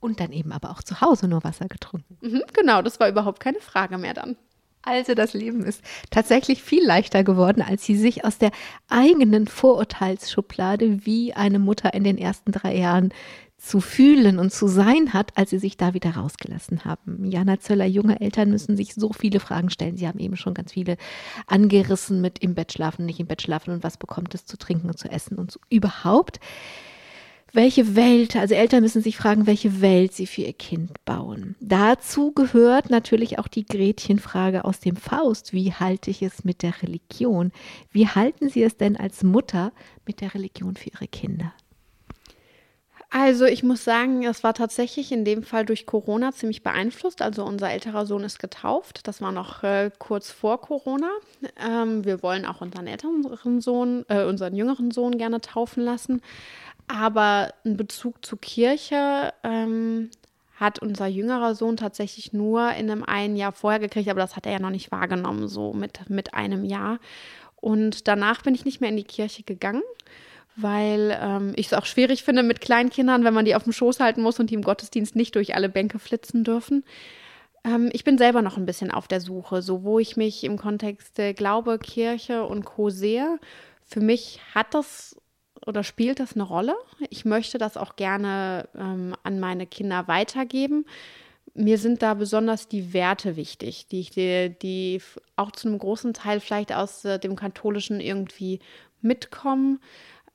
Und 0.00 0.20
dann 0.20 0.32
eben 0.32 0.52
aber 0.52 0.70
auch 0.70 0.82
zu 0.82 1.00
Hause 1.00 1.28
nur 1.28 1.44
Wasser 1.44 1.68
getrunken. 1.68 2.16
Mhm, 2.22 2.42
genau, 2.54 2.80
das 2.80 2.98
war 2.98 3.08
überhaupt 3.08 3.40
keine 3.40 3.60
Frage 3.60 3.98
mehr 3.98 4.14
dann. 4.14 4.36
Also 4.82 5.14
das 5.14 5.34
Leben 5.34 5.62
ist 5.62 5.82
tatsächlich 6.10 6.62
viel 6.62 6.84
leichter 6.84 7.22
geworden, 7.22 7.60
als 7.60 7.84
sie 7.84 7.96
sich 7.96 8.24
aus 8.24 8.38
der 8.38 8.50
eigenen 8.88 9.46
Vorurteilsschublade 9.46 11.04
wie 11.04 11.34
eine 11.34 11.58
Mutter 11.58 11.92
in 11.92 12.02
den 12.02 12.16
ersten 12.16 12.52
drei 12.52 12.76
Jahren 12.76 13.12
zu 13.60 13.80
fühlen 13.80 14.38
und 14.38 14.52
zu 14.52 14.68
sein 14.68 15.12
hat, 15.12 15.36
als 15.36 15.50
sie 15.50 15.58
sich 15.58 15.76
da 15.76 15.92
wieder 15.92 16.16
rausgelassen 16.16 16.86
haben. 16.86 17.24
Jana 17.26 17.60
Zöller, 17.60 17.84
junge 17.84 18.20
Eltern 18.20 18.50
müssen 18.50 18.74
sich 18.74 18.94
so 18.94 19.12
viele 19.12 19.38
Fragen 19.38 19.68
stellen. 19.68 19.98
Sie 19.98 20.08
haben 20.08 20.18
eben 20.18 20.36
schon 20.36 20.54
ganz 20.54 20.72
viele 20.72 20.96
angerissen 21.46 22.22
mit 22.22 22.38
im 22.38 22.54
Bett 22.54 22.72
schlafen, 22.72 23.04
nicht 23.04 23.20
im 23.20 23.26
Bett 23.26 23.42
schlafen 23.42 23.74
und 23.74 23.84
was 23.84 23.98
bekommt 23.98 24.34
es 24.34 24.46
zu 24.46 24.56
trinken 24.56 24.88
und 24.88 24.98
zu 24.98 25.10
essen 25.10 25.36
und 25.36 25.50
so 25.50 25.60
überhaupt. 25.68 26.40
Welche 27.52 27.96
Welt, 27.96 28.36
also 28.36 28.54
Eltern 28.54 28.82
müssen 28.82 29.02
sich 29.02 29.16
fragen, 29.16 29.46
welche 29.46 29.80
Welt 29.80 30.14
sie 30.14 30.26
für 30.26 30.42
ihr 30.42 30.52
Kind 30.52 31.04
bauen. 31.04 31.56
Dazu 31.60 32.32
gehört 32.32 32.90
natürlich 32.90 33.40
auch 33.40 33.48
die 33.48 33.66
Gretchenfrage 33.66 34.64
aus 34.64 34.78
dem 34.78 34.96
Faust. 34.96 35.52
Wie 35.52 35.72
halte 35.74 36.10
ich 36.10 36.22
es 36.22 36.44
mit 36.44 36.62
der 36.62 36.80
Religion? 36.82 37.50
Wie 37.90 38.06
halten 38.06 38.48
Sie 38.48 38.62
es 38.62 38.76
denn 38.76 38.96
als 38.96 39.24
Mutter 39.24 39.72
mit 40.06 40.20
der 40.20 40.32
Religion 40.34 40.76
für 40.76 40.90
Ihre 40.90 41.08
Kinder? 41.08 41.52
Also 43.12 43.44
ich 43.44 43.64
muss 43.64 43.82
sagen, 43.82 44.24
es 44.24 44.44
war 44.44 44.54
tatsächlich 44.54 45.10
in 45.10 45.24
dem 45.24 45.42
Fall 45.42 45.66
durch 45.66 45.84
Corona 45.84 46.30
ziemlich 46.30 46.62
beeinflusst. 46.62 47.22
Also 47.22 47.44
unser 47.44 47.68
älterer 47.68 48.06
Sohn 48.06 48.22
ist 48.22 48.38
getauft. 48.38 49.00
Das 49.08 49.20
war 49.20 49.32
noch 49.32 49.64
äh, 49.64 49.90
kurz 49.98 50.30
vor 50.30 50.60
Corona. 50.60 51.10
Ähm, 51.60 52.04
wir 52.04 52.22
wollen 52.22 52.46
auch 52.46 52.60
unseren 52.60 52.86
älteren 52.86 53.60
Sohn, 53.60 54.04
äh, 54.08 54.24
unseren 54.24 54.54
jüngeren 54.54 54.92
Sohn 54.92 55.18
gerne 55.18 55.40
taufen 55.40 55.82
lassen. 55.82 56.22
Aber 56.86 57.52
einen 57.64 57.76
Bezug 57.76 58.24
zur 58.24 58.40
Kirche 58.40 59.32
ähm, 59.42 60.10
hat 60.54 60.78
unser 60.78 61.08
jüngerer 61.08 61.56
Sohn 61.56 61.76
tatsächlich 61.76 62.32
nur 62.32 62.70
in 62.74 62.90
einem 62.90 63.02
einen 63.02 63.34
Jahr 63.34 63.52
vorher 63.52 63.80
gekriegt, 63.80 64.08
aber 64.08 64.20
das 64.20 64.36
hat 64.36 64.46
er 64.46 64.52
ja 64.52 64.58
noch 64.60 64.70
nicht 64.70 64.92
wahrgenommen, 64.92 65.48
so 65.48 65.72
mit, 65.72 66.08
mit 66.10 66.34
einem 66.34 66.64
Jahr. 66.64 67.00
Und 67.56 68.06
danach 68.06 68.42
bin 68.42 68.54
ich 68.54 68.64
nicht 68.64 68.80
mehr 68.80 68.90
in 68.90 68.96
die 68.96 69.04
Kirche 69.04 69.42
gegangen 69.42 69.82
weil 70.56 71.18
ähm, 71.20 71.52
ich 71.56 71.66
es 71.66 71.74
auch 71.74 71.86
schwierig 71.86 72.22
finde 72.22 72.42
mit 72.42 72.60
Kleinkindern, 72.60 73.24
wenn 73.24 73.34
man 73.34 73.44
die 73.44 73.54
auf 73.54 73.64
dem 73.64 73.72
Schoß 73.72 74.00
halten 74.00 74.22
muss 74.22 74.38
und 74.40 74.50
die 74.50 74.54
im 74.54 74.62
Gottesdienst 74.62 75.16
nicht 75.16 75.34
durch 75.34 75.54
alle 75.54 75.68
Bänke 75.68 75.98
flitzen 75.98 76.44
dürfen. 76.44 76.84
Ähm, 77.64 77.90
ich 77.92 78.04
bin 78.04 78.18
selber 78.18 78.42
noch 78.42 78.56
ein 78.56 78.66
bisschen 78.66 78.90
auf 78.90 79.08
der 79.08 79.20
Suche, 79.20 79.62
so 79.62 79.82
wo 79.84 79.98
ich 79.98 80.16
mich 80.16 80.44
im 80.44 80.56
Kontext 80.58 81.18
der 81.18 81.34
Glaube, 81.34 81.78
Kirche 81.78 82.44
und 82.44 82.64
Co. 82.64 82.90
sehe. 82.90 83.38
Für 83.84 84.00
mich 84.00 84.40
hat 84.54 84.74
das 84.74 85.16
oder 85.66 85.84
spielt 85.84 86.20
das 86.20 86.34
eine 86.34 86.44
Rolle. 86.44 86.74
Ich 87.10 87.24
möchte 87.24 87.58
das 87.58 87.76
auch 87.76 87.96
gerne 87.96 88.68
ähm, 88.74 89.14
an 89.22 89.40
meine 89.40 89.66
Kinder 89.66 90.08
weitergeben. 90.08 90.86
Mir 91.52 91.78
sind 91.78 92.02
da 92.02 92.14
besonders 92.14 92.68
die 92.68 92.92
Werte 92.92 93.36
wichtig, 93.36 93.88
die 93.88 94.00
ich 94.00 94.10
die, 94.10 94.54
die 94.62 95.02
auch 95.36 95.50
zu 95.50 95.68
einem 95.68 95.78
großen 95.78 96.14
Teil 96.14 96.40
vielleicht 96.40 96.72
aus 96.72 97.04
äh, 97.04 97.18
dem 97.18 97.36
Katholischen 97.36 98.00
irgendwie 98.00 98.60
mitkommen. 99.02 99.80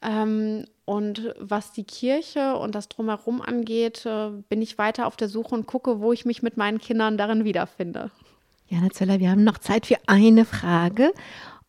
Ähm, 0.02 0.66
und 0.86 1.34
was 1.40 1.72
die 1.72 1.84
Kirche 1.84 2.56
und 2.58 2.76
das 2.76 2.90
Drumherum 2.90 3.42
angeht, 3.42 4.06
äh, 4.06 4.30
bin 4.50 4.62
ich 4.62 4.78
weiter 4.78 5.08
auf 5.08 5.16
der 5.16 5.30
Suche 5.30 5.56
und 5.56 5.66
gucke, 5.66 6.00
wo 6.00 6.14
ich 6.14 6.26
mich 6.26 6.44
mit 6.44 6.58
meinen 6.58 6.80
Kindern 6.80 7.18
darin 7.18 7.44
wiederfinde. 7.44 8.12
Jana 8.68 8.90
Zöller, 8.90 9.20
wir 9.20 9.32
haben 9.32 9.44
noch 9.44 9.58
Zeit 9.58 9.86
für 9.86 9.98
eine 10.08 10.46
Frage 10.46 11.12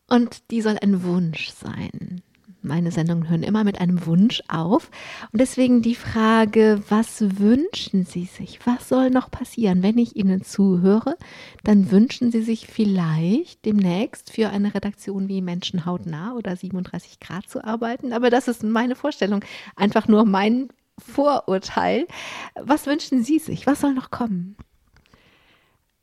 und 0.07 0.51
die 0.51 0.61
soll 0.61 0.77
ein 0.81 1.03
Wunsch 1.03 1.49
sein 1.49 2.21
meine 2.61 2.91
Sendungen 2.91 3.29
hören 3.29 3.43
immer 3.43 3.63
mit 3.63 3.79
einem 3.79 4.05
Wunsch 4.05 4.41
auf. 4.47 4.89
Und 5.31 5.39
deswegen 5.39 5.81
die 5.81 5.95
Frage, 5.95 6.81
was 6.89 7.39
wünschen 7.39 8.05
Sie 8.05 8.25
sich? 8.25 8.59
Was 8.65 8.89
soll 8.89 9.09
noch 9.09 9.31
passieren? 9.31 9.83
Wenn 9.83 9.97
ich 9.97 10.15
Ihnen 10.15 10.43
zuhöre, 10.43 11.17
dann 11.63 11.91
wünschen 11.91 12.31
Sie 12.31 12.41
sich 12.41 12.67
vielleicht 12.67 13.65
demnächst 13.65 14.31
für 14.31 14.49
eine 14.49 14.73
Redaktion 14.73 15.27
wie 15.27 15.41
Menschen 15.41 15.85
hautnah 15.85 16.33
oder 16.33 16.55
37 16.55 17.19
Grad 17.19 17.47
zu 17.49 17.63
arbeiten. 17.63 18.13
Aber 18.13 18.29
das 18.29 18.47
ist 18.47 18.63
meine 18.63 18.95
Vorstellung, 18.95 19.43
einfach 19.75 20.07
nur 20.07 20.25
mein 20.25 20.69
Vorurteil. 20.99 22.07
Was 22.55 22.87
wünschen 22.87 23.23
Sie 23.23 23.39
sich? 23.39 23.67
Was 23.67 23.81
soll 23.81 23.93
noch 23.93 24.11
kommen? 24.11 24.57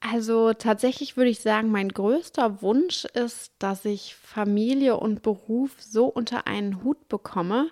Also 0.07 0.53
tatsächlich 0.53 1.17
würde 1.17 1.31
ich 1.31 1.41
sagen, 1.41 1.71
mein 1.71 1.89
größter 1.89 2.61
Wunsch 2.61 3.07
ist, 3.07 3.53
dass 3.59 3.87
ich 3.87 4.15
Familie 4.15 4.99
und 4.99 5.23
Beruf 5.23 5.77
so 5.81 6.07
unter 6.07 6.47
einen 6.47 6.85
Hut 6.85 7.09
bekomme, 7.09 7.71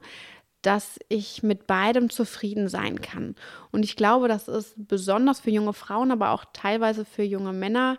dass 0.63 0.99
ich 1.11 1.43
mit 1.43 1.67
beidem 1.67 2.09
zufrieden 2.09 2.69
sein 2.69 3.03
kann. 3.03 3.35
Und 3.71 3.85
ich 3.85 3.97
glaube, 3.97 4.29
das 4.29 4.49
ist 4.49 4.75
besonders 4.77 5.41
für 5.41 5.51
junge 5.51 5.75
Frauen, 5.75 6.11
aber 6.11 6.31
auch 6.31 6.47
teilweise 6.55 7.05
für 7.05 7.23
junge 7.23 7.53
Männer 7.53 7.99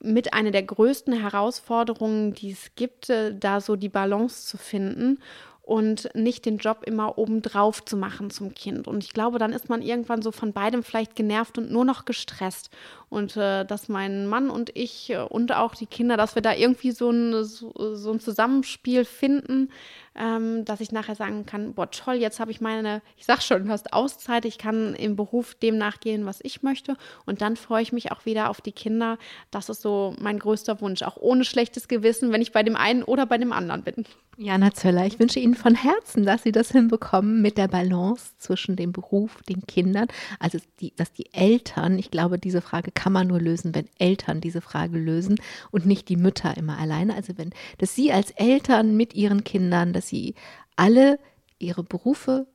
mit 0.00 0.32
einer 0.32 0.50
der 0.50 0.62
größten 0.62 1.12
Herausforderungen, 1.12 2.32
die 2.32 2.52
es 2.52 2.74
gibt, 2.74 3.10
äh, 3.10 3.36
da 3.38 3.60
so 3.60 3.76
die 3.76 3.90
Balance 3.90 4.46
zu 4.46 4.56
finden 4.56 5.18
und 5.62 6.08
nicht 6.14 6.44
den 6.44 6.58
Job 6.58 6.82
immer 6.84 7.18
obendrauf 7.18 7.84
zu 7.84 7.96
machen 7.96 8.30
zum 8.30 8.52
Kind. 8.52 8.88
Und 8.88 9.04
ich 9.04 9.12
glaube, 9.12 9.38
dann 9.38 9.52
ist 9.52 9.68
man 9.68 9.80
irgendwann 9.80 10.20
so 10.20 10.32
von 10.32 10.52
beidem 10.52 10.82
vielleicht 10.82 11.14
genervt 11.14 11.56
und 11.56 11.70
nur 11.70 11.84
noch 11.84 12.04
gestresst. 12.04 12.70
Und 13.08 13.36
äh, 13.36 13.64
dass 13.64 13.88
mein 13.88 14.26
Mann 14.26 14.50
und 14.50 14.76
ich 14.76 15.10
äh, 15.10 15.18
und 15.18 15.54
auch 15.54 15.76
die 15.76 15.86
Kinder, 15.86 16.16
dass 16.16 16.34
wir 16.34 16.42
da 16.42 16.52
irgendwie 16.52 16.90
so 16.90 17.10
ein, 17.10 17.44
so, 17.44 17.72
so 17.94 18.10
ein 18.10 18.18
Zusammenspiel 18.18 19.04
finden, 19.04 19.70
ähm, 20.14 20.64
dass 20.64 20.80
ich 20.80 20.92
nachher 20.92 21.14
sagen 21.14 21.46
kann, 21.46 21.74
boah, 21.74 21.90
toll, 21.90 22.14
jetzt 22.14 22.40
habe 22.40 22.50
ich 22.50 22.60
meine, 22.60 23.02
ich 23.16 23.24
sag 23.24 23.42
schon, 23.42 23.64
du 23.64 23.70
hast 23.70 23.92
Auszeit, 23.92 24.44
ich 24.44 24.58
kann 24.58 24.94
im 24.94 25.16
Beruf 25.16 25.54
dem 25.54 25.78
nachgehen, 25.78 26.26
was 26.26 26.40
ich 26.42 26.62
möchte. 26.62 26.96
Und 27.26 27.40
dann 27.40 27.56
freue 27.56 27.82
ich 27.82 27.92
mich 27.92 28.12
auch 28.12 28.26
wieder 28.26 28.50
auf 28.50 28.60
die 28.60 28.72
Kinder. 28.72 29.18
Das 29.50 29.68
ist 29.68 29.82
so 29.82 30.14
mein 30.18 30.38
größter 30.38 30.80
Wunsch, 30.80 31.02
auch 31.02 31.16
ohne 31.16 31.44
schlechtes 31.44 31.88
Gewissen, 31.88 32.32
wenn 32.32 32.42
ich 32.42 32.52
bei 32.52 32.62
dem 32.62 32.76
einen 32.76 33.02
oder 33.02 33.26
bei 33.26 33.38
dem 33.38 33.52
anderen 33.52 33.82
bin. 33.82 34.04
Jana 34.38 34.72
Zöller, 34.72 35.04
ich 35.04 35.20
wünsche 35.20 35.40
Ihnen 35.40 35.54
von 35.54 35.74
Herzen, 35.74 36.24
dass 36.24 36.42
Sie 36.42 36.52
das 36.52 36.72
hinbekommen 36.72 37.42
mit 37.42 37.58
der 37.58 37.68
Balance 37.68 38.32
zwischen 38.38 38.76
dem 38.76 38.90
Beruf, 38.90 39.42
den 39.42 39.66
Kindern, 39.66 40.08
also 40.38 40.58
die, 40.80 40.94
dass 40.96 41.12
die 41.12 41.32
Eltern, 41.34 41.98
ich 41.98 42.10
glaube, 42.10 42.38
diese 42.38 42.62
Frage 42.62 42.92
kann 42.92 43.12
man 43.12 43.26
nur 43.26 43.40
lösen, 43.40 43.74
wenn 43.74 43.88
Eltern 43.98 44.40
diese 44.40 44.62
Frage 44.62 44.98
lösen 44.98 45.38
und 45.70 45.84
nicht 45.84 46.08
die 46.08 46.16
Mütter 46.16 46.56
immer 46.56 46.78
alleine. 46.78 47.14
Also 47.14 47.36
wenn, 47.36 47.50
dass 47.76 47.94
Sie 47.94 48.10
als 48.10 48.30
Eltern 48.30 48.96
mit 48.96 49.14
Ihren 49.14 49.44
Kindern, 49.44 49.92
dass 50.02 50.08
Sie 50.08 50.34
alle 50.74 51.20
Ihre 51.60 51.84
Berufe 51.84 52.48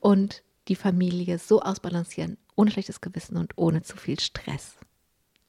und 0.00 0.42
die 0.68 0.76
Familie 0.76 1.38
so 1.38 1.62
ausbalancieren, 1.62 2.36
ohne 2.56 2.70
schlechtes 2.70 3.00
Gewissen 3.00 3.38
und 3.38 3.56
ohne 3.56 3.82
zu 3.82 3.96
viel 3.96 4.20
Stress. 4.20 4.76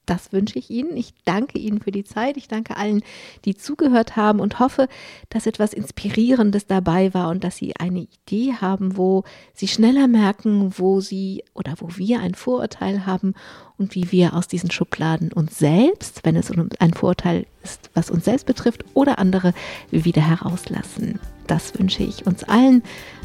Das 0.06 0.32
wünsche 0.32 0.58
ich 0.58 0.68
Ihnen. 0.68 0.96
Ich 0.96 1.14
danke 1.24 1.58
Ihnen 1.58 1.80
für 1.80 1.92
die 1.92 2.04
Zeit. 2.04 2.36
Ich 2.36 2.48
danke 2.48 2.76
allen, 2.76 3.02
die 3.44 3.54
zugehört 3.54 4.16
haben 4.16 4.40
und 4.40 4.58
hoffe, 4.58 4.88
dass 5.30 5.46
etwas 5.46 5.72
Inspirierendes 5.72 6.66
dabei 6.66 7.14
war 7.14 7.30
und 7.30 7.44
dass 7.44 7.56
Sie 7.56 7.76
eine 7.76 8.00
Idee 8.00 8.54
haben, 8.60 8.96
wo 8.96 9.22
Sie 9.54 9.68
schneller 9.68 10.08
merken, 10.08 10.74
wo 10.76 11.00
Sie 11.00 11.44
oder 11.54 11.74
wo 11.78 11.88
wir 11.96 12.20
ein 12.20 12.34
Vorurteil 12.34 13.06
haben 13.06 13.34
und 13.78 13.94
wie 13.94 14.10
wir 14.10 14.34
aus 14.34 14.48
diesen 14.48 14.70
Schubladen 14.70 15.32
uns 15.32 15.58
selbst, 15.58 16.24
wenn 16.24 16.36
es 16.36 16.50
ein 16.50 16.94
Vorurteil 16.94 17.46
ist, 17.62 17.90
was 17.94 18.10
uns 18.10 18.24
selbst 18.24 18.46
betrifft 18.46 18.84
oder 18.94 19.18
andere, 19.18 19.54
wieder 19.90 20.22
herauslassen. 20.22 21.20
Das 21.46 21.78
wünsche 21.78 22.02
ich 22.02 22.26
uns 22.26 22.42
allen. 22.44 22.82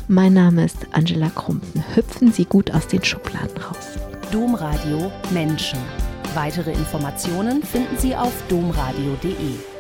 Mein 0.08 0.34
Name 0.34 0.64
ist 0.64 0.88
Angela 0.92 1.30
Krumpen. 1.30 1.84
Hüpfen 1.96 2.32
Sie 2.32 2.46
gut 2.46 2.72
aus 2.72 2.88
den 2.88 3.04
Schubladen 3.04 3.58
raus. 3.58 3.98
Domradio 4.32 5.12
Menschen. 5.32 5.80
Weitere 6.38 6.72
Informationen 6.72 7.64
finden 7.64 7.98
Sie 7.98 8.16
auf 8.16 8.32
domradio.de. 8.48 9.77